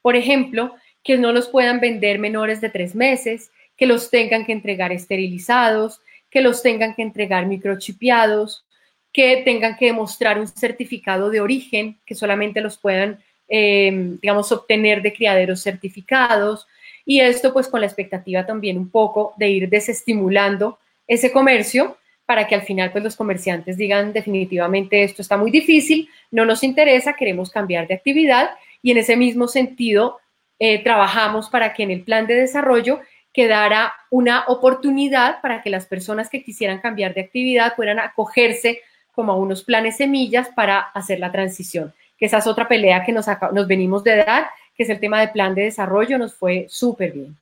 Por 0.02 0.16
ejemplo, 0.16 0.76
que 1.04 1.18
no 1.18 1.32
los 1.32 1.48
puedan 1.48 1.80
vender 1.80 2.20
menores 2.20 2.62
de 2.62 2.70
tres 2.70 2.96
meses, 2.96 3.52
que 3.78 3.86
los 3.86 4.10
tengan 4.10 4.46
que 4.46 4.52
entregar 4.52 4.92
esterilizados, 4.92 6.02
que 6.30 6.42
los 6.42 6.62
tengan 6.62 6.96
que 6.96 7.02
entregar 7.02 7.46
microchipiados, 7.46 8.66
que 9.12 9.42
tengan 9.44 9.76
que 9.76 9.88
demostrar 9.88 10.40
un 10.40 10.48
certificado 10.48 11.30
de 11.30 11.42
origen, 11.42 12.00
que 12.06 12.16
solamente 12.16 12.62
los 12.62 12.78
puedan, 12.78 13.20
eh, 13.50 13.92
digamos, 14.22 14.52
obtener 14.52 15.02
de 15.02 15.14
criaderos 15.14 15.62
certificados. 15.62 16.68
Y 17.06 17.20
esto 17.20 17.52
pues 17.52 17.68
con 17.68 17.82
la 17.82 17.88
expectativa 17.88 18.46
también 18.46 18.78
un 18.78 18.90
poco 18.90 19.34
de 19.38 19.50
ir 19.50 19.70
desestimulando 19.70 20.80
ese 21.08 21.32
comercio 21.32 21.98
para 22.26 22.48
que 22.48 22.56
al 22.56 22.62
final 22.62 22.94
pues 22.94 23.04
los 23.04 23.18
comerciantes 23.18 23.76
digan 23.76 24.14
definitivamente 24.14 25.04
esto 25.04 25.22
está 25.22 25.36
muy 25.36 25.52
difícil, 25.52 26.08
no 26.30 26.46
nos 26.46 26.64
interesa, 26.64 27.14
queremos 27.14 27.50
cambiar 27.50 27.88
de 27.88 27.96
actividad 27.96 28.52
y 28.82 28.92
en 28.92 29.00
ese 29.00 29.18
mismo 29.18 29.50
sentido 29.50 30.21
eh, 30.64 30.84
trabajamos 30.84 31.50
para 31.50 31.74
que 31.74 31.82
en 31.82 31.90
el 31.90 32.04
plan 32.04 32.28
de 32.28 32.36
desarrollo 32.36 33.00
quedara 33.34 33.96
una 34.12 34.44
oportunidad 34.46 35.42
para 35.42 35.64
que 35.64 35.72
las 35.72 35.88
personas 35.88 36.30
que 36.30 36.44
quisieran 36.44 36.80
cambiar 36.80 37.16
de 37.16 37.22
actividad 37.22 37.76
puedan 37.76 37.98
acogerse 38.00 38.80
como 39.12 39.32
a 39.32 39.38
unos 39.38 39.64
planes 39.64 39.98
semillas 39.98 40.50
para 40.56 40.80
hacer 40.80 41.20
la 41.20 41.32
transición, 41.32 41.96
que 42.16 42.28
esa 42.28 42.38
es 42.38 42.46
otra 42.46 42.68
pelea 42.68 43.04
que 43.04 43.12
nos, 43.12 43.26
nos 43.54 43.68
venimos 43.68 44.04
de 44.04 44.18
dar, 44.18 44.52
que 44.78 44.84
es 44.84 44.90
el 44.92 45.00
tema 45.00 45.20
de 45.22 45.30
plan 45.30 45.56
de 45.56 45.64
desarrollo, 45.64 46.20
nos 46.20 46.36
fue 46.36 46.68
súper 46.70 47.12
bien. 47.12 47.36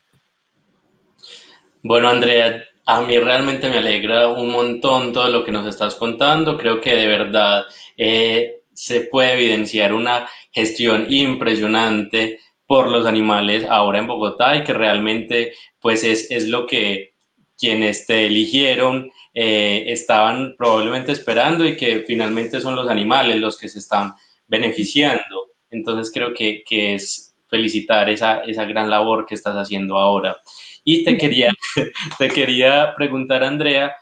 Bueno, 1.84 2.08
Andrea, 2.08 2.64
a 2.86 3.02
mí 3.02 3.18
realmente 3.20 3.70
me 3.70 3.80
alegra 3.80 4.30
un 4.30 4.50
montón 4.50 5.12
todo 5.12 5.28
lo 5.28 5.44
que 5.44 5.52
nos 5.52 5.68
estás 5.68 5.96
contando. 5.96 6.58
Creo 6.58 6.80
que 6.80 6.96
de 6.96 7.08
verdad 7.08 7.66
eh, 7.98 8.62
se 8.74 9.02
puede 9.02 9.34
evidenciar 9.34 9.94
una 9.94 10.30
gestión 10.54 11.06
impresionante 11.10 12.40
por 12.70 12.88
los 12.88 13.08
animales 13.08 13.66
ahora 13.68 13.98
en 13.98 14.06
Bogotá 14.06 14.56
y 14.56 14.64
que 14.64 14.74
realmente 14.74 15.56
pues 15.80 16.04
es, 16.04 16.30
es 16.30 16.50
lo 16.50 16.68
que 16.68 17.16
quienes 17.58 18.06
te 18.06 18.28
eligieron 18.28 19.12
eh, 19.34 19.86
estaban 19.88 20.54
probablemente 20.56 21.12
esperando 21.12 21.66
y 21.66 21.76
que 21.76 22.02
finalmente 22.06 22.62
son 22.62 22.76
los 22.76 22.88
animales 22.88 23.38
los 23.38 23.58
que 23.58 23.70
se 23.70 23.80
están 23.80 24.14
beneficiando. 24.48 25.48
Entonces 25.72 26.14
creo 26.14 26.32
que, 26.32 26.62
que 26.64 26.94
es 26.94 27.36
felicitar 27.48 28.08
esa, 28.08 28.42
esa 28.42 28.66
gran 28.66 28.88
labor 28.88 29.26
que 29.26 29.34
estás 29.34 29.56
haciendo 29.56 29.98
ahora. 29.98 30.38
Y 30.84 31.04
te 31.04 31.18
quería, 31.18 31.52
te 32.20 32.28
quería 32.28 32.94
preguntar, 32.96 33.44
Andrea, 33.44 33.96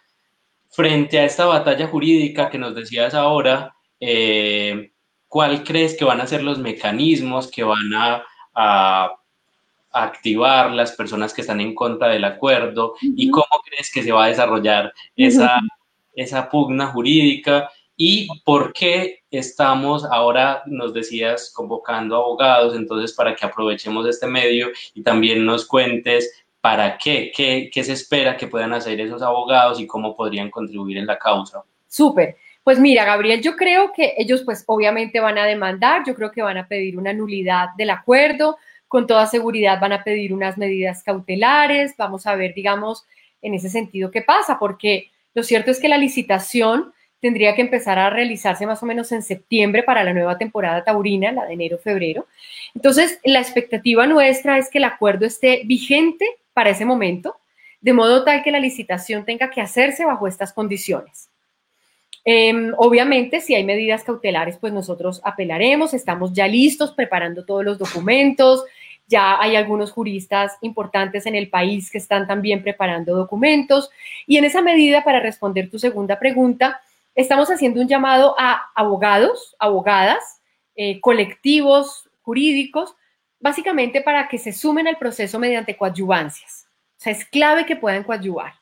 frente 0.70 1.20
a 1.20 1.24
esta 1.24 1.46
batalla 1.46 1.88
jurídica 1.88 2.50
que 2.50 2.58
nos 2.58 2.76
decías 2.76 3.14
ahora, 3.14 3.74
eh, 4.02 4.92
¿cuál 5.30 5.64
crees 5.64 5.96
que 5.96 6.04
van 6.04 6.20
a 6.20 6.28
ser 6.28 6.44
los 6.44 6.60
mecanismos 6.60 7.50
que 7.50 7.64
van 7.64 7.94
a, 7.96 8.26
activar 9.92 10.72
las 10.72 10.92
personas 10.94 11.34
que 11.34 11.42
están 11.42 11.62
en 11.62 11.76
contra 11.76 12.10
del 12.10 12.26
acuerdo? 12.26 12.96
¿Y 13.02 13.30
cómo 13.30 13.46
crees 13.66 13.92
que 13.92 14.04
se 14.04 14.12
va 14.12 14.26
a 14.26 14.30
desarrollar 14.30 14.94
esa, 15.16 15.60
esa 16.14 16.50
pugna 16.50 16.88
jurídica? 16.88 17.70
¿Y 17.96 18.28
por 18.44 18.74
qué 18.74 19.22
estamos 19.32 20.06
ahora, 20.06 20.62
nos 20.68 20.94
decías, 20.94 21.52
convocando 21.54 22.16
abogados? 22.16 22.76
Entonces, 22.76 23.14
para 23.14 23.36
que 23.36 23.46
aprovechemos 23.46 24.06
este 24.08 24.28
medio 24.28 24.68
y 24.94 25.02
también 25.02 25.46
nos 25.46 25.66
cuentes 25.66 26.44
¿Para 26.68 26.98
qué? 26.98 27.32
qué? 27.34 27.84
se 27.84 27.94
espera 27.94 28.36
que 28.36 28.48
puedan 28.48 28.74
hacer 28.74 29.00
esos 29.00 29.22
abogados 29.22 29.80
y 29.80 29.88
cómo 29.88 30.18
podrían 30.18 30.50
contribuir 30.50 30.98
en 30.98 31.08
la 31.08 31.18
causa? 31.18 31.64
Súper. 31.88 32.36
Pues 32.68 32.80
mira, 32.82 33.06
Gabriel, 33.06 33.42
yo 33.42 33.56
creo 33.56 33.94
que 33.94 34.14
ellos 34.18 34.42
pues 34.44 34.66
obviamente 34.68 35.22
van 35.22 35.38
a 35.38 35.46
demandar, 35.46 36.04
yo 36.06 36.14
creo 36.14 36.34
que 36.34 36.42
van 36.42 36.58
a 36.58 36.68
pedir 36.68 36.98
una 36.98 37.14
nulidad 37.14 37.70
del 37.78 37.92
acuerdo, 37.92 38.58
con 38.90 39.08
toda 39.08 39.26
seguridad 39.26 39.80
van 39.80 39.94
a 39.94 40.04
pedir 40.04 40.34
unas 40.34 40.58
medidas 40.58 41.02
cautelares, 41.02 41.96
vamos 41.96 42.28
a 42.28 42.36
ver, 42.36 42.54
digamos, 42.54 43.06
en 43.42 43.54
ese 43.54 43.70
sentido 43.70 44.12
qué 44.12 44.22
pasa, 44.22 44.60
porque 44.60 45.12
lo 45.34 45.44
cierto 45.44 45.72
es 45.72 45.80
que 45.80 45.88
la 45.88 45.98
licitación 45.98 46.92
tendría 47.22 47.56
que 47.56 47.62
empezar 47.62 48.00
a 48.00 48.10
realizarse 48.10 48.66
más 48.66 48.84
o 48.84 48.86
menos 48.86 49.14
en 49.14 49.22
septiembre 49.22 49.84
para 49.84 50.04
la 50.04 50.12
nueva 50.12 50.38
temporada 50.38 50.84
taurina, 50.84 51.32
la 51.32 51.46
de 51.46 51.54
enero-febrero. 51.54 52.28
Entonces, 52.76 53.22
la 53.24 53.40
expectativa 53.40 54.06
nuestra 54.08 54.58
es 54.58 54.70
que 54.70 54.80
el 54.80 54.84
acuerdo 54.84 55.26
esté 55.26 55.62
vigente 55.64 56.26
para 56.52 56.72
ese 56.72 56.84
momento, 56.84 57.38
de 57.80 57.94
modo 57.94 58.26
tal 58.26 58.44
que 58.44 58.52
la 58.52 58.60
licitación 58.60 59.24
tenga 59.24 59.50
que 59.52 59.62
hacerse 59.62 60.04
bajo 60.04 60.28
estas 60.28 60.52
condiciones. 60.52 61.30
Em, 62.30 62.74
obviamente, 62.78 63.40
si 63.40 63.56
hay 63.56 63.64
medidas 63.64 64.04
cautelares, 64.04 64.58
pues 64.58 64.74
nosotros 64.74 65.22
apelaremos, 65.24 65.94
estamos 65.94 66.34
ya 66.34 66.46
listos 66.46 66.92
preparando 66.92 67.46
todos 67.46 67.64
los 67.64 67.78
documentos, 67.78 68.66
ya 69.08 69.40
hay 69.42 69.56
algunos 69.56 69.94
juristas 69.94 70.58
importantes 70.62 71.26
en 71.26 71.36
el 71.36 71.50
país 71.50 71.90
que 71.90 71.98
están 71.98 72.28
también 72.28 72.62
preparando 72.62 73.16
documentos 73.16 73.90
y 74.26 74.36
en 74.36 74.44
esa 74.44 74.62
medida, 74.62 75.06
para 75.06 75.22
responder 75.22 75.70
tu 75.70 75.80
segunda 75.80 76.20
pregunta, 76.20 76.82
Estamos 77.18 77.50
haciendo 77.50 77.82
un 77.82 77.88
llamado 77.88 78.36
a 78.38 78.70
abogados, 78.76 79.56
abogadas, 79.58 80.40
eh, 80.76 81.02
colectivos 81.02 82.08
jurídicos, 82.22 82.96
básicamente 83.40 84.02
para 84.02 84.28
que 84.28 84.38
se 84.38 84.54
sumen 84.54 84.88
al 84.88 85.00
proceso 85.00 85.40
mediante 85.40 85.76
coadyuvancias. 85.76 86.68
O 86.96 87.00
sea, 87.00 87.12
es 87.12 87.26
clave 87.26 87.66
que 87.66 87.76
puedan 87.76 88.04
coadyuvar. 88.04 88.54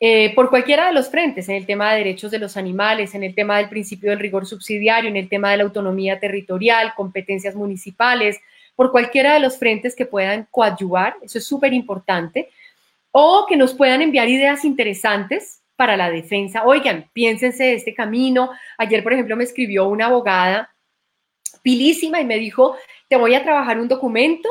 Eh, 0.00 0.32
por 0.34 0.48
cualquiera 0.48 0.86
de 0.86 0.92
los 0.92 1.10
frentes, 1.10 1.48
en 1.48 1.56
el 1.56 1.66
tema 1.66 1.90
de 1.90 1.98
derechos 1.98 2.30
de 2.30 2.38
los 2.38 2.56
animales, 2.56 3.14
en 3.14 3.24
el 3.24 3.34
tema 3.34 3.58
del 3.58 3.68
principio 3.68 4.10
del 4.10 4.20
rigor 4.20 4.46
subsidiario, 4.46 5.10
en 5.10 5.16
el 5.16 5.28
tema 5.28 5.50
de 5.50 5.56
la 5.56 5.64
autonomía 5.64 6.20
territorial, 6.20 6.94
competencias 6.94 7.56
municipales, 7.56 8.38
por 8.76 8.92
cualquiera 8.92 9.34
de 9.34 9.40
los 9.40 9.58
frentes 9.58 9.96
que 9.96 10.06
puedan 10.06 10.46
coadyuvar, 10.52 11.16
eso 11.22 11.38
es 11.38 11.44
súper 11.44 11.72
importante, 11.72 12.48
o 13.10 13.46
que 13.48 13.56
nos 13.56 13.74
puedan 13.74 14.02
enviar 14.02 14.28
ideas 14.28 14.64
interesantes 14.64 15.62
para 15.74 15.96
la 15.96 16.10
defensa. 16.10 16.64
Oigan, 16.64 17.08
piénsense 17.12 17.74
este 17.74 17.92
camino. 17.94 18.50
Ayer, 18.76 19.02
por 19.02 19.12
ejemplo, 19.12 19.36
me 19.36 19.44
escribió 19.44 19.88
una 19.88 20.06
abogada 20.06 20.72
pilísima 21.62 22.20
y 22.20 22.24
me 22.24 22.38
dijo, 22.38 22.76
te 23.08 23.16
voy 23.16 23.34
a 23.34 23.42
trabajar 23.42 23.80
un 23.80 23.88
documento 23.88 24.48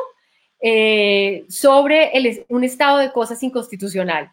eh, 0.60 1.45
sobre 1.48 2.12
un 2.50 2.64
estado 2.64 2.98
de 2.98 3.12
cosas 3.12 3.41
inconstitucional. 3.43 4.32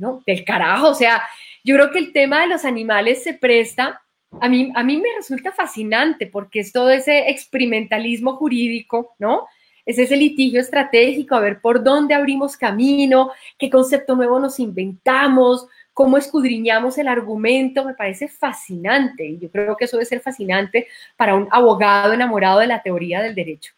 Bueno, 0.00 0.22
del 0.26 0.44
carajo, 0.44 0.88
o 0.88 0.94
sea, 0.94 1.22
yo 1.62 1.74
creo 1.74 1.90
que 1.90 1.98
el 1.98 2.12
tema 2.12 2.40
de 2.40 2.46
los 2.48 2.64
animales 2.64 3.22
se 3.22 3.34
presta, 3.34 4.00
a 4.40 4.48
mí, 4.48 4.72
a 4.74 4.82
mí 4.82 4.96
me 4.96 5.08
resulta 5.16 5.52
fascinante 5.52 6.26
porque 6.26 6.60
es 6.60 6.72
todo 6.72 6.90
ese 6.90 7.28
experimentalismo 7.28 8.36
jurídico, 8.36 9.14
¿no? 9.18 9.46
Es 9.84 9.98
ese 9.98 10.16
litigio 10.16 10.60
estratégico, 10.60 11.34
a 11.34 11.40
ver 11.40 11.60
por 11.60 11.82
dónde 11.82 12.14
abrimos 12.14 12.56
camino, 12.56 13.32
qué 13.58 13.68
concepto 13.68 14.14
nuevo 14.14 14.38
nos 14.38 14.58
inventamos, 14.58 15.66
cómo 15.92 16.16
escudriñamos 16.16 16.96
el 16.96 17.08
argumento, 17.08 17.84
me 17.84 17.94
parece 17.94 18.28
fascinante 18.28 19.26
y 19.26 19.38
yo 19.38 19.50
creo 19.50 19.76
que 19.76 19.84
eso 19.84 19.96
debe 19.96 20.06
ser 20.06 20.20
fascinante 20.20 20.86
para 21.16 21.34
un 21.34 21.48
abogado 21.50 22.12
enamorado 22.12 22.60
de 22.60 22.68
la 22.68 22.82
teoría 22.82 23.20
del 23.20 23.34
derecho. 23.34 23.74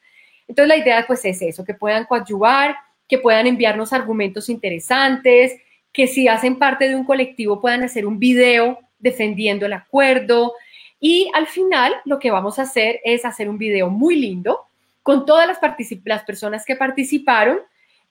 Entonces 0.47 0.69
la 0.69 0.77
idea 0.77 1.05
pues 1.07 1.25
es 1.25 1.41
eso, 1.43 1.65
que 1.65 1.75
puedan 1.75 2.05
coadyuvar, 2.05 2.77
que 3.09 3.19
puedan 3.19 3.47
enviarnos 3.47 3.93
argumentos 3.93 4.49
interesantes, 4.49 5.57
que 5.93 6.07
si 6.07 6.29
hacen 6.29 6.59
parte 6.59 6.89
de 6.89 6.97
un 6.97 7.05
colectivo 7.05 7.61
puedan 7.61 7.83
hacer 7.83 8.07
un 8.07 8.19
video 8.19 8.79
defendiendo 8.99 9.67
el 9.67 9.75
acuerdo. 9.75 10.55
Y 10.99 11.31
al 11.35 11.47
final 11.47 11.93
lo 12.05 12.19
que 12.19 12.31
vamos 12.31 12.59
a 12.59 12.63
hacer 12.63 13.01
es 13.05 13.25
hacer 13.25 13.49
un 13.49 13.59
video 13.59 13.91
muy 13.91 14.17
lindo 14.17 14.61
con 15.03 15.27
todas 15.27 15.47
las, 15.47 15.59
las 16.05 16.23
personas 16.23 16.65
que 16.65 16.77
participaron, 16.77 17.59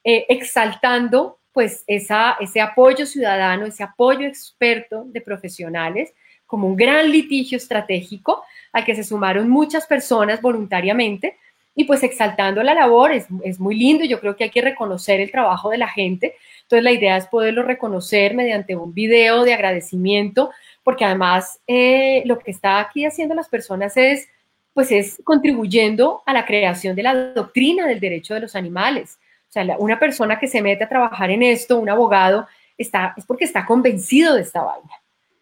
eh, 0.03 0.25
exaltando 0.29 1.39
pues 1.53 1.83
esa, 1.87 2.37
ese 2.39 2.61
apoyo 2.61 3.05
ciudadano, 3.05 3.65
ese 3.65 3.83
apoyo 3.83 4.27
experto 4.27 5.03
de 5.05 5.21
profesionales, 5.21 6.13
como 6.45 6.67
un 6.67 6.75
gran 6.75 7.09
litigio 7.09 7.57
estratégico 7.57 8.43
al 8.73 8.85
que 8.85 8.95
se 8.95 9.03
sumaron 9.03 9.49
muchas 9.49 9.85
personas 9.85 10.41
voluntariamente. 10.41 11.37
Y 11.73 11.85
pues 11.85 12.03
exaltando 12.03 12.61
la 12.63 12.73
labor 12.73 13.13
es, 13.13 13.27
es 13.43 13.59
muy 13.59 13.75
lindo, 13.75 14.03
yo 14.03 14.19
creo 14.19 14.35
que 14.35 14.45
hay 14.45 14.49
que 14.49 14.61
reconocer 14.61 15.21
el 15.21 15.31
trabajo 15.31 15.69
de 15.69 15.77
la 15.77 15.87
gente, 15.87 16.35
entonces 16.71 16.83
la 16.85 16.97
idea 16.97 17.17
es 17.17 17.27
poderlo 17.27 17.63
reconocer 17.63 18.33
mediante 18.33 18.77
un 18.77 18.93
video 18.93 19.43
de 19.43 19.53
agradecimiento, 19.53 20.51
porque 20.83 21.03
además 21.03 21.59
eh, 21.67 22.23
lo 22.25 22.39
que 22.39 22.51
está 22.51 22.79
aquí 22.79 23.05
haciendo 23.05 23.35
las 23.35 23.49
personas 23.49 23.97
es 23.97 24.29
pues 24.73 24.89
es 24.89 25.21
contribuyendo 25.25 26.23
a 26.25 26.31
la 26.31 26.45
creación 26.45 26.95
de 26.95 27.03
la 27.03 27.33
doctrina 27.33 27.85
del 27.85 27.99
derecho 27.99 28.33
de 28.33 28.39
los 28.39 28.55
animales. 28.55 29.19
O 29.49 29.51
sea, 29.51 29.65
una 29.79 29.99
persona 29.99 30.39
que 30.39 30.47
se 30.47 30.61
mete 30.61 30.85
a 30.85 30.87
trabajar 30.87 31.29
en 31.29 31.43
esto, 31.43 31.77
un 31.77 31.89
abogado, 31.89 32.47
está, 32.77 33.13
es 33.17 33.25
porque 33.25 33.43
está 33.43 33.65
convencido 33.65 34.35
de 34.35 34.43
esta 34.43 34.61
vaina. 34.61 34.93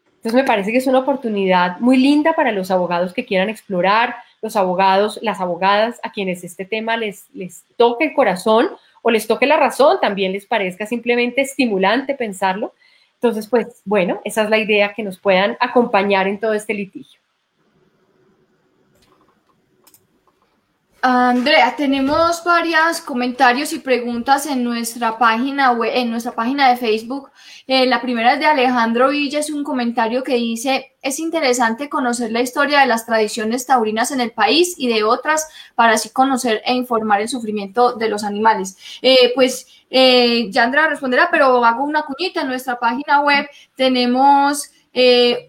Entonces 0.08 0.34
me 0.34 0.46
parece 0.46 0.72
que 0.72 0.80
es 0.80 0.88
una 0.88 0.98
oportunidad 0.98 1.80
muy 1.80 1.98
linda 1.98 2.34
para 2.34 2.52
los 2.52 2.72
abogados 2.72 3.14
que 3.14 3.24
quieran 3.24 3.50
explorar, 3.50 4.16
los 4.42 4.56
abogados, 4.56 5.20
las 5.22 5.40
abogadas 5.40 6.00
a 6.02 6.12
quienes 6.12 6.44
este 6.44 6.66
tema 6.66 6.98
les, 6.98 7.30
les 7.36 7.66
toque 7.78 8.06
el 8.06 8.14
corazón 8.14 8.72
o 9.02 9.12
les 9.12 9.28
toque 9.28 9.46
la 9.46 9.58
razón, 9.58 10.00
también 10.02 10.32
les 10.32 10.46
parezca 10.46 10.86
simplemente 10.86 11.42
estimulante 11.42 12.16
pensarlo. 12.16 12.74
Entonces, 13.16 13.48
pues 13.48 13.82
bueno, 13.86 14.22
esa 14.24 14.44
es 14.44 14.50
la 14.50 14.58
idea, 14.58 14.94
que 14.94 15.04
nos 15.04 15.20
puedan 15.20 15.58
acompañar 15.60 16.28
en 16.28 16.40
todo 16.40 16.54
este 16.54 16.74
litigio. 16.74 17.19
Andrea, 21.02 21.76
tenemos 21.78 22.44
varios 22.44 23.00
comentarios 23.00 23.72
y 23.72 23.80
preguntas 23.80 24.46
en 24.46 24.66
nuestra 24.66 25.18
página 25.18 25.72
web, 25.72 25.92
en 25.96 26.12
nuestra 26.12 26.34
página 26.34 26.70
de 26.70 26.76
Facebook. 26.76 27.32
Eh, 27.68 27.86
la 27.86 28.02
primera 28.02 28.34
es 28.34 28.40
de 28.40 28.48
Alejandro 28.48 29.10
Villa, 29.10 29.40
es 29.40 29.50
un 29.50 29.64
comentario 29.64 30.24
que 30.24 30.36
dice, 30.36 30.94
es 31.02 31.20
interesante 31.20 31.88
conocer 31.88 32.34
la 32.34 32.42
historia 32.42 32.82
de 32.82 32.88
las 32.88 33.06
tradiciones 33.06 33.66
taurinas 33.66 34.12
en 34.12 34.20
el 34.20 34.32
país 34.32 34.76
y 34.78 34.90
de 34.90 35.04
otras 35.06 35.48
para 35.74 35.94
así 35.94 36.10
conocer 36.10 36.62
e 36.66 36.74
informar 36.74 37.22
el 37.22 37.30
sufrimiento 37.30 37.94
de 37.94 38.10
los 38.10 38.26
animales. 38.26 38.76
Eh, 39.02 39.32
pues 39.36 39.68
eh, 39.90 40.48
ya 40.52 40.64
Andrea 40.64 40.88
responderá, 40.88 41.30
pero 41.32 41.64
hago 41.64 41.86
una 41.86 42.04
cuñita 42.04 42.42
en 42.42 42.48
nuestra 42.48 42.78
página 42.78 43.22
web. 43.22 43.48
Tenemos 43.76 44.72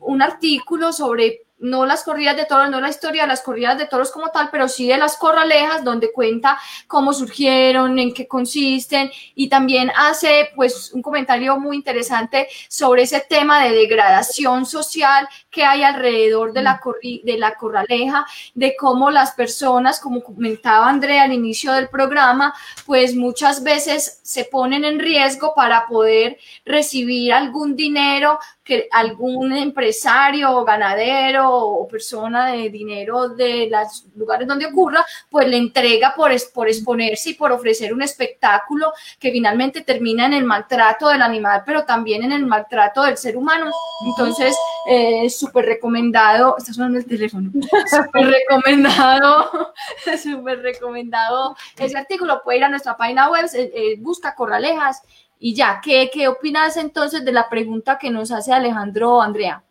un 0.02 0.22
artículo 0.22 0.92
sobre 0.92 1.40
no 1.60 1.86
las 1.86 2.02
corridas 2.02 2.36
de 2.36 2.46
toros, 2.46 2.70
no 2.70 2.80
la 2.80 2.88
historia 2.88 3.22
de 3.22 3.28
las 3.28 3.42
corridas 3.42 3.78
de 3.78 3.86
toros 3.86 4.10
como 4.10 4.28
tal, 4.30 4.48
pero 4.50 4.68
sí 4.68 4.88
de 4.88 4.98
las 4.98 5.16
corralejas, 5.16 5.84
donde 5.84 6.12
cuenta 6.12 6.58
cómo 6.86 7.12
surgieron, 7.12 7.98
en 7.98 8.12
qué 8.12 8.26
consisten, 8.26 9.10
y 9.34 9.48
también 9.48 9.90
hace 9.96 10.50
pues 10.54 10.92
un 10.92 11.02
comentario 11.02 11.58
muy 11.58 11.76
interesante 11.76 12.48
sobre 12.68 13.02
ese 13.02 13.20
tema 13.20 13.62
de 13.62 13.72
degradación 13.72 14.66
social 14.66 15.28
que 15.50 15.64
hay 15.64 15.82
alrededor 15.82 16.52
de 16.52 16.62
la, 16.62 16.80
de 17.02 17.38
la 17.38 17.54
corraleja, 17.54 18.26
de 18.54 18.74
cómo 18.76 19.10
las 19.10 19.32
personas, 19.32 20.00
como 20.00 20.22
comentaba 20.22 20.88
Andrea 20.88 21.24
al 21.24 21.32
inicio 21.32 21.72
del 21.72 21.88
programa, 21.88 22.54
pues 22.86 23.14
muchas 23.14 23.62
veces 23.62 24.20
se 24.22 24.44
ponen 24.44 24.84
en 24.84 24.98
riesgo 24.98 25.54
para 25.54 25.86
poder 25.86 26.38
recibir 26.64 27.32
algún 27.32 27.76
dinero 27.76 28.38
que 28.70 28.88
algún 28.92 29.52
empresario 29.52 30.52
o 30.56 30.64
ganadero 30.64 31.52
o 31.52 31.88
persona 31.88 32.52
de 32.52 32.70
dinero 32.70 33.30
de 33.30 33.68
los 33.68 34.06
lugares 34.14 34.46
donde 34.46 34.66
ocurra, 34.66 35.04
pues 35.28 35.48
le 35.48 35.56
entrega 35.56 36.14
por, 36.14 36.30
exponerse 36.30 37.30
y 37.30 37.34
por 37.34 37.50
ofrecer 37.50 37.92
un 37.92 38.00
espectáculo 38.00 38.92
que 39.18 39.32
finalmente 39.32 39.80
termina 39.80 40.26
en 40.26 40.34
el 40.34 40.44
maltrato 40.44 41.08
del 41.08 41.20
animal, 41.20 41.64
pero 41.66 41.84
también 41.84 42.22
en 42.22 42.30
el 42.30 42.46
maltrato 42.46 43.02
del 43.02 43.16
ser 43.16 43.36
humano. 43.36 43.72
Entonces, 44.06 44.56
es 44.86 45.34
eh, 45.34 45.36
súper 45.36 45.64
recomendado, 45.64 46.54
está 46.56 46.72
sonando 46.72 46.98
el 46.98 47.06
teléfono, 47.06 47.50
súper 47.52 48.26
recomendado, 48.28 49.72
súper 50.22 50.60
recomendado 50.60 51.56
ese 51.76 51.98
artículo, 51.98 52.40
puede 52.44 52.58
ir 52.58 52.64
a 52.64 52.68
nuestra 52.68 52.96
página 52.96 53.30
web, 53.30 53.46
eh, 53.52 53.96
busca 53.98 54.36
Corralejas 54.36 55.02
y 55.40 55.54
ya, 55.54 55.80
¿qué, 55.82 56.10
¿qué 56.12 56.28
opinas 56.28 56.76
entonces 56.76 57.24
de 57.24 57.32
la 57.32 57.48
pregunta 57.48 57.98
que 57.98 58.10
nos 58.10 58.30
hace 58.30 58.52
Alejandro 58.52 59.22
Andrea? 59.22 59.64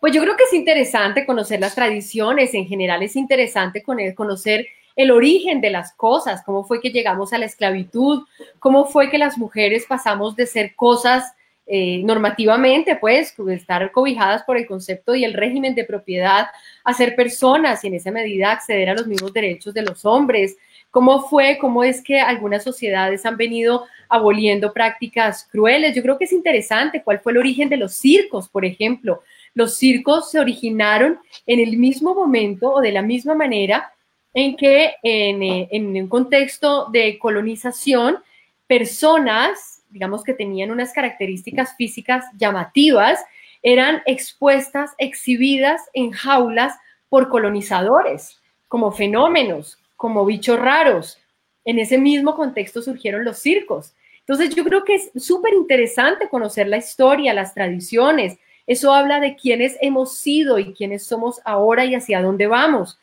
Pues 0.00 0.14
yo 0.14 0.22
creo 0.22 0.36
que 0.36 0.44
es 0.44 0.52
interesante 0.52 1.26
conocer 1.26 1.60
las 1.60 1.74
tradiciones, 1.74 2.54
en 2.54 2.66
general 2.66 3.02
es 3.02 3.16
interesante 3.16 3.82
conocer 4.14 4.66
el 4.94 5.10
origen 5.10 5.60
de 5.60 5.70
las 5.70 5.92
cosas, 5.94 6.42
cómo 6.44 6.64
fue 6.64 6.80
que 6.80 6.90
llegamos 6.90 7.32
a 7.32 7.38
la 7.38 7.46
esclavitud, 7.46 8.24
cómo 8.58 8.84
fue 8.84 9.10
que 9.10 9.18
las 9.18 9.38
mujeres 9.38 9.86
pasamos 9.88 10.36
de 10.36 10.46
ser 10.46 10.74
cosas 10.76 11.32
eh, 11.66 12.02
normativamente, 12.04 12.96
pues, 12.96 13.34
estar 13.48 13.90
cobijadas 13.92 14.42
por 14.42 14.56
el 14.56 14.66
concepto 14.66 15.14
y 15.14 15.24
el 15.24 15.32
régimen 15.32 15.74
de 15.74 15.84
propiedad 15.84 16.48
a 16.84 16.94
ser 16.94 17.14
personas 17.14 17.82
y 17.82 17.86
en 17.86 17.94
esa 17.94 18.10
medida 18.10 18.52
acceder 18.52 18.90
a 18.90 18.94
los 18.94 19.06
mismos 19.06 19.32
derechos 19.32 19.72
de 19.72 19.82
los 19.82 20.04
hombres, 20.04 20.56
cómo 20.92 21.22
fue, 21.22 21.58
cómo 21.58 21.82
es 21.82 22.02
que 22.02 22.20
algunas 22.20 22.62
sociedades 22.62 23.24
han 23.24 23.38
venido 23.38 23.86
aboliendo 24.10 24.74
prácticas 24.74 25.48
crueles. 25.50 25.96
Yo 25.96 26.02
creo 26.02 26.18
que 26.18 26.26
es 26.26 26.32
interesante 26.32 27.02
cuál 27.02 27.18
fue 27.18 27.32
el 27.32 27.38
origen 27.38 27.70
de 27.70 27.78
los 27.78 27.94
circos, 27.94 28.48
por 28.48 28.66
ejemplo. 28.66 29.22
Los 29.54 29.78
circos 29.78 30.30
se 30.30 30.38
originaron 30.38 31.18
en 31.46 31.60
el 31.60 31.78
mismo 31.78 32.14
momento 32.14 32.70
o 32.74 32.80
de 32.82 32.92
la 32.92 33.00
misma 33.00 33.34
manera 33.34 33.90
en 34.34 34.54
que 34.54 34.92
en, 35.02 35.42
eh, 35.42 35.68
en 35.72 35.96
un 35.96 36.08
contexto 36.08 36.86
de 36.90 37.18
colonización, 37.18 38.18
personas, 38.66 39.82
digamos 39.88 40.22
que 40.22 40.34
tenían 40.34 40.70
unas 40.70 40.92
características 40.92 41.74
físicas 41.74 42.26
llamativas, 42.36 43.18
eran 43.62 44.02
expuestas, 44.04 44.90
exhibidas 44.98 45.80
en 45.94 46.10
jaulas 46.10 46.74
por 47.08 47.30
colonizadores, 47.30 48.42
como 48.68 48.92
fenómenos, 48.92 49.78
como 50.02 50.26
bichos 50.26 50.58
raros. 50.58 51.16
En 51.64 51.78
ese 51.78 51.96
mismo 51.96 52.34
contexto 52.34 52.82
surgieron 52.82 53.24
los 53.24 53.38
circos. 53.38 53.94
Entonces 54.18 54.52
yo 54.52 54.64
creo 54.64 54.82
que 54.82 54.96
es 54.96 55.12
súper 55.14 55.54
interesante 55.54 56.28
conocer 56.28 56.66
la 56.66 56.78
historia, 56.78 57.32
las 57.32 57.54
tradiciones. 57.54 58.36
Eso 58.66 58.92
habla 58.92 59.20
de 59.20 59.36
quiénes 59.36 59.78
hemos 59.80 60.18
sido 60.18 60.58
y 60.58 60.74
quiénes 60.74 61.04
somos 61.04 61.40
ahora 61.44 61.84
y 61.84 61.94
hacia 61.94 62.20
dónde 62.20 62.48
vamos. 62.48 62.98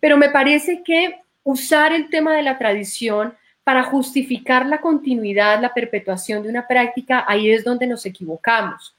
Pero 0.00 0.16
me 0.16 0.28
parece 0.28 0.82
que 0.82 1.20
usar 1.44 1.92
el 1.92 2.10
tema 2.10 2.34
de 2.34 2.42
la 2.42 2.58
tradición 2.58 3.32
para 3.62 3.84
justificar 3.84 4.66
la 4.66 4.80
continuidad, 4.80 5.62
la 5.62 5.72
perpetuación 5.72 6.42
de 6.42 6.48
una 6.48 6.66
práctica, 6.66 7.24
ahí 7.28 7.48
es 7.48 7.62
donde 7.62 7.86
nos 7.86 8.04
equivocamos. 8.06 8.96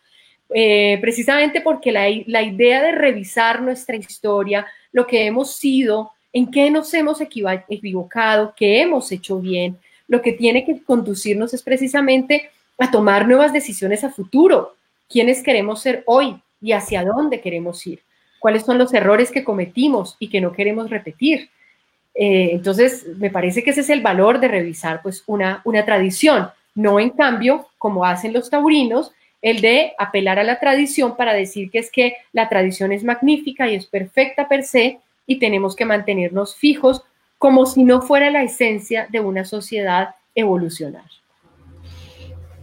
Eh, 0.54 1.00
precisamente 1.02 1.60
porque 1.60 1.92
la, 1.92 2.06
la 2.28 2.44
idea 2.44 2.82
de 2.82 2.94
revisar 2.94 3.62
nuestra 3.62 3.98
historia, 3.98 4.66
lo 4.94 5.06
que 5.06 5.26
hemos 5.26 5.58
sido, 5.58 6.14
en 6.34 6.50
qué 6.50 6.72
nos 6.72 6.94
hemos 6.94 7.20
equivocado, 7.22 8.54
qué 8.56 8.82
hemos 8.82 9.12
hecho 9.12 9.40
bien, 9.40 9.78
lo 10.08 10.22
que 10.22 10.34
tiene 10.34 10.66
que 10.66 10.82
conducirnos 10.84 11.54
es 11.54 11.64
precisamente 11.64 12.50
a 12.78 12.92
tomar 12.92 13.28
nuevas 13.28 13.54
decisiones 13.54 14.04
a 14.04 14.10
futuro. 14.10 14.76
¿Quiénes 15.10 15.44
queremos 15.44 15.82
ser 15.82 16.04
hoy 16.06 16.36
y 16.62 16.72
hacia 16.72 17.04
dónde 17.04 17.42
queremos 17.42 17.86
ir? 17.88 18.02
¿Cuáles 18.40 18.64
son 18.64 18.78
los 18.78 18.94
errores 18.94 19.32
que 19.32 19.44
cometimos 19.44 20.16
y 20.20 20.30
que 20.30 20.42
no 20.42 20.52
queremos 20.52 20.90
repetir? 20.90 21.50
Eh, 22.14 22.50
entonces, 22.54 23.06
me 23.18 23.30
parece 23.30 23.64
que 23.64 23.70
ese 23.70 23.82
es 23.82 23.90
el 23.90 24.02
valor 24.02 24.40
de 24.40 24.48
revisar 24.48 25.02
pues 25.02 25.24
una, 25.28 25.62
una 25.64 25.86
tradición, 25.86 26.50
no 26.76 27.00
en 27.00 27.12
cambio, 27.12 27.68
como 27.78 28.06
hacen 28.06 28.34
los 28.34 28.50
taurinos, 28.50 29.12
el 29.42 29.62
de 29.62 29.94
apelar 29.98 30.40
a 30.40 30.44
la 30.44 30.60
tradición 30.60 31.16
para 31.16 31.34
decir 31.34 31.72
que 31.72 31.80
es 31.80 31.92
que 31.92 32.16
la 32.32 32.50
tradición 32.50 32.92
es 32.92 33.04
magnífica 33.04 33.70
y 33.70 33.76
es 33.76 33.86
perfecta 33.86 34.48
per 34.48 34.64
se 34.64 35.00
y 35.32 35.40
tenemos 35.40 35.78
que 35.78 35.86
mantenernos 35.86 36.56
fijos 36.56 37.04
como 37.38 37.66
si 37.66 37.84
no 37.84 38.02
fuera 38.02 38.30
la 38.30 38.44
esencia 38.44 39.08
de 39.10 39.22
una 39.22 39.46
sociedad 39.46 40.16
evolucionar. 40.36 41.06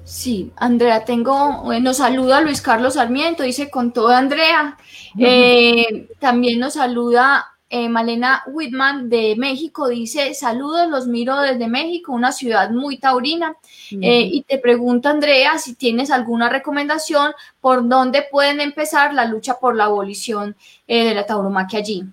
Sí, 0.05 0.53
Andrea, 0.57 1.05
tengo, 1.05 1.73
eh, 1.73 1.81
nos 1.81 1.97
saluda 1.97 2.43
Luis 2.43 2.61
Carlos 2.61 2.95
Sarmiento, 2.95 3.43
dice 3.43 3.71
con 3.71 3.93
todo 3.93 4.09
Andrea. 4.09 4.77
Eh, 5.19 6.09
también 6.19 6.61
nos 6.61 6.75
saluda 6.75 7.47
eh, 7.71 7.89
Malena 7.89 8.43
Whitman 8.47 9.09
de 9.09 9.35
México, 9.37 9.89
dice 9.89 10.35
saludos, 10.35 10.89
los 10.91 11.07
miro 11.07 11.41
desde 11.41 11.69
México, 11.69 12.13
una 12.13 12.33
ciudad 12.33 12.71
muy 12.71 12.99
taurina. 12.99 13.57
y 13.91 14.43
te 14.47 14.59
pregunta 14.59 15.11
Andrea 15.11 15.59
si 15.59 15.75
tienes 15.75 16.11
alguna 16.11 16.51
recomendación 16.51 17.33
por 17.63 17.89
dónde 17.89 18.27
pueden 18.31 18.61
empezar 18.61 19.15
la 19.15 19.25
lucha 19.25 19.59
por 19.59 19.75
la 19.75 19.85
abolición 19.85 20.55
de 20.87 21.15
la 21.15 21.25
tauromaquia 21.25 21.79
allí 21.79 22.05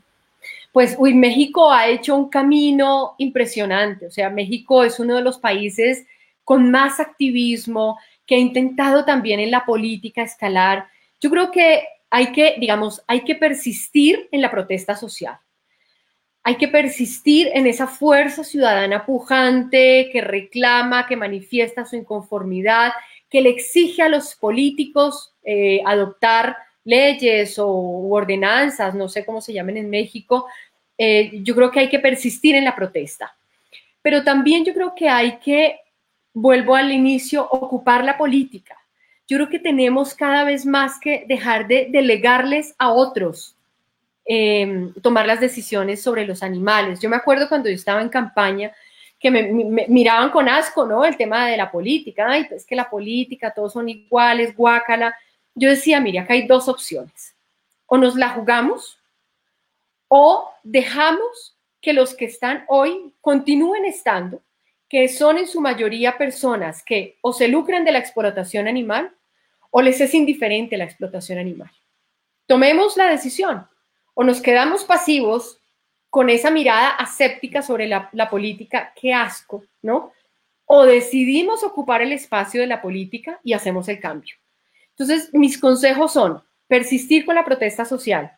pues 0.75 0.97
uy, 0.99 1.13
México 1.13 1.71
ha 1.71 1.87
hecho 1.87 2.17
un 2.17 2.27
camino 2.27 3.15
impresionante. 3.17 4.07
O 4.07 4.11
sea, 4.11 4.29
México 4.29 4.83
es 4.83 4.99
uno 4.99 5.15
de 5.15 5.21
los 5.21 5.39
países 5.39 6.05
con 6.43 6.69
más 6.69 6.99
activismo, 6.99 7.97
que 8.25 8.35
ha 8.35 8.39
intentado 8.39 9.05
también 9.05 9.39
en 9.39 9.51
la 9.51 9.65
política 9.65 10.21
escalar. 10.21 10.87
Yo 11.21 11.29
creo 11.29 11.49
que 11.49 11.85
hay 12.09 12.33
que, 12.33 12.57
digamos, 12.59 13.01
hay 13.07 13.21
que 13.21 13.35
persistir 13.35 14.27
en 14.33 14.41
la 14.41 14.51
protesta 14.51 14.97
social. 14.97 15.39
Hay 16.43 16.57
que 16.57 16.67
persistir 16.67 17.51
en 17.53 17.67
esa 17.67 17.87
fuerza 17.87 18.43
ciudadana 18.43 19.05
pujante 19.05 20.09
que 20.11 20.19
reclama, 20.19 21.07
que 21.07 21.15
manifiesta 21.15 21.85
su 21.85 21.95
inconformidad, 21.95 22.91
que 23.29 23.39
le 23.39 23.51
exige 23.51 24.01
a 24.01 24.09
los 24.09 24.35
políticos 24.35 25.35
eh, 25.41 25.79
adoptar 25.85 26.57
leyes 26.85 27.59
o 27.59 27.67
ordenanzas, 27.67 28.95
no 28.95 29.09
sé 29.09 29.25
cómo 29.25 29.41
se 29.41 29.51
llamen 29.51 29.75
en 29.75 29.89
México, 29.89 30.47
eh, 30.97 31.31
yo 31.43 31.55
creo 31.55 31.71
que 31.71 31.81
hay 31.81 31.89
que 31.89 31.99
persistir 31.99 32.55
en 32.55 32.65
la 32.65 32.75
protesta. 32.75 33.35
Pero 34.01 34.23
también 34.23 34.63
yo 34.63 34.73
creo 34.73 34.93
que 34.95 35.09
hay 35.09 35.37
que, 35.39 35.79
vuelvo 36.33 36.75
al 36.75 36.91
inicio, 36.91 37.47
ocupar 37.49 38.03
la 38.03 38.17
política. 38.17 38.77
Yo 39.27 39.37
creo 39.37 39.49
que 39.49 39.59
tenemos 39.59 40.13
cada 40.13 40.43
vez 40.43 40.65
más 40.65 40.99
que 40.99 41.25
dejar 41.27 41.67
de 41.67 41.87
delegarles 41.89 42.75
a 42.77 42.91
otros 42.91 43.55
em, 44.25 44.93
tomar 45.01 45.25
las 45.25 45.39
decisiones 45.39 46.01
sobre 46.01 46.25
los 46.25 46.43
animales. 46.43 46.99
Yo 46.99 47.09
me 47.09 47.15
acuerdo 47.15 47.49
cuando 47.49 47.69
yo 47.69 47.75
estaba 47.75 48.01
en 48.01 48.09
campaña 48.09 48.71
que 49.19 49.31
me, 49.31 49.43
miraban 49.87 50.29
con 50.29 50.47
asco, 50.47 50.85
¿no? 50.85 51.03
El 51.03 51.17
tema 51.17 51.47
de 51.47 51.57
la 51.57 51.71
política. 51.71 52.27
Ay, 52.29 52.45
pues 52.47 52.65
que 52.65 52.75
la 52.75 52.89
política, 52.89 53.51
todos 53.51 53.73
son 53.73 53.89
iguales, 53.89 54.55
guácala. 54.55 55.15
Yo 55.55 55.69
decía, 55.69 55.99
mire, 55.99 56.19
acá 56.19 56.33
hay 56.33 56.45
dos 56.45 56.67
opciones. 56.67 57.33
O 57.87 57.97
nos 57.97 58.15
la 58.15 58.29
jugamos 58.29 58.99
o 60.17 60.49
dejamos 60.63 61.57
que 61.81 61.91
los 61.91 62.13
que 62.13 62.23
están 62.23 62.63
hoy 62.69 63.13
continúen 63.19 63.83
estando, 63.83 64.41
que 64.87 65.09
son 65.09 65.37
en 65.37 65.45
su 65.45 65.59
mayoría 65.59 66.17
personas 66.17 66.81
que 66.83 67.17
o 67.19 67.33
se 67.33 67.49
lucran 67.49 67.83
de 67.83 67.91
la 67.91 67.99
explotación 67.99 68.69
animal 68.69 69.13
o 69.71 69.81
les 69.81 69.99
es 69.99 70.13
indiferente 70.13 70.77
la 70.77 70.85
explotación 70.85 71.37
animal. 71.37 71.69
Tomemos 72.47 72.95
la 72.95 73.07
decisión 73.07 73.67
o 74.13 74.23
nos 74.23 74.41
quedamos 74.41 74.85
pasivos 74.85 75.59
con 76.09 76.29
esa 76.29 76.49
mirada 76.49 76.91
aséptica 76.91 77.61
sobre 77.61 77.85
la, 77.85 78.29
política, 78.31 78.93
qué 78.95 79.13
asco, 79.13 79.65
¿no? 79.81 80.13
O 80.63 80.85
decidimos 80.85 81.61
ocupar 81.61 82.01
el 82.01 82.13
espacio 82.13 82.61
de 82.61 82.67
la 82.67 82.81
política 82.81 83.41
y 83.43 83.51
hacemos 83.51 83.89
el 83.89 83.99
cambio. 83.99 84.37
Entonces, 84.91 85.33
mis 85.33 85.59
consejos 85.59 86.13
son 86.13 86.41
persistir 86.69 87.25
con 87.25 87.35
la 87.35 87.43
protesta 87.43 87.83
social, 87.83 88.31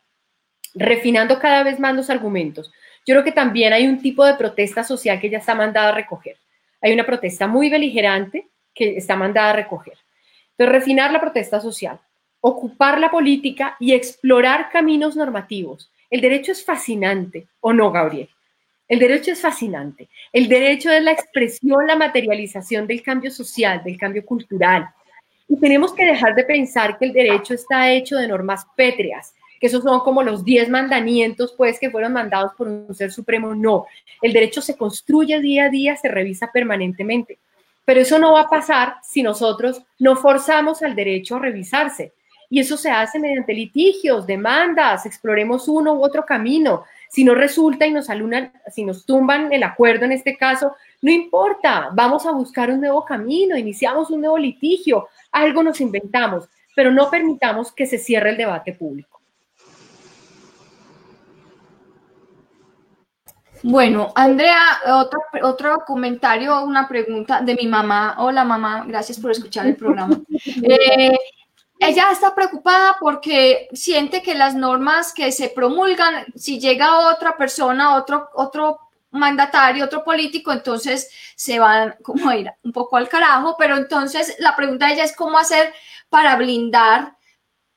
refinando 0.75 1.39
cada 1.39 1.63
vez 1.63 1.79
más 1.79 1.95
los 1.95 2.09
argumentos. 2.09 2.71
Yo 3.05 3.13
creo 3.15 3.23
que 3.23 3.31
también 3.31 3.73
hay 3.73 3.87
un 3.87 4.01
tipo 4.01 4.25
de 4.25 4.35
protesta 4.35 4.83
social 4.83 5.19
que 5.19 5.29
ya 5.29 5.37
está 5.37 5.55
mandada 5.55 5.89
a 5.89 5.95
recoger. 5.95 6.37
Hay 6.81 6.93
una 6.93 7.05
protesta 7.05 7.47
muy 7.47 7.69
beligerante 7.69 8.47
que 8.73 8.97
está 8.97 9.15
mandada 9.15 9.51
a 9.51 9.55
recoger. 9.55 9.97
Entonces, 10.51 10.73
refinar 10.73 11.11
la 11.11 11.21
protesta 11.21 11.59
social, 11.59 11.99
ocupar 12.41 12.99
la 12.99 13.09
política 13.09 13.75
y 13.79 13.93
explorar 13.93 14.69
caminos 14.71 15.15
normativos. 15.15 15.91
El 16.09 16.21
derecho 16.21 16.51
es 16.51 16.63
fascinante, 16.63 17.47
¿o 17.59 17.73
no, 17.73 17.91
Gabriel? 17.91 18.29
El 18.87 18.99
derecho 18.99 19.31
es 19.31 19.41
fascinante. 19.41 20.07
El 20.31 20.47
derecho 20.47 20.89
es 20.91 21.03
la 21.03 21.11
expresión, 21.11 21.85
la 21.85 21.95
materialización 21.95 22.87
del 22.87 23.03
cambio 23.03 23.31
social, 23.31 23.83
del 23.83 23.97
cambio 23.97 24.25
cultural. 24.25 24.89
Y 25.47 25.59
tenemos 25.59 25.93
que 25.93 26.05
dejar 26.05 26.35
de 26.35 26.45
pensar 26.45 26.97
que 26.97 27.05
el 27.05 27.13
derecho 27.13 27.53
está 27.53 27.91
hecho 27.91 28.15
de 28.15 28.27
normas 28.27 28.65
pétreas, 28.75 29.33
que 29.59 29.67
esos 29.67 29.83
son 29.83 29.99
como 30.01 30.23
los 30.23 30.43
diez 30.43 30.69
mandamientos, 30.69 31.53
pues, 31.57 31.79
que 31.79 31.89
fueron 31.89 32.13
mandados 32.13 32.53
por 32.53 32.67
un 32.67 32.93
ser 32.95 33.11
supremo. 33.11 33.55
No, 33.55 33.85
el 34.21 34.33
derecho 34.33 34.61
se 34.61 34.77
construye 34.77 35.39
día 35.39 35.65
a 35.65 35.69
día, 35.69 35.95
se 35.95 36.07
revisa 36.07 36.51
permanentemente. 36.51 37.39
Pero 37.85 38.01
eso 38.01 38.19
no 38.19 38.33
va 38.33 38.41
a 38.41 38.49
pasar 38.49 38.95
si 39.01 39.23
nosotros 39.23 39.81
no 39.99 40.15
forzamos 40.15 40.81
al 40.83 40.95
derecho 40.95 41.37
a 41.37 41.39
revisarse. 41.39 42.13
Y 42.49 42.59
eso 42.59 42.77
se 42.77 42.89
hace 42.89 43.19
mediante 43.19 43.53
litigios, 43.53 44.25
demandas, 44.25 45.05
exploremos 45.05 45.67
uno 45.67 45.93
u 45.93 46.03
otro 46.03 46.25
camino. 46.25 46.83
Si 47.09 47.23
no 47.23 47.35
resulta 47.35 47.85
y 47.85 47.91
nos 47.91 48.09
alunan, 48.09 48.53
si 48.73 48.85
nos 48.85 49.05
tumban 49.05 49.51
el 49.51 49.63
acuerdo 49.63 50.05
en 50.05 50.13
este 50.13 50.37
caso, 50.37 50.75
no 51.01 51.11
importa, 51.11 51.89
vamos 51.93 52.25
a 52.25 52.31
buscar 52.31 52.71
un 52.71 52.81
nuevo 52.81 53.03
camino, 53.05 53.57
iniciamos 53.57 54.09
un 54.09 54.21
nuevo 54.21 54.37
litigio, 54.37 55.07
algo 55.31 55.63
nos 55.63 55.79
inventamos, 55.81 56.49
pero 56.75 56.91
no 56.91 57.09
permitamos 57.09 57.71
que 57.71 57.85
se 57.85 57.97
cierre 57.97 58.31
el 58.31 58.37
debate 58.37 58.73
público. 58.73 59.16
Bueno, 63.63 64.11
Andrea, 64.15 64.59
otro, 64.87 65.19
otro 65.43 65.83
comentario, 65.85 66.63
una 66.63 66.87
pregunta 66.87 67.41
de 67.41 67.55
mi 67.55 67.67
mamá. 67.67 68.15
Hola 68.19 68.43
mamá, 68.43 68.85
gracias 68.87 69.19
por 69.19 69.31
escuchar 69.31 69.67
el 69.67 69.75
programa. 69.75 70.19
Eh, 70.63 71.15
ella 71.79 72.11
está 72.11 72.33
preocupada 72.33 72.97
porque 72.99 73.67
siente 73.73 74.21
que 74.23 74.33
las 74.33 74.55
normas 74.55 75.13
que 75.13 75.31
se 75.31 75.49
promulgan, 75.49 76.25
si 76.35 76.59
llega 76.59 77.09
otra 77.09 77.37
persona, 77.37 77.95
otro, 77.95 78.29
otro 78.33 78.79
mandatario, 79.11 79.85
otro 79.85 80.03
político, 80.03 80.51
entonces 80.51 81.09
se 81.35 81.59
van 81.59 81.95
como 82.01 82.29
a 82.29 82.37
ir 82.37 82.51
un 82.63 82.71
poco 82.71 82.97
al 82.97 83.09
carajo, 83.09 83.55
pero 83.59 83.77
entonces 83.77 84.35
la 84.39 84.55
pregunta 84.55 84.87
de 84.87 84.93
ella 84.93 85.03
es 85.03 85.15
cómo 85.15 85.37
hacer 85.37 85.73
para 86.09 86.35
blindar 86.35 87.16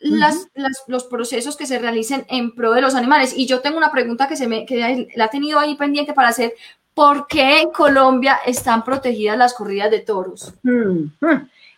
las, 0.01 0.49
los 0.87 1.05
procesos 1.05 1.57
que 1.57 1.67
se 1.67 1.79
realicen 1.79 2.25
en 2.29 2.53
pro 2.55 2.73
de 2.73 2.81
los 2.81 2.95
animales. 2.95 3.35
Y 3.37 3.47
yo 3.47 3.61
tengo 3.61 3.77
una 3.77 3.93
pregunta 3.93 4.27
que, 4.27 4.37
se 4.37 4.49
me, 4.49 4.65
que 4.65 5.09
la 5.15 5.27
he 5.27 5.29
tenido 5.29 5.59
ahí 5.59 5.75
pendiente 5.77 6.13
para 6.13 6.29
hacer. 6.29 6.55
¿Por 6.95 7.27
qué 7.27 7.61
en 7.61 7.71
Colombia 7.71 8.41
están 8.47 8.83
protegidas 8.83 9.39
las 9.39 9.55
corridas 9.55 9.91
de 9.91 10.01
toros? 10.01 10.55
Hmm. 10.63 11.07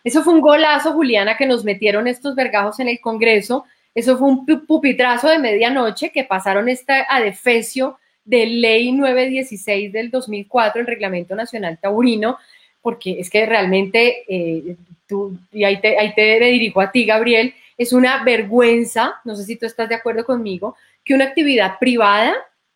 Eso 0.03 0.23
fue 0.23 0.33
un 0.33 0.41
golazo, 0.41 0.93
Juliana, 0.93 1.37
que 1.37 1.45
nos 1.45 1.63
metieron 1.63 2.07
estos 2.07 2.35
vergajos 2.35 2.79
en 2.79 2.89
el 2.89 2.99
Congreso. 2.99 3.65
Eso 3.93 4.17
fue 4.17 4.27
un 4.27 4.45
pupitrazo 4.65 5.27
de 5.27 5.39
medianoche 5.39 6.11
que 6.11 6.23
pasaron 6.23 6.67
esta 6.67 7.05
adefesio 7.09 7.99
de 8.25 8.45
ley 8.45 8.91
916 8.91 9.91
del 9.91 10.09
2004, 10.09 10.81
el 10.81 10.87
Reglamento 10.87 11.35
Nacional 11.35 11.77
Taurino, 11.79 12.37
porque 12.81 13.19
es 13.19 13.29
que 13.29 13.45
realmente, 13.45 14.23
eh, 14.27 14.75
tú, 15.07 15.37
y 15.51 15.63
ahí 15.63 15.79
te, 15.79 15.97
ahí 15.97 16.13
te 16.15 16.39
dirijo 16.39 16.81
a 16.81 16.91
ti, 16.91 17.05
Gabriel, 17.05 17.53
es 17.77 17.93
una 17.93 18.23
vergüenza, 18.23 19.15
no 19.23 19.35
sé 19.35 19.43
si 19.43 19.55
tú 19.55 19.65
estás 19.65 19.89
de 19.89 19.95
acuerdo 19.95 20.25
conmigo, 20.25 20.75
que 21.03 21.13
una 21.13 21.25
actividad 21.25 21.79
privada 21.79 22.33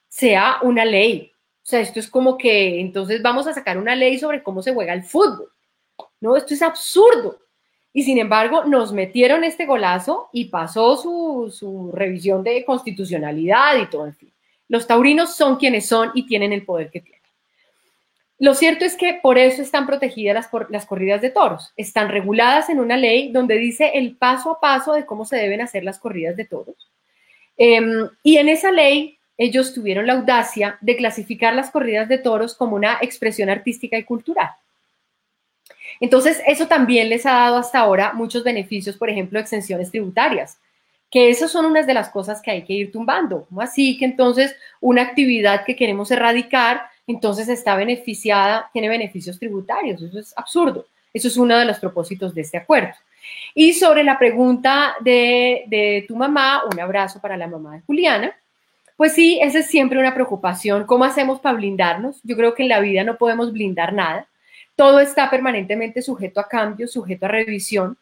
sea 0.07 0.57
una 0.61 0.85
ley. 0.85 1.31
O 1.33 1.69
sea, 1.69 1.79
esto 1.79 1.99
es 1.99 2.09
como 2.09 2.37
que 2.37 2.79
entonces 2.79 3.21
vamos 3.21 3.47
a 3.47 3.53
sacar 3.53 3.77
una 3.77 3.95
ley 3.95 4.17
sobre 4.17 4.41
cómo 4.41 4.61
se 4.61 4.73
juega 4.73 4.93
el 4.93 5.03
fútbol. 5.03 5.51
No, 6.19 6.35
esto 6.35 6.53
es 6.53 6.61
absurdo. 6.61 7.39
Y 7.93 8.03
sin 8.03 8.17
embargo, 8.17 8.63
nos 8.65 8.93
metieron 8.93 9.43
este 9.43 9.65
golazo 9.65 10.29
y 10.31 10.45
pasó 10.45 10.97
su, 10.97 11.51
su 11.51 11.91
revisión 11.91 12.43
de 12.43 12.63
constitucionalidad 12.63 13.77
y 13.77 13.87
todo, 13.87 14.05
en 14.05 14.15
fin. 14.15 14.31
Los 14.67 14.85
taurinos 14.85 15.35
son 15.35 15.55
quienes 15.57 15.87
son 15.87 16.11
y 16.13 16.25
tienen 16.25 16.53
el 16.53 16.65
poder 16.65 16.91
que 16.91 17.01
tienen. 17.01 17.16
Lo 18.39 18.53
cierto 18.53 18.85
es 18.85 18.95
que 18.95 19.19
por 19.21 19.39
eso 19.39 19.63
están 19.63 19.87
protegidas 19.87 20.47
las, 20.69 20.85
corridas 20.85 21.21
de 21.21 21.31
toros. 21.31 21.73
Están 21.75 22.09
reguladas 22.09 22.69
en 22.69 22.79
una 22.79 22.95
ley 22.95 23.31
donde 23.31 23.57
dice 23.57 23.91
el 23.95 24.15
paso 24.15 24.51
a 24.51 24.59
paso 24.59 24.93
de 24.93 25.05
cómo 25.05 25.25
se 25.25 25.37
deben 25.37 25.61
hacer 25.61 25.83
las 25.83 25.97
corridas 25.97 26.35
de 26.35 26.45
toros. 26.45 26.91
Em, 27.57 28.07
y 28.21 28.37
en 28.37 28.49
esa 28.49 28.71
ley 28.71 29.17
ellos 29.37 29.73
tuvieron 29.73 30.05
la 30.05 30.13
audacia 30.13 30.77
de 30.81 30.95
clasificar 30.95 31.55
las 31.55 31.71
corridas 31.71 32.07
de 32.07 32.19
toros 32.19 32.55
como 32.55 32.75
una 32.75 32.99
expresión 33.01 33.49
artística 33.49 33.97
y 33.97 34.03
cultural. 34.03 34.49
Entonces, 35.99 36.41
eso 36.45 36.67
también 36.67 37.09
les 37.09 37.25
ha 37.25 37.31
dado 37.31 37.57
hasta 37.57 37.79
ahora 37.79 38.13
muchos 38.13 38.43
beneficios, 38.43 38.97
por 38.97 39.09
ejemplo, 39.09 39.39
exenciones 39.39 39.89
tributarias, 39.89 40.59
que 41.09 41.29
esas 41.29 41.51
son 41.51 41.65
unas 41.65 41.87
de 41.87 41.93
las 41.93 42.09
cosas 42.09 42.41
que 42.41 42.51
hay 42.51 42.63
que 42.63 42.73
ir 42.73 42.91
tumbando. 42.91 43.47
Así 43.57 43.97
que 43.97 44.05
entonces 44.05 44.55
una 44.81 45.03
actividad 45.03 45.65
que 45.65 45.75
queremos 45.75 46.11
erradicar 46.11 46.89
entonces 47.07 47.47
está 47.47 47.75
beneficiada, 47.77 48.69
tiene 48.73 48.89
beneficios 48.89 49.39
tributarios. 49.39 50.01
Eso 50.01 50.19
es 50.19 50.33
absurdo. 50.37 50.85
Eso 51.13 51.29
es 51.29 51.37
uno 51.37 51.57
de 51.57 51.65
los 51.65 51.79
propósitos 51.79 52.35
de 52.35 52.41
este 52.41 52.57
acuerdo. 52.57 52.93
Y 53.55 53.73
sobre 53.73 54.03
la 54.03 54.19
pregunta 54.19 54.95
de, 54.99 56.05
tu 56.07 56.15
mamá, 56.15 56.63
un 56.71 56.79
abrazo 56.79 57.19
para 57.21 57.37
la 57.37 57.47
mamá 57.47 57.75
de 57.75 57.81
Juliana. 57.81 58.35
Pues 58.97 59.13
sí, 59.13 59.39
esa 59.41 59.59
es 59.59 59.67
siempre 59.67 59.99
una 59.99 60.13
preocupación. 60.13 60.85
¿Cómo 60.85 61.05
hacemos 61.05 61.39
para 61.39 61.55
blindarnos? 61.55 62.19
Yo 62.23 62.35
creo 62.35 62.53
que 62.53 62.63
en 62.63 62.69
la 62.69 62.79
vida 62.81 63.03
no 63.03 63.17
podemos 63.17 63.53
blindar 63.53 63.93
nada. 63.93 64.27
Todo 64.75 64.99
está 64.99 65.29
permanentemente 65.29 66.01
sujeto 66.01 66.39
a 66.39 66.47
cambio, 66.47 66.87
sujeto 66.87 67.25
a 67.25 67.29
revisión. 67.29 67.97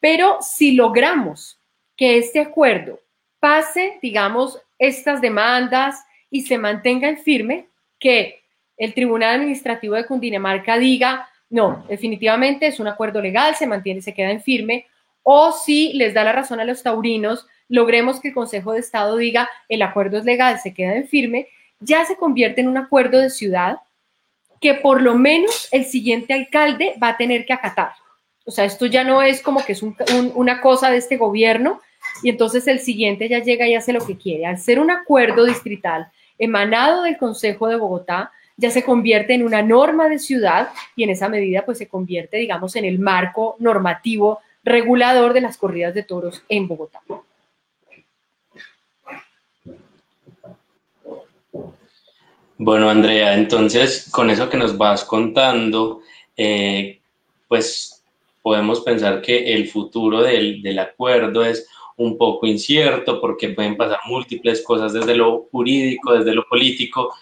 Pero 0.00 0.38
si 0.40 0.72
logramos 0.72 1.60
que 1.96 2.16
este 2.16 2.40
acuerdo 2.40 3.00
pase, 3.38 3.98
digamos, 4.00 4.60
estas 4.78 5.20
demandas 5.20 6.04
y 6.30 6.42
se 6.42 6.58
mantenga 6.58 7.08
en 7.08 7.18
firme, 7.18 7.69
que 8.00 8.42
el 8.76 8.94
Tribunal 8.94 9.36
Administrativo 9.36 9.94
de 9.94 10.06
Cundinamarca 10.06 10.78
diga, 10.78 11.28
no, 11.50 11.84
definitivamente 11.88 12.66
es 12.66 12.80
un 12.80 12.88
acuerdo 12.88 13.20
legal, 13.20 13.54
se 13.54 13.66
mantiene, 13.66 14.02
se 14.02 14.14
queda 14.14 14.30
en 14.30 14.42
firme, 14.42 14.86
o 15.22 15.52
si 15.52 15.92
les 15.92 16.14
da 16.14 16.24
la 16.24 16.32
razón 16.32 16.60
a 16.60 16.64
los 16.64 16.82
taurinos, 16.82 17.46
logremos 17.68 18.20
que 18.20 18.28
el 18.28 18.34
Consejo 18.34 18.72
de 18.72 18.80
Estado 18.80 19.16
diga, 19.16 19.48
el 19.68 19.82
acuerdo 19.82 20.18
es 20.18 20.24
legal, 20.24 20.58
se 20.58 20.72
queda 20.72 20.96
en 20.96 21.06
firme, 21.06 21.48
ya 21.78 22.04
se 22.04 22.16
convierte 22.16 22.60
en 22.62 22.68
un 22.68 22.78
acuerdo 22.78 23.18
de 23.18 23.30
ciudad 23.30 23.78
que 24.60 24.74
por 24.74 25.00
lo 25.00 25.14
menos 25.14 25.68
el 25.72 25.84
siguiente 25.84 26.34
alcalde 26.34 26.94
va 27.02 27.10
a 27.10 27.16
tener 27.16 27.46
que 27.46 27.52
acatar. 27.52 27.92
O 28.44 28.50
sea, 28.50 28.64
esto 28.64 28.86
ya 28.86 29.04
no 29.04 29.22
es 29.22 29.42
como 29.42 29.64
que 29.64 29.72
es 29.72 29.82
una 29.82 30.60
cosa 30.60 30.90
de 30.90 30.98
este 30.98 31.16
gobierno 31.16 31.80
y 32.22 32.30
entonces 32.30 32.66
el 32.66 32.80
siguiente 32.80 33.28
ya 33.28 33.38
llega 33.38 33.66
y 33.66 33.74
hace 33.74 33.92
lo 33.92 34.04
que 34.04 34.16
quiere. 34.16 34.46
Al 34.46 34.58
ser 34.58 34.78
un 34.78 34.90
acuerdo 34.90 35.44
distrital, 35.44 36.10
emanado 36.40 37.02
del 37.04 37.18
Consejo 37.18 37.68
de 37.68 37.76
Bogotá 37.76 38.32
ya 38.56 38.70
se 38.70 38.84
convierte 38.84 39.34
en 39.34 39.44
una 39.44 39.62
norma 39.62 40.08
de 40.08 40.18
ciudad 40.18 40.70
y 40.96 41.04
en 41.04 41.10
esa 41.10 41.28
medida 41.28 41.64
pues 41.64 41.78
se 41.78 41.88
convierte, 41.88 42.38
digamos, 42.38 42.74
en 42.76 42.84
el 42.84 42.98
marco 42.98 43.56
normativo 43.58 44.40
regulador 44.64 45.32
de 45.32 45.40
las 45.40 45.56
corridas 45.56 45.94
de 45.94 46.02
toros 46.02 46.42
en 46.48 46.66
Bogotá. 46.66 47.00
Bueno, 52.58 52.90
Andrea, 52.90 53.34
entonces 53.34 54.10
con 54.10 54.28
eso 54.28 54.50
que 54.50 54.58
nos 54.58 54.76
vas 54.76 55.04
contando, 55.04 56.02
eh, 56.36 57.00
pues 57.48 58.04
podemos 58.42 58.82
pensar 58.82 59.22
que 59.22 59.54
el 59.54 59.68
futuro 59.68 60.22
del, 60.22 60.60
del 60.60 60.78
acuerdo 60.78 61.42
es 61.44 61.66
un 62.00 62.16
poco 62.16 62.46
incierto 62.46 63.20
porque 63.20 63.50
pueden 63.50 63.76
pasar 63.76 63.98
múltiples 64.06 64.62
cosas 64.62 64.94
desde 64.94 65.14
lo 65.14 65.48
jurídico, 65.52 66.14
desde 66.14 66.34
lo 66.34 66.46
político, 66.48 67.14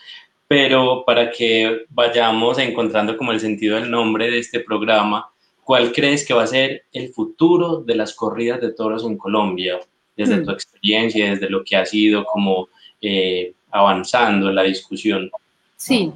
pero 0.46 1.02
para 1.04 1.32
que 1.32 1.84
vayamos 1.88 2.58
encontrando 2.58 3.16
como 3.16 3.32
el 3.32 3.40
sentido 3.40 3.74
del 3.74 3.90
nombre 3.90 4.30
de 4.30 4.38
este 4.38 4.60
programa, 4.60 5.28
¿cuál 5.64 5.92
crees 5.92 6.24
que 6.24 6.32
va 6.32 6.44
a 6.44 6.46
ser 6.46 6.84
el 6.92 7.08
futuro 7.08 7.80
de 7.80 7.96
las 7.96 8.14
corridas 8.14 8.60
de 8.60 8.72
toros 8.72 9.04
en 9.04 9.18
Colombia? 9.18 9.80
Desde 10.16 10.36
mm. 10.36 10.44
tu 10.44 10.52
experiencia, 10.52 11.30
desde 11.30 11.50
lo 11.50 11.64
que 11.64 11.74
ha 11.74 11.84
sido 11.84 12.24
como 12.24 12.68
eh, 13.00 13.54
avanzando 13.72 14.48
en 14.48 14.54
la 14.54 14.62
discusión. 14.62 15.28
Sí, 15.76 16.12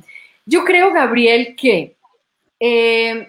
yo 0.47 0.65
creo, 0.65 0.93
Gabriel, 0.93 1.57
que 1.57 1.97
Eh, 2.61 3.27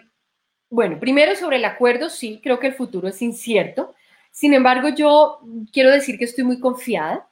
bueno, 0.69 0.99
primero 0.99 1.35
sobre 1.35 1.57
el 1.57 1.65
acuerdo, 1.65 2.11
sí, 2.11 2.39
creo 2.43 2.59
que 2.59 2.67
el 2.67 2.75
futuro 2.75 3.07
es 3.07 3.19
incierto. 3.23 3.95
Sin 4.33 4.53
embargo, 4.53 4.89
yo 4.89 5.39
quiero 5.71 5.91
decir 5.91 6.17
que 6.17 6.25
estoy 6.25 6.43
muy 6.43 6.59
confiada. 6.59 7.27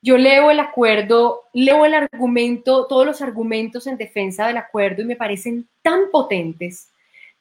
Yo 0.00 0.16
leo 0.16 0.50
el 0.50 0.60
acuerdo, 0.60 1.42
leo 1.52 1.84
el 1.84 1.94
argumento, 1.94 2.86
todos 2.86 3.04
los 3.04 3.20
argumentos 3.20 3.86
en 3.86 3.96
defensa 3.96 4.46
del 4.46 4.56
acuerdo 4.56 5.02
y 5.02 5.06
me 5.06 5.16
parecen 5.16 5.66
tan 5.82 6.10
potentes 6.12 6.88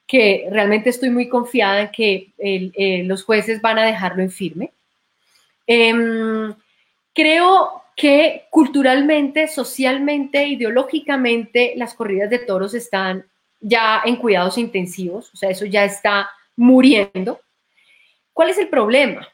que 0.08 0.48
realmente 0.50 0.90
estoy 0.90 1.12
muy 1.12 1.30
confiada 1.30 1.82
en 1.82 1.92
que 1.92 2.34
eh, 2.40 3.04
los 3.06 3.24
jueces 3.24 3.62
van 3.62 3.78
a 3.78 3.86
dejarlo 3.86 4.24
en 4.24 4.32
firme. 4.32 4.72
Em, 5.68 6.54
creo 7.14 7.84
que 7.96 8.46
culturalmente, 8.50 9.48
socialmente, 9.48 10.48
ideológicamente, 10.48 11.74
las 11.76 11.94
corridas 11.94 12.30
de 12.30 12.40
toros 12.40 12.74
están 12.74 13.26
ya 13.60 14.02
en 14.04 14.16
cuidados 14.16 14.58
intensivos, 14.58 15.32
o 15.34 15.38
sea, 15.38 15.50
eso 15.52 15.66
ya 15.66 15.86
está 15.86 16.30
muriendo. 16.56 17.40
¿Cuál 18.34 18.50
es 18.50 18.58
el 18.58 18.68
problema? 18.68 19.28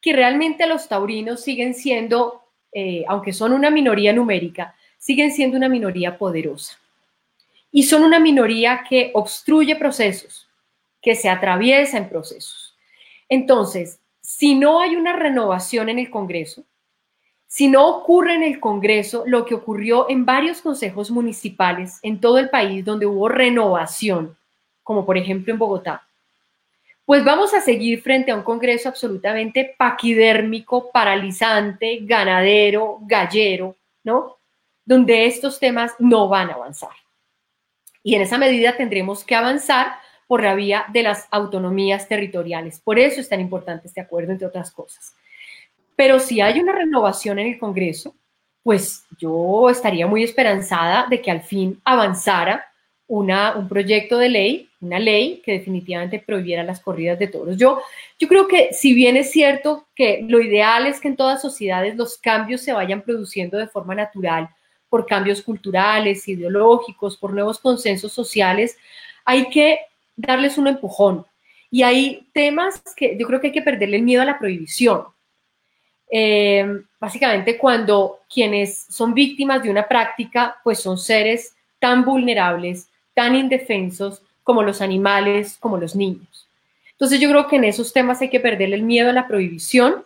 Que 0.00 0.12
realmente 0.12 0.66
los 0.66 0.88
taurinos 0.88 1.42
siguen 1.42 1.74
siendo, 1.74 2.42
eh, 2.72 3.04
aunque 3.08 3.32
son 3.32 3.52
una 3.52 3.70
minoría 3.70 4.12
numérica, 4.12 4.74
siguen 4.98 5.32
siendo 5.32 5.56
una 5.56 5.68
minoría 5.68 6.16
poderosa. 6.16 6.78
Y 7.70 7.82
son 7.82 8.04
una 8.04 8.20
minoría 8.20 8.84
que 8.88 9.10
obstruye 9.14 9.76
procesos, 9.76 10.48
que 11.02 11.14
se 11.14 11.28
atraviesa 11.28 11.98
en 11.98 12.08
procesos. 12.08 12.76
Entonces, 13.28 13.98
si 14.20 14.54
no 14.54 14.80
hay 14.80 14.96
una 14.96 15.12
renovación 15.12 15.88
en 15.88 15.98
el 15.98 16.10
Congreso, 16.10 16.64
si 17.46 17.68
no 17.68 17.86
ocurre 17.86 18.34
en 18.34 18.42
el 18.42 18.58
Congreso 18.58 19.24
lo 19.26 19.44
que 19.44 19.54
ocurrió 19.54 20.08
en 20.08 20.24
varios 20.24 20.60
consejos 20.60 21.10
municipales 21.10 21.98
en 22.02 22.20
todo 22.20 22.38
el 22.38 22.50
país 22.50 22.84
donde 22.84 23.06
hubo 23.06 23.28
renovación, 23.28 24.36
como 24.82 25.04
por 25.04 25.18
ejemplo 25.18 25.52
en 25.52 25.58
Bogotá, 25.58 26.06
pues 27.06 27.24
vamos 27.24 27.52
a 27.52 27.60
seguir 27.60 28.00
frente 28.00 28.30
a 28.30 28.36
un 28.36 28.42
Congreso 28.42 28.88
absolutamente 28.88 29.74
paquidérmico, 29.76 30.90
paralizante, 30.90 31.98
ganadero, 32.02 32.98
gallero, 33.02 33.76
¿no? 34.02 34.38
Donde 34.84 35.26
estos 35.26 35.58
temas 35.58 35.92
no 35.98 36.28
van 36.28 36.50
a 36.50 36.54
avanzar. 36.54 36.90
Y 38.02 38.14
en 38.14 38.22
esa 38.22 38.38
medida 38.38 38.76
tendremos 38.76 39.24
que 39.24 39.34
avanzar 39.34 39.94
por 40.26 40.42
la 40.42 40.54
vía 40.54 40.86
de 40.92 41.02
las 41.02 41.28
autonomías 41.30 42.08
territoriales. 42.08 42.80
Por 42.80 42.98
eso 42.98 43.20
es 43.20 43.28
tan 43.28 43.40
importante 43.40 43.88
este 43.88 44.00
acuerdo, 44.00 44.32
entre 44.32 44.46
otras 44.46 44.70
cosas. 44.70 45.14
Pero 45.96 46.18
si 46.18 46.40
hay 46.40 46.60
una 46.60 46.72
renovación 46.72 47.38
en 47.38 47.48
el 47.48 47.58
Congreso, 47.58 48.14
pues 48.62 49.04
yo 49.18 49.68
estaría 49.68 50.06
muy 50.06 50.24
esperanzada 50.24 51.06
de 51.08 51.20
que 51.20 51.30
al 51.30 51.42
fin 51.42 51.80
avanzara 51.84 52.66
una, 53.06 53.56
un 53.56 53.68
proyecto 53.68 54.18
de 54.18 54.28
ley, 54.28 54.70
una 54.80 54.98
ley 54.98 55.42
que 55.44 55.52
definitivamente 55.52 56.22
prohibiera 56.24 56.62
las 56.62 56.80
corridas 56.80 57.18
de 57.18 57.26
toros. 57.26 57.56
Yo, 57.56 57.80
yo 58.18 58.28
creo 58.28 58.48
que 58.48 58.72
si 58.72 58.94
bien 58.94 59.16
es 59.16 59.30
cierto 59.30 59.86
que 59.94 60.24
lo 60.26 60.40
ideal 60.40 60.86
es 60.86 61.00
que 61.00 61.08
en 61.08 61.16
todas 61.16 61.42
sociedades 61.42 61.96
los 61.96 62.16
cambios 62.18 62.62
se 62.62 62.72
vayan 62.72 63.02
produciendo 63.02 63.58
de 63.58 63.68
forma 63.68 63.94
natural, 63.94 64.48
por 64.88 65.06
cambios 65.06 65.42
culturales, 65.42 66.28
ideológicos, 66.28 67.16
por 67.16 67.32
nuevos 67.32 67.58
consensos 67.58 68.12
sociales, 68.12 68.76
hay 69.24 69.50
que 69.50 69.80
darles 70.14 70.56
un 70.56 70.68
empujón. 70.68 71.26
Y 71.68 71.82
hay 71.82 72.28
temas 72.32 72.80
que 72.94 73.16
yo 73.18 73.26
creo 73.26 73.40
que 73.40 73.48
hay 73.48 73.52
que 73.52 73.62
perderle 73.62 73.96
el 73.96 74.04
miedo 74.04 74.22
a 74.22 74.24
la 74.24 74.38
prohibición. 74.38 75.06
Eh, 76.08 76.64
básicamente 77.00 77.58
cuando 77.58 78.20
quienes 78.32 78.86
son 78.88 79.14
víctimas 79.14 79.64
de 79.64 79.70
una 79.70 79.88
práctica, 79.88 80.60
pues 80.62 80.78
son 80.78 80.96
seres 80.96 81.56
tan 81.80 82.04
vulnerables, 82.04 82.88
tan 83.14 83.34
indefensos 83.34 84.22
como 84.42 84.62
los 84.62 84.80
animales, 84.80 85.56
como 85.58 85.78
los 85.78 85.96
niños. 85.96 86.48
Entonces 86.92 87.18
yo 87.20 87.28
creo 87.28 87.48
que 87.48 87.56
en 87.56 87.64
esos 87.64 87.92
temas 87.92 88.20
hay 88.20 88.30
que 88.30 88.40
perderle 88.40 88.76
el 88.76 88.82
miedo 88.82 89.10
a 89.10 89.14
la 89.14 89.26
prohibición 89.26 90.04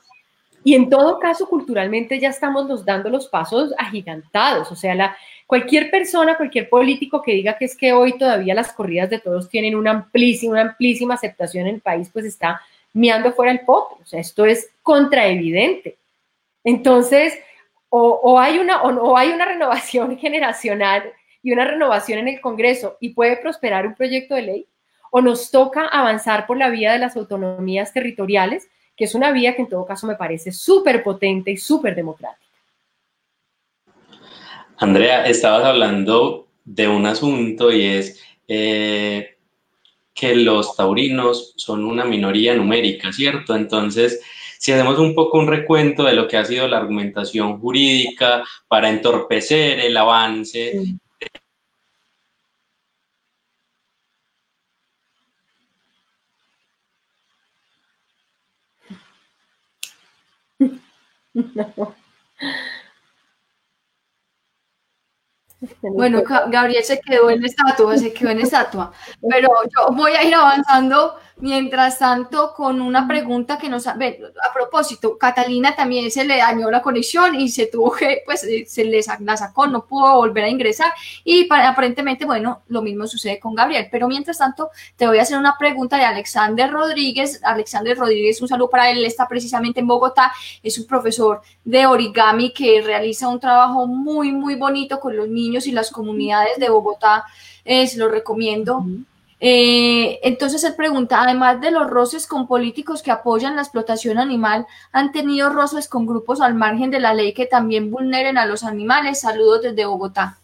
y 0.64 0.74
en 0.74 0.88
todo 0.88 1.18
caso 1.18 1.48
culturalmente 1.48 2.18
ya 2.18 2.28
estamos 2.28 2.68
nos 2.68 2.84
dando 2.84 3.10
los 3.10 3.28
pasos 3.28 3.72
agigantados, 3.78 4.70
o 4.70 4.76
sea, 4.76 4.94
la, 4.94 5.16
cualquier 5.48 5.90
persona, 5.90 6.36
cualquier 6.36 6.68
político 6.68 7.22
que 7.22 7.32
diga 7.32 7.56
que 7.56 7.64
es 7.64 7.74
que 7.74 7.94
hoy 7.94 8.18
todavía 8.18 8.54
las 8.54 8.70
corridas 8.70 9.08
de 9.08 9.18
todos 9.18 9.48
tienen 9.48 9.74
una 9.74 9.92
amplísima, 9.92 10.60
amplísima 10.60 11.14
aceptación 11.14 11.66
en 11.66 11.76
el 11.76 11.80
país, 11.80 12.10
pues 12.12 12.26
está 12.26 12.60
miando 12.92 13.32
fuera 13.32 13.52
el 13.52 13.60
pop. 13.60 13.92
O 14.02 14.04
sea, 14.04 14.20
esto 14.20 14.44
es 14.44 14.68
contraevidente. 14.82 15.96
Entonces, 16.64 17.32
o, 17.88 18.38
hay 18.38 18.58
una, 18.58 18.82
o, 18.82 19.16
hay 19.16 19.30
una 19.30 19.46
renovación 19.46 20.18
generacional 20.18 21.10
y 21.42 21.52
una 21.52 21.64
renovación 21.64 22.18
en 22.20 22.28
el 22.28 22.40
Congreso 22.40 22.96
y 23.00 23.10
puede 23.10 23.36
prosperar 23.36 23.86
un 23.86 23.94
proyecto 23.94 24.34
de 24.34 24.42
ley, 24.42 24.66
o 25.10 25.20
nos 25.20 25.50
toca 25.50 25.86
avanzar 25.86 26.46
por 26.46 26.58
la 26.58 26.68
vía 26.68 26.92
de 26.92 26.98
las 26.98 27.16
autonomías 27.16 27.92
territoriales, 27.92 28.68
que 28.96 29.04
es 29.04 29.14
una 29.14 29.30
vía 29.32 29.54
que 29.56 29.62
en 29.62 29.68
todo 29.68 29.86
caso 29.86 30.06
me 30.06 30.16
parece 30.16 30.52
súper 30.52 31.02
potente 31.02 31.50
y 31.50 31.56
súper 31.56 31.94
democrática. 31.94 32.44
Andrea, 34.76 35.26
estabas 35.26 35.64
hablando 35.64 36.48
de 36.64 36.86
un 36.88 37.06
asunto 37.06 37.72
y 37.72 37.84
es 37.84 38.22
eh, 38.46 39.36
que 40.14 40.34
los 40.36 40.76
taurinos 40.76 41.54
son 41.56 41.84
una 41.84 42.04
minoría 42.04 42.54
numérica, 42.54 43.12
¿cierto? 43.12 43.56
Entonces, 43.56 44.20
si 44.58 44.72
hacemos 44.72 44.98
un 44.98 45.14
poco 45.14 45.38
un 45.38 45.46
recuento 45.46 46.04
de 46.04 46.12
lo 46.12 46.28
que 46.28 46.36
ha 46.36 46.44
sido 46.44 46.68
la 46.68 46.78
argumentación 46.78 47.60
jurídica 47.60 48.44
para 48.66 48.90
entorpecer 48.90 49.80
el 49.80 49.96
avance. 49.96 50.98
Bueno, 65.82 66.22
Gabriel 66.48 66.84
se 66.84 67.00
quedó 67.00 67.30
en 67.30 67.44
estatua, 67.44 67.96
se 67.96 68.12
quedó 68.12 68.30
en 68.30 68.40
estatua, 68.40 68.92
pero 69.28 69.48
yo 69.64 69.92
voy 69.92 70.12
a 70.12 70.22
ir 70.22 70.34
avanzando 70.34 71.18
Mientras 71.40 72.00
tanto, 72.00 72.52
con 72.52 72.80
una 72.80 73.06
pregunta 73.06 73.58
que 73.58 73.68
nos... 73.68 73.86
A 73.86 73.96
propósito, 74.52 75.16
Catalina 75.16 75.76
también 75.76 76.10
se 76.10 76.24
le 76.24 76.38
dañó 76.38 76.68
la 76.68 76.82
conexión 76.82 77.36
y 77.36 77.48
se 77.48 77.66
tuvo 77.66 77.92
que, 77.92 78.22
pues, 78.26 78.42
eh, 78.42 78.64
se 78.66 78.84
le 78.84 79.00
la 79.20 79.36
sacó, 79.36 79.68
no 79.68 79.86
pudo 79.86 80.16
volver 80.16 80.44
a 80.44 80.48
ingresar 80.48 80.92
y 81.22 81.48
aparentemente, 81.50 82.24
bueno, 82.24 82.62
lo 82.66 82.82
mismo 82.82 83.06
sucede 83.06 83.38
con 83.38 83.54
Gabriel. 83.54 83.86
Pero 83.90 84.08
mientras 84.08 84.38
tanto, 84.38 84.70
te 84.96 85.06
voy 85.06 85.18
a 85.18 85.22
hacer 85.22 85.38
una 85.38 85.56
pregunta 85.56 85.96
de 85.96 86.04
Alexander 86.04 86.70
Rodríguez. 86.70 87.40
Alexander 87.44 87.96
Rodríguez, 87.96 88.42
un 88.42 88.48
saludo 88.48 88.70
para 88.70 88.90
él, 88.90 89.04
está 89.04 89.28
precisamente 89.28 89.78
en 89.78 89.86
Bogotá, 89.86 90.32
es 90.60 90.76
un 90.76 90.86
profesor 90.86 91.40
de 91.64 91.86
origami 91.86 92.52
que 92.52 92.82
realiza 92.82 93.28
un 93.28 93.38
trabajo 93.38 93.86
muy, 93.86 94.32
muy 94.32 94.56
bonito 94.56 94.98
con 94.98 95.16
los 95.16 95.28
niños 95.28 95.68
y 95.68 95.72
las 95.72 95.92
comunidades 95.92 96.58
de 96.58 96.68
Bogotá. 96.68 97.24
Eh, 97.64 97.86
se 97.86 97.98
lo 97.98 98.08
recomiendo. 98.08 98.84
Eh, 99.40 100.18
entonces 100.24 100.64
él 100.64 100.74
pregunta, 100.74 101.22
además 101.22 101.60
de 101.60 101.70
los 101.70 101.88
roces 101.88 102.26
con 102.26 102.48
políticos 102.48 103.02
que 103.02 103.12
apoyan 103.12 103.54
la 103.54 103.62
explotación 103.62 104.18
animal, 104.18 104.66
¿han 104.92 105.12
tenido 105.12 105.50
roces 105.50 105.88
con 105.88 106.06
grupos 106.06 106.40
al 106.40 106.54
margen 106.54 106.90
de 106.90 107.00
la 107.00 107.14
ley 107.14 107.32
que 107.32 107.46
también 107.46 107.90
vulneren 107.90 108.36
a 108.36 108.46
los 108.46 108.64
animales? 108.64 109.20
Saludos 109.20 109.62
desde 109.62 109.84
Bogotá. 109.86 110.38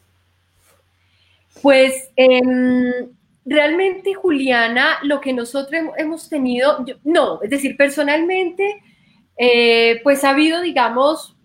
Pues 1.60 2.10
em, 2.14 3.10
realmente, 3.44 4.14
Juliana, 4.14 4.98
lo 5.02 5.20
que 5.20 5.32
nosotros 5.32 5.82
hemos 5.96 6.28
tenido, 6.28 6.84
no, 7.02 7.42
es 7.42 7.50
decir, 7.50 7.76
personalmente, 7.76 8.82
eh, 9.36 10.00
pues 10.04 10.22
ha 10.22 10.30
habido, 10.30 10.60
digamos, 10.60 11.36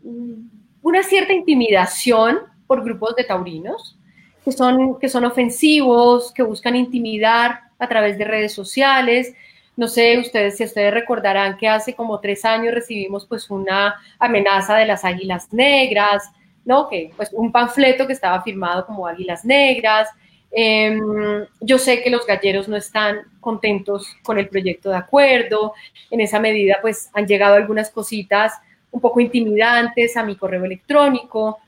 una 0.81 1.03
cierta 1.03 1.33
intimidación 1.33 2.39
por 2.67 2.83
grupos 2.83 3.15
de 3.15 3.23
taurinos 3.23 3.98
que 4.43 4.51
son, 4.51 4.99
que 4.99 5.09
son 5.09 5.25
ofensivos, 5.25 6.31
que 6.33 6.43
buscan 6.43 6.75
intimidar 6.75 7.61
a 7.77 7.87
través 7.87 8.17
de 8.17 8.25
redes 8.25 8.53
sociales. 8.53 9.33
No 9.75 9.87
sé, 9.87 10.17
ustedes, 10.19 10.57
si 10.57 10.65
ustedes 10.65 10.93
recordarán 10.93 11.57
que 11.57 11.67
hace 11.67 11.93
como 11.93 12.19
tres 12.19 12.43
años 12.45 12.73
recibimos 12.73 13.25
pues 13.25 13.49
una 13.49 13.95
amenaza 14.19 14.75
de 14.75 14.85
las 14.85 15.05
águilas 15.05 15.53
negras, 15.53 16.29
¿no? 16.65 16.89
Que 16.89 17.11
pues 17.15 17.29
un 17.31 17.51
panfleto 17.51 18.05
que 18.05 18.13
estaba 18.13 18.41
firmado 18.41 18.85
como 18.85 19.07
águilas 19.07 19.45
negras. 19.45 20.09
Em, 20.51 21.45
yo 21.61 21.77
sé 21.77 22.01
que 22.01 22.09
los 22.09 22.25
galleros 22.25 22.67
no 22.67 22.75
están 22.75 23.21
contentos 23.39 24.07
con 24.23 24.37
el 24.37 24.49
proyecto 24.49 24.89
de 24.89 24.97
acuerdo. 24.97 25.73
En 26.11 26.21
esa 26.21 26.39
medida, 26.39 26.79
pues 26.81 27.09
han 27.13 27.27
llegado 27.27 27.55
algunas 27.55 27.89
cositas 27.89 28.53
un 28.91 28.99
poco 28.99 29.19
intimidantes 29.19 30.17
a 30.17 30.23
mi 30.23 30.35
correo 30.35 30.65
electrónico 30.65 31.59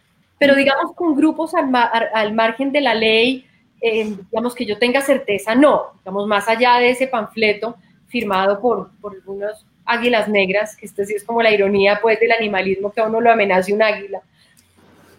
pero 0.42 0.56
digamos 0.56 0.96
con 0.96 1.16
grupos 1.16 1.54
al, 1.54 2.34
margen 2.34 2.72
de 2.72 2.82
la 2.82 2.96
ley, 2.96 3.46
eh, 3.80 4.16
digamos 4.32 4.56
que 4.56 4.66
yo 4.66 4.80
tenga 4.80 5.00
certeza, 5.02 5.54
no, 5.54 5.92
digamos 6.00 6.26
más 6.26 6.50
allá 6.50 6.78
de 6.80 6.90
ese 6.90 7.06
panfleto 7.06 7.76
firmado 8.08 8.60
por, 8.60 8.90
por 9.00 9.14
algunos 9.14 9.68
águilas 9.86 10.28
negras, 10.28 10.76
que 10.76 10.88
esto 10.88 11.06
sí 11.06 11.14
es 11.14 11.24
como 11.24 11.44
la 11.44 11.52
ironía 11.52 12.00
pues 12.02 12.20
del 12.20 12.32
animalismo 12.32 12.92
que 12.92 13.02
a 13.02 13.08
uno 13.08 13.22
lo 13.22 13.32
amenace 13.32 13.72
un 13.72 13.84
águila. 13.84 14.24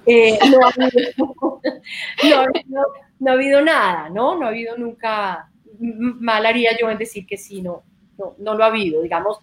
Eh, 0.06 0.36
no, 0.50 0.58
ha 3.30 3.32
habido 3.32 3.60
nada, 3.64 4.08
¿no? 4.08 4.36
No 4.36 4.46
ha 4.46 4.48
habido 4.48 4.76
nunca, 4.76 5.48
mal 5.78 6.44
haría 6.44 6.76
yo 6.76 6.90
en 6.90 6.98
decir 6.98 7.28
que 7.28 7.36
sí, 7.36 7.62
no, 7.62 7.84
no, 8.18 8.34
no 8.38 8.54
lo 8.54 8.64
ha 8.64 8.66
habido, 8.66 9.02
digamos, 9.02 9.38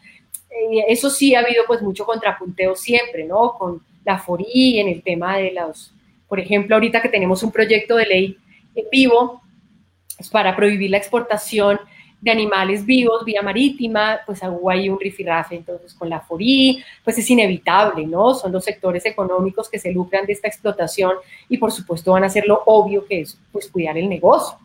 eh, 0.50 0.84
eso 0.90 1.10
sí 1.10 1.36
ha 1.36 1.40
habido 1.40 1.64
pues 1.66 1.82
mucho 1.82 2.06
contrapunteo 2.06 2.76
siempre, 2.76 3.24
¿no? 3.24 3.58
La 4.06 4.18
FORI 4.20 4.80
en 4.80 4.88
el 4.88 5.02
tema 5.02 5.38
de 5.38 5.52
los, 5.52 5.94
por 6.28 6.40
ejemplo, 6.40 6.76
ahorita 6.76 7.02
que 7.02 7.10
tenemos 7.10 7.44
un 7.44 7.52
proyecto 7.52 7.96
de 7.96 8.06
ley 8.06 8.38
en 8.76 8.86
vivo 8.92 9.42
para 10.32 10.56
prohibir 10.56 10.90
la 10.90 10.98
exportación 10.98 11.80
de 12.22 12.32
animales 12.32 12.86
vivos 12.86 13.24
vía 13.24 13.42
marítima, 13.42 14.20
pues 14.26 14.42
hubo 14.44 14.70
ahí 14.70 14.90
un 14.90 15.00
rifirrafe 15.00 15.56
entonces 15.56 15.94
con 15.94 16.10
la 16.10 16.20
FORI, 16.20 16.84
pues 17.04 17.18
es 17.18 17.30
inevitable, 17.30 18.06
¿no? 18.06 18.34
Son 18.34 18.52
los 18.52 18.66
sectores 18.66 19.06
económicos 19.06 19.70
que 19.70 19.80
se 19.80 19.92
lucran 19.92 20.26
de 20.26 20.34
esta 20.34 20.48
explotación 20.48 21.14
y 21.48 21.58
por 21.58 21.72
supuesto 21.72 22.12
van 22.12 22.24
a 22.24 22.28
hacer 22.28 22.46
lo 22.46 22.62
obvio 22.66 23.06
que 23.06 23.22
es 23.22 23.40
pues 23.52 23.70
cuidar 23.70 23.98
el 23.98 24.10
negocio. 24.10 24.58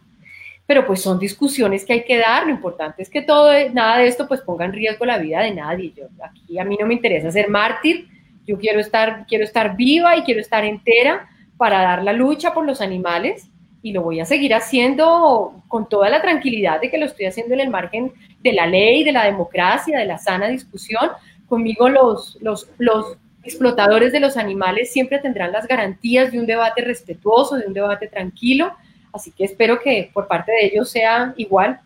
Pero 0.66 0.87
pues 0.87 1.03
son 1.03 1.18
discusiones 1.18 1.85
que 1.85 1.93
hay 1.93 2.05
que 2.05 2.18
dar, 2.18 2.47
lo 2.47 2.51
importante 2.51 3.03
es 3.03 3.11
que 3.11 3.22
todo, 3.22 3.53
nada 3.72 3.99
de 3.99 4.09
esto 4.09 4.26
pues 4.26 4.41
ponga 4.41 4.64
en 4.64 4.72
riesgo 4.72 5.05
la 5.05 5.18
vida 5.18 5.43
de 5.43 5.55
nadie. 5.55 5.93
Yo, 5.95 6.07
aquí 6.24 6.59
a 6.59 6.64
mí 6.64 6.76
no 6.80 6.87
me 6.87 6.95
interesa 6.95 7.30
ser 7.30 7.49
mártir, 7.49 8.09
yo 8.47 8.59
quiero 8.59 8.80
estar, 8.80 9.26
quiero 9.26 9.45
estar 9.45 9.76
viva 9.76 10.16
y 10.16 10.22
quiero 10.22 10.40
estar 10.40 10.64
entera 10.64 11.28
para 11.57 11.82
dar 11.82 12.03
la 12.03 12.12
lucha 12.12 12.53
por 12.53 12.66
los 12.66 12.80
animales 12.80 13.49
y 13.82 13.92
lo 13.92 14.03
voy 14.03 14.20
a 14.20 14.24
seguir 14.24 14.55
haciendo 14.55 15.62
con 15.68 15.88
toda 15.88 16.09
la 16.09 16.22
tranquilidad 16.22 16.80
de 16.80 16.90
que 16.90 16.99
lo 16.99 17.07
estoy 17.07 17.26
haciendo 17.26 17.55
en 17.55 17.61
el 17.61 17.68
margen 17.68 18.12
de 18.42 18.53
la 18.53 18.66
ley, 18.66 19.05
de 19.05 19.12
la 19.12 19.24
democracia, 19.24 19.99
de 19.99 20.07
la 20.07 20.18
sana 20.18 20.49
discusión. 20.49 21.11
Conmigo 21.47 21.88
los, 21.90 22.38
los, 22.40 22.68
los 22.78 23.18
explotadores 23.42 24.11
de 24.12 24.20
los 24.20 24.36
animales 24.36 24.90
siempre 24.90 25.18
tendrán 25.18 25.53
las 25.53 25.66
garantías 25.66 26.32
de 26.32 26.40
un 26.40 26.47
debate 26.47 26.82
respetuoso, 26.82 27.57
de 27.57 27.66
un 27.66 27.74
debate 27.74 28.09
tranquilo, 28.09 28.72
así 29.12 29.30
que 29.30 29.45
espero 29.45 29.78
que 29.80 30.11
por 30.12 30.26
parte 30.26 30.53
de 30.53 30.66
ellos 30.66 30.90
sea 30.90 31.34
igual. 31.36 31.78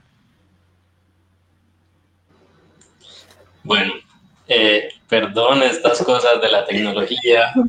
Bueno, 3.64 3.92
eh, 4.46 4.88
perdón 5.08 5.62
estas 5.62 6.02
cosas 6.02 6.40
de 6.40 6.48
la 6.50 6.64
tecnología. 6.64 7.52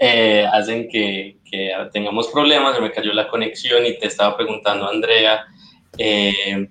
Eh, 0.00 0.46
hacen 0.52 0.88
que, 0.88 1.38
tengamos 1.92 2.28
problemas, 2.28 2.76
se 2.76 2.80
me 2.80 2.92
cayó 2.92 3.12
la 3.12 3.26
conexión 3.26 3.84
y 3.84 3.98
te 3.98 4.06
estaba 4.06 4.36
preguntando, 4.36 4.88
Andrea, 4.88 5.44
eh, 5.96 6.68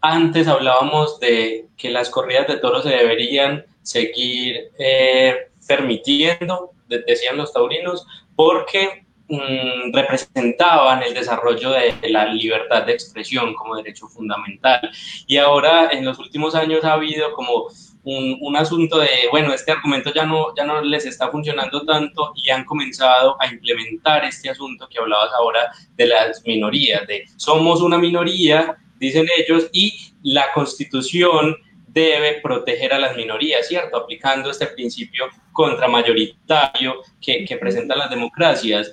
antes 0.00 0.48
hablábamos 0.48 1.20
de 1.20 1.66
que 1.76 1.90
las 1.90 2.08
corridas 2.08 2.48
de 2.48 2.56
toros 2.56 2.84
se 2.84 2.90
deberían 2.90 3.64
seguir 3.82 4.70
eh, 4.78 5.48
permitiendo, 5.66 6.72
decían 6.88 7.36
los 7.36 7.52
taurinos, 7.52 8.06
porque 8.36 9.06
mm, 9.28 9.92
representaban 9.92 11.02
el 11.02 11.14
desarrollo 11.14 11.70
de, 11.70 11.94
la 12.08 12.26
libertad 12.26 12.84
de 12.84 12.92
expresión 12.92 13.54
como 13.54 13.76
derecho 13.76 14.06
fundamental. 14.08 14.90
Y 15.26 15.36
ahora 15.38 15.88
en 15.90 16.04
los 16.04 16.18
últimos 16.18 16.54
años 16.54 16.84
ha 16.84 16.94
habido 16.94 17.32
como 17.32 17.68
un, 18.04 18.56
asunto 18.56 18.98
de, 18.98 19.08
bueno, 19.30 19.52
este 19.54 19.72
argumento 19.72 20.12
ya 20.12 20.26
no, 20.26 20.54
ya 20.54 20.64
no 20.64 20.82
les 20.82 21.06
está 21.06 21.30
funcionando 21.30 21.84
tanto 21.86 22.32
y 22.36 22.50
han 22.50 22.64
comenzado 22.64 23.36
a 23.40 23.46
implementar 23.46 24.24
este 24.24 24.50
asunto 24.50 24.86
que 24.88 24.98
hablabas 24.98 25.32
ahora 25.32 25.72
de 25.96 26.06
las 26.06 26.44
minorías, 26.44 27.06
de 27.06 27.24
somos 27.36 27.80
una 27.80 27.98
minoría, 27.98 28.76
dicen 28.98 29.26
ellos, 29.38 29.68
y 29.72 30.12
la 30.22 30.52
constitución 30.52 31.56
debe 31.88 32.40
proteger 32.42 32.92
a 32.92 32.98
las 32.98 33.16
minorías, 33.16 33.68
¿cierto? 33.68 33.96
Aplicando 33.96 34.50
este 34.50 34.66
principio 34.66 35.26
contramayoritario 35.52 36.96
que, 37.20 37.44
que 37.44 37.56
presentan 37.56 37.98
las 37.98 38.10
democracias. 38.10 38.92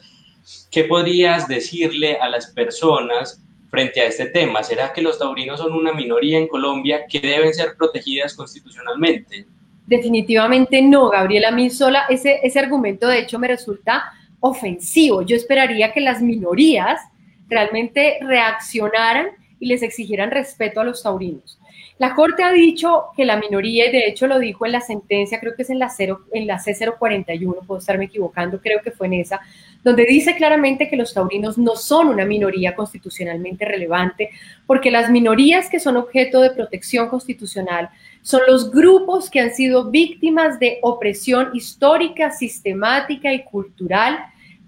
¿Qué 0.70 0.86
podrías 0.86 1.48
decirle 1.48 2.18
a 2.18 2.30
las 2.30 2.48
personas 2.48 3.44
frente 3.72 4.02
a 4.02 4.06
este 4.06 4.28
tema? 4.28 4.62
¿Será 4.62 4.94
que 4.94 5.02
los 5.02 5.18
taurinos 5.18 5.60
son 5.60 5.74
una 5.74 5.94
minoría 5.94 6.38
en 6.38 6.48
Colombia 6.48 7.06
que 7.10 7.20
deben 7.20 7.54
ser 7.54 7.76
protegidas 7.78 8.36
constitucionalmente? 8.36 9.48
Definitivamente 9.88 10.82
no, 10.82 11.10
Gabriela. 11.10 11.48
A 11.48 11.52
mí 11.52 11.70
sola 11.70 12.06
ese, 12.10 12.42
ese 12.44 12.60
argumento 12.60 13.08
de 13.08 13.20
hecho 13.20 13.40
me 13.40 13.48
resulta 13.48 14.12
ofensivo. 14.42 15.22
Yo 15.22 15.36
esperaría 15.36 15.94
que 15.94 16.02
las 16.02 16.22
minorías 16.22 17.02
realmente 17.48 18.20
reaccionaran 18.22 19.30
y 19.60 19.68
les 19.68 19.82
exigieran 19.84 20.32
respeto 20.32 20.82
a 20.82 20.84
los 20.84 21.02
taurinos. 21.02 21.61
La 22.02 22.16
Corte 22.16 22.42
ha 22.42 22.52
dicho 22.52 23.10
que 23.16 23.26
la 23.26 23.38
minoría, 23.38 23.88
y 23.88 23.92
de 23.92 24.08
hecho 24.08 24.26
lo 24.26 24.40
dijo 24.40 24.66
en 24.66 24.72
la 24.72 24.82
sentencia, 24.82 25.40
creo 25.40 25.54
que 25.56 25.62
es 25.62 25.70
en 25.70 25.78
la, 25.78 25.94
en 26.34 26.48
la 26.48 26.58
C041, 26.58 27.64
puedo 27.68 27.78
estarme 27.78 28.06
equivocando, 28.06 28.60
creo 28.60 28.82
que 28.82 28.90
fue 28.90 29.06
en 29.06 29.14
esa, 29.14 29.40
donde 29.84 30.08
dice 30.08 30.36
claramente 30.36 30.90
que 30.90 30.96
los 30.96 31.14
taurinos 31.14 31.60
no 31.60 31.76
son 31.76 32.08
una 32.08 32.26
minoría 32.26 32.74
constitucionalmente 32.74 33.66
relevante, 33.66 34.32
porque 34.66 34.90
las 34.90 35.12
minorías 35.12 35.70
que 35.70 35.80
son 35.80 35.96
objeto 35.96 36.42
de 36.42 36.50
protección 36.50 37.08
constitucional 37.08 37.92
son 38.24 38.42
los 38.48 38.72
grupos 38.72 39.30
que 39.30 39.40
han 39.40 39.54
sido 39.54 39.92
víctimas 39.92 40.58
de 40.58 40.80
opresión 40.82 41.52
histórica, 41.54 42.32
sistemática 42.32 43.32
y 43.32 43.44
cultural 43.44 44.18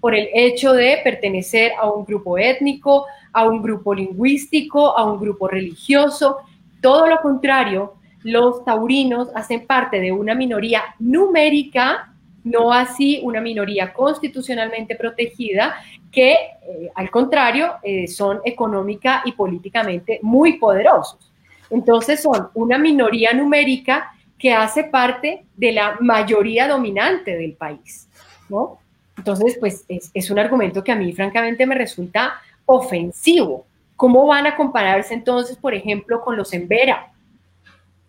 por 0.00 0.14
el 0.14 0.28
hecho 0.34 0.72
de 0.72 1.00
pertenecer 1.02 1.72
a 1.80 1.90
un 1.90 2.04
grupo 2.04 2.38
étnico, 2.38 3.06
a 3.32 3.48
un 3.48 3.60
grupo 3.60 3.92
lingüístico, 3.92 4.96
a 4.96 5.10
un 5.10 5.18
grupo 5.18 5.48
religioso. 5.48 6.36
Todo 6.84 7.06
lo 7.06 7.22
contrario, 7.22 7.94
los 8.24 8.62
taurinos 8.62 9.30
hacen 9.34 9.66
parte 9.66 10.00
de 10.00 10.12
una 10.12 10.34
minoría 10.34 10.82
numérica 10.98 12.10
no 12.42 12.70
así 12.74 13.20
una 13.22 13.40
minoría 13.40 13.94
constitucionalmente 13.94 14.94
protegida 14.94 15.76
que, 16.12 16.32
eh, 16.32 16.90
al 16.94 17.10
contrario, 17.10 17.76
eh, 17.82 18.06
son 18.06 18.40
económica 18.44 19.22
y 19.24 19.32
políticamente 19.32 20.20
muy 20.20 20.58
poderosos. 20.58 21.32
Entonces 21.70 22.20
son 22.20 22.48
una 22.52 22.76
minoría 22.76 23.32
numérica 23.32 24.12
que 24.38 24.52
hace 24.52 24.84
parte 24.84 25.46
de 25.56 25.72
la 25.72 25.96
mayoría 26.00 26.68
dominante 26.68 27.34
del 27.34 27.54
país, 27.54 28.10
¿no? 28.50 28.76
Entonces, 29.16 29.56
pues 29.58 29.86
es, 29.88 30.10
es 30.12 30.30
un 30.30 30.38
argumento 30.38 30.84
que 30.84 30.92
a 30.92 30.96
mí 30.96 31.14
francamente 31.14 31.64
me 31.64 31.76
resulta 31.76 32.34
ofensivo. 32.66 33.64
¿Cómo 34.04 34.26
van 34.26 34.46
a 34.46 34.54
compararse 34.54 35.14
entonces, 35.14 35.56
por 35.56 35.72
ejemplo, 35.72 36.20
con 36.20 36.36
los 36.36 36.52
Embera? 36.52 37.10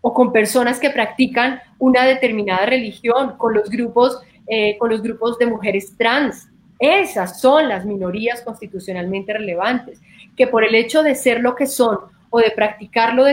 o 0.02 0.14
con 0.14 0.34
personas 0.34 0.78
que 0.78 0.90
practican 0.90 1.62
una 1.80 2.04
determinada 2.04 2.66
religión, 2.66 3.38
con 3.38 3.54
los 3.54 3.70
grupos, 3.70 4.20
eh, 4.46 4.78
con 4.78 4.90
los 4.90 5.02
grupos 5.02 5.40
de 5.40 5.46
mujeres 5.46 5.96
trans. 5.98 6.50
Esas 6.80 7.40
son 7.40 7.70
las 7.70 7.86
minorías 7.86 8.42
constitucionalmente 8.42 9.32
relevantes, 9.32 10.02
que 10.36 10.48
por 10.48 10.66
el 10.66 10.76
hecho 10.76 11.02
de 11.02 11.16
ser 11.16 11.40
lo 11.40 11.56
que 11.56 11.66
son, 11.66 11.98
o 12.30 12.40
de 12.40 12.52
practicar 12.52 13.14
lo, 13.14 13.24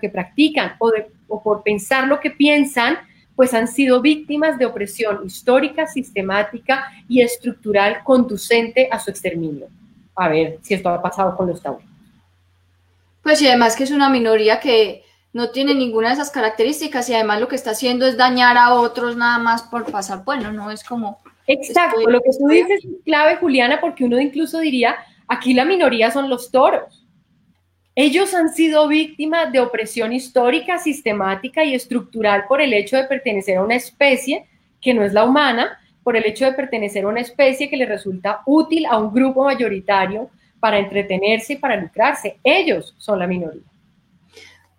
que 0.00 0.08
practican, 0.08 0.72
o, 0.80 1.40
por 1.40 1.62
pensar 1.62 2.08
lo 2.08 2.18
que 2.18 2.32
piensan, 2.32 2.98
pues 3.36 3.54
han 3.54 3.68
sido 3.68 4.00
víctimas 4.00 4.58
de 4.58 4.66
opresión 4.66 5.20
histórica, 5.24 5.86
sistemática 5.86 6.84
y 7.08 7.20
estructural 7.20 8.02
conducente 8.02 8.88
a 8.90 8.98
su 8.98 9.08
exterminio. 9.08 9.68
A 10.16 10.28
ver 10.28 10.58
si 10.62 10.74
esto 10.74 10.88
ha 10.88 11.00
pasado 11.00 11.36
con 11.36 11.46
los 11.46 11.62
taurinos. 11.62 11.97
Pues 13.28 13.42
y 13.42 13.46
además 13.46 13.76
que 13.76 13.84
es 13.84 13.90
una 13.90 14.08
minoría 14.08 14.58
que 14.58 15.02
no 15.34 15.50
tiene 15.50 15.74
ninguna 15.74 16.08
de 16.08 16.14
esas 16.14 16.30
características 16.30 17.10
y 17.10 17.14
además 17.14 17.40
lo 17.40 17.46
que 17.46 17.56
está 17.56 17.72
haciendo 17.72 18.06
es 18.06 18.16
dañar 18.16 18.56
a 18.56 18.72
otros 18.72 19.18
nada 19.18 19.36
más 19.36 19.64
por 19.64 19.84
pasar, 19.84 20.24
bueno, 20.24 20.50
no 20.50 20.70
es 20.70 20.82
como... 20.82 21.20
Exacto, 21.46 22.08
lo 22.08 22.22
que 22.22 22.30
tú 22.30 22.48
dices 22.48 22.82
es 22.82 23.04
clave, 23.04 23.36
Juliana, 23.36 23.82
porque 23.82 24.04
uno 24.04 24.18
incluso 24.18 24.60
diría, 24.60 24.96
aquí 25.26 25.52
la 25.52 25.66
minoría 25.66 26.10
son 26.10 26.30
los 26.30 26.50
toros. 26.50 27.06
Ellos 27.94 28.32
han 28.32 28.48
sido 28.54 28.88
víctimas 28.88 29.52
de 29.52 29.60
opresión 29.60 30.14
histórica, 30.14 30.78
sistemática 30.78 31.62
y 31.64 31.74
estructural 31.74 32.46
por 32.48 32.62
el 32.62 32.72
hecho 32.72 32.96
de 32.96 33.04
pertenecer 33.04 33.58
a 33.58 33.62
una 33.62 33.74
especie 33.76 34.46
que 34.80 34.94
no 34.94 35.04
es 35.04 35.12
la 35.12 35.24
humana, 35.26 35.78
por 36.02 36.16
el 36.16 36.24
hecho 36.24 36.46
de 36.46 36.54
pertenecer 36.54 37.04
a 37.04 37.08
una 37.08 37.20
especie 37.20 37.68
que 37.68 37.76
le 37.76 37.84
resulta 37.84 38.40
útil 38.46 38.86
a 38.86 38.96
un 38.96 39.12
grupo 39.12 39.44
mayoritario 39.44 40.30
para 40.60 40.78
entretenerse 40.78 41.54
y 41.54 41.56
para 41.56 41.76
lucrarse. 41.76 42.38
Ellos 42.42 42.94
son 42.98 43.18
la 43.18 43.26
minoría. 43.26 43.62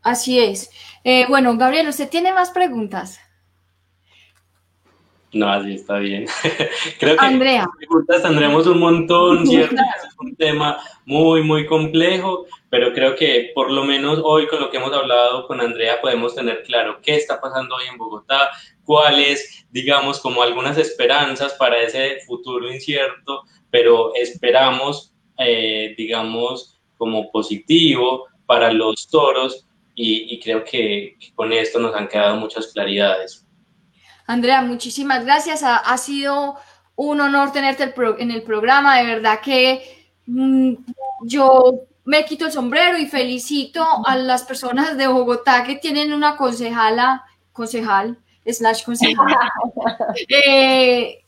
Así 0.02 0.40
es. 0.40 0.72
Eh, 1.04 1.26
bueno, 1.28 1.56
Gabriel, 1.58 1.88
¿usted 1.88 2.10
tiene 2.10 2.34
más 2.34 2.52
preguntas? 2.52 3.20
No, 5.32 5.48
así 5.48 5.76
está 5.76 6.00
bien. 6.00 6.26
Creo 7.00 7.16
que 7.16 7.26
Andrea. 7.26 7.70
preguntas 7.78 8.24
tendremos 8.24 8.66
un 8.66 8.80
montón, 8.80 9.46
¿cierto? 9.46 9.76
Es 9.76 10.16
un 10.18 10.36
tema 10.36 10.80
muy, 11.06 11.44
muy 11.44 11.68
complejo, 11.68 12.48
pero 12.70 12.94
creo 12.94 13.16
que 13.16 13.52
por 13.54 13.72
lo 13.72 13.84
menos 13.84 14.20
hoy 14.24 14.48
con 14.48 14.60
lo 14.60 14.72
que 14.72 14.78
hemos 14.78 14.92
hablado 14.92 15.48
con 15.48 15.62
Andrea 15.62 16.02
podemos 16.02 16.36
tener 16.36 16.64
claro 16.64 17.00
qué 17.02 17.16
está 17.16 17.40
pasando 17.40 17.76
hoy 17.76 17.86
en 17.92 17.98
Bogotá, 17.98 18.50
cuáles, 18.84 19.68
digamos, 19.70 20.20
como 20.20 20.42
algunas 20.42 20.78
esperanzas 20.78 21.54
para 21.54 21.80
ese 21.80 22.20
futuro 22.26 22.72
incierto, 22.72 23.44
pero 23.70 24.14
esperamos, 24.16 25.14
eh, 25.40 25.96
digamos, 25.98 26.80
como 26.98 27.32
positivo 27.32 28.28
para 28.46 28.74
los 28.74 29.08
toros 29.08 29.66
y, 29.96 30.40
creo 30.40 30.64
que, 30.64 31.18
con 31.36 31.52
esto 31.52 31.78
nos 31.80 31.94
han 31.94 32.08
quedado 32.08 32.38
muchas 32.38 32.68
claridades. 32.68 33.46
Andrea, 34.28 34.62
muchísimas 34.62 35.26
gracias. 35.26 35.62
Ha, 35.64 35.98
sido 35.98 36.56
un 36.96 37.20
honor 37.20 37.52
tenerte 37.52 37.94
en 38.20 38.32
el 38.32 38.44
programa. 38.44 38.98
De 39.00 39.06
verdad 39.06 39.42
que 39.42 40.14
mm, 40.26 40.74
yo 41.26 41.82
me 42.06 42.24
quito 42.26 42.46
el 42.46 42.52
sombrero 42.52 42.98
y 42.98 43.08
felicito 43.08 43.86
a 44.06 44.16
las 44.16 44.44
personas 44.44 44.98
de 44.98 45.08
Bogotá 45.08 45.64
que 45.64 45.76
tienen 45.76 46.14
una 46.14 46.38
concejala, 46.38 47.26
concejal, 47.52 48.18
slash 48.46 48.84
concejal, 48.84 49.28
eh, 50.30 51.24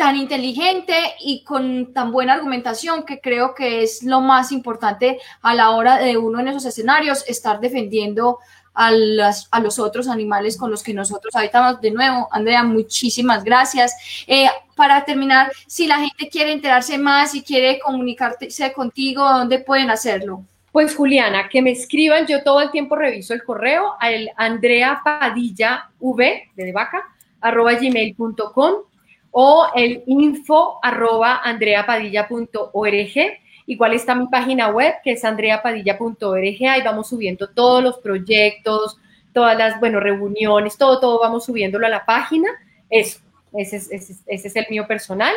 tan 0.00 0.16
inteligente 0.16 0.94
y 1.20 1.44
con 1.44 1.92
tan 1.92 2.10
buena 2.10 2.32
argumentación 2.32 3.02
que 3.02 3.20
creo 3.20 3.54
que 3.54 3.82
es 3.82 4.02
lo 4.02 4.22
más 4.22 4.50
importante 4.50 5.18
a 5.42 5.54
la 5.54 5.72
hora 5.72 5.98
de 5.98 6.16
uno 6.16 6.40
en 6.40 6.48
esos 6.48 6.64
escenarios, 6.64 7.22
estar 7.28 7.60
defendiendo 7.60 8.38
a, 8.72 8.92
las, 8.92 9.46
a 9.50 9.60
los 9.60 9.78
otros 9.78 10.08
animales 10.08 10.56
con 10.56 10.70
los 10.70 10.82
que 10.82 10.94
nosotros 10.94 11.36
habitamos. 11.36 11.82
De 11.82 11.90
nuevo, 11.90 12.28
Andrea, 12.32 12.62
muchísimas 12.62 13.44
gracias. 13.44 14.24
Eh, 14.26 14.48
para 14.74 15.04
terminar, 15.04 15.52
si 15.66 15.86
la 15.86 15.98
gente 15.98 16.30
quiere 16.30 16.52
enterarse 16.52 16.96
más 16.96 17.34
y 17.34 17.42
quiere 17.42 17.78
comunicarse 17.78 18.72
contigo, 18.72 19.22
¿dónde 19.22 19.58
pueden 19.58 19.90
hacerlo? 19.90 20.46
Pues 20.72 20.96
Juliana, 20.96 21.50
que 21.50 21.60
me 21.60 21.72
escriban, 21.72 22.26
yo 22.26 22.42
todo 22.42 22.62
el 22.62 22.70
tiempo 22.70 22.96
reviso 22.96 23.34
el 23.34 23.44
correo, 23.44 23.96
al 24.00 24.30
Andrea 24.38 25.02
Padilla 25.04 25.90
V 25.98 26.52
de 26.56 26.72
vaca, 26.72 27.04
arroba 27.42 27.74
gmail.com 27.74 28.89
o 29.30 29.68
el 29.74 30.02
info 30.06 30.78
arroba 30.82 31.40
andreapadilla.org 31.44 33.40
Igual 33.70 33.94
está 33.94 34.16
mi 34.16 34.26
página 34.26 34.68
web, 34.70 34.94
que 35.04 35.12
es 35.12 35.24
andreapadilla.org. 35.24 36.66
Ahí 36.68 36.82
vamos 36.84 37.08
subiendo 37.08 37.48
todos 37.50 37.80
los 37.80 37.98
proyectos, 37.98 38.98
todas 39.32 39.56
las, 39.56 39.78
bueno, 39.78 40.00
reuniones, 40.00 40.76
todo, 40.76 40.98
todo 40.98 41.20
vamos 41.20 41.44
subiéndolo 41.44 41.86
a 41.86 41.90
la 41.90 42.04
página. 42.04 42.48
Eso, 42.88 43.20
ese 43.52 43.76
es, 43.76 43.90
ese, 43.92 44.14
es, 44.26 44.56
el 44.56 44.66
mío 44.70 44.88
personal. 44.88 45.32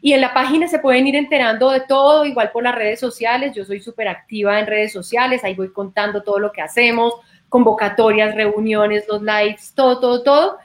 Y 0.00 0.14
en 0.14 0.20
la 0.20 0.34
página 0.34 0.66
se 0.66 0.80
pueden 0.80 1.06
ir 1.06 1.14
enterando 1.14 1.70
de 1.70 1.78
todo, 1.78 2.24
igual 2.24 2.50
por 2.50 2.64
las 2.64 2.74
redes 2.74 2.98
sociales. 2.98 3.54
Yo 3.54 3.64
soy 3.64 3.78
súper 3.80 4.08
activa 4.08 4.58
en 4.58 4.66
redes 4.66 4.92
sociales, 4.92 5.44
ahí 5.44 5.54
voy 5.54 5.72
contando 5.72 6.24
todo 6.24 6.40
lo 6.40 6.50
que 6.50 6.62
hacemos, 6.62 7.14
convocatorias, 7.48 8.34
reuniones, 8.34 9.04
los 9.08 9.22
lives, 9.22 9.72
todo, 9.76 10.00
todo, 10.00 10.22
todo. 10.24 10.58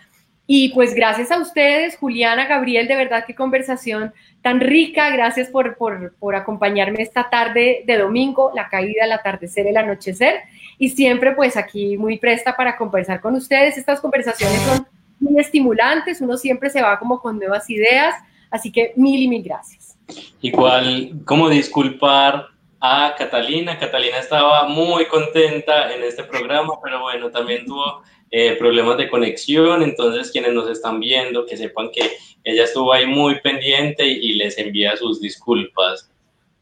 Y 0.53 0.67
pues 0.73 0.93
gracias 0.93 1.31
a 1.31 1.39
ustedes, 1.39 1.95
Juliana, 1.95 2.45
Gabriel, 2.45 2.85
de 2.85 2.97
verdad 2.97 3.23
qué 3.25 3.33
conversación 3.33 4.13
tan 4.41 4.59
rica. 4.59 5.09
Gracias 5.09 5.47
por, 5.47 5.77
por, 5.77 6.35
acompañarme 6.35 7.01
esta 7.01 7.29
tarde 7.29 7.83
de 7.87 7.97
domingo, 7.97 8.51
la 8.53 8.67
caída, 8.67 9.05
el 9.05 9.13
atardecer, 9.13 9.65
el 9.65 9.77
anochecer. 9.77 10.41
Y 10.77 10.89
siempre 10.89 11.31
pues 11.35 11.55
aquí 11.55 11.95
muy 11.95 12.19
presta 12.19 12.57
para 12.57 12.75
conversar 12.75 13.21
con 13.21 13.35
ustedes. 13.35 13.77
Estas 13.77 14.01
conversaciones 14.01 14.61
son 14.63 14.85
muy 15.21 15.39
estimulantes, 15.39 16.19
uno 16.19 16.35
siempre 16.35 16.69
se 16.69 16.81
va 16.81 16.99
como 16.99 17.21
con 17.21 17.39
nuevas 17.39 17.69
ideas. 17.69 18.13
Así 18.49 18.73
que 18.73 18.91
mil 18.97 19.21
y 19.21 19.29
mil 19.29 19.43
gracias. 19.43 19.97
Igual, 20.41 21.13
como 21.23 21.47
disculpar 21.47 22.47
a 22.81 23.15
Catalina. 23.17 23.79
Catalina 23.79 24.17
estaba 24.17 24.67
muy 24.67 25.05
contenta 25.05 25.93
en 25.93 26.03
este 26.03 26.25
programa, 26.25 26.73
pero 26.83 26.99
bueno, 27.03 27.29
también 27.29 27.65
tuvo 27.65 28.03
eh, 28.33 28.55
problemas 28.55 28.97
de 28.97 29.09
conexión, 29.09 29.83
entonces 29.83 30.31
quienes 30.31 30.53
nos 30.53 30.69
están 30.69 31.01
viendo, 31.01 31.45
que 31.45 31.57
sepan 31.57 31.91
que 31.91 32.11
ella 32.45 32.63
estuvo 32.63 32.93
ahí 32.93 33.05
muy 33.05 33.41
pendiente 33.41 34.07
y, 34.07 34.35
les 34.35 34.57
envía 34.57 34.95
sus 34.95 35.19
disculpas. 35.19 36.09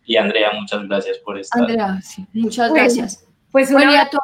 Y 0.04 0.18
Andrea, 0.18 0.52
muchas 0.60 0.88
gracias 0.88 1.20
por 1.20 1.40
estar. 1.40 1.62
Andrea, 1.62 2.00
sí, 2.02 2.26
muchas 2.34 2.74
gracias. 2.74 3.24
Pues 3.52 3.72
bueno, 3.72 3.92
a 3.92 4.10
todos, 4.10 4.24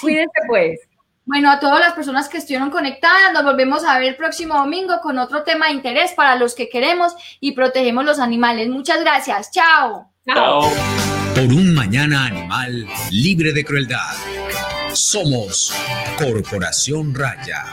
cuídense 0.00 0.40
pues. 0.48 0.80
Bueno, 1.24 1.50
a 1.50 1.60
todas 1.60 1.78
las 1.78 1.92
personas 1.92 2.28
que 2.28 2.38
estuvieron 2.38 2.70
conectadas, 2.70 3.32
nos 3.32 3.44
volvemos 3.44 3.84
a 3.84 3.98
ver 3.98 4.08
el 4.08 4.16
próximo 4.16 4.54
domingo 4.54 4.94
con 5.02 5.18
otro 5.18 5.44
tema 5.44 5.66
de 5.66 5.74
interés 5.74 6.12
para 6.12 6.36
los 6.36 6.54
que 6.54 6.68
queremos 6.68 7.14
y 7.38 7.52
protegemos 7.52 8.04
los 8.04 8.18
animales. 8.18 8.68
Muchas 8.68 9.00
gracias. 9.02 9.50
Chao. 9.52 10.10
Chao. 10.26 10.62
Por 11.34 11.44
un 11.44 11.74
mañana 11.74 12.26
animal 12.26 12.86
libre 13.10 13.52
de 13.52 13.64
crueldad. 13.64 14.14
Somos 14.94 15.72
Corporación 16.18 17.14
Raya. 17.14 17.64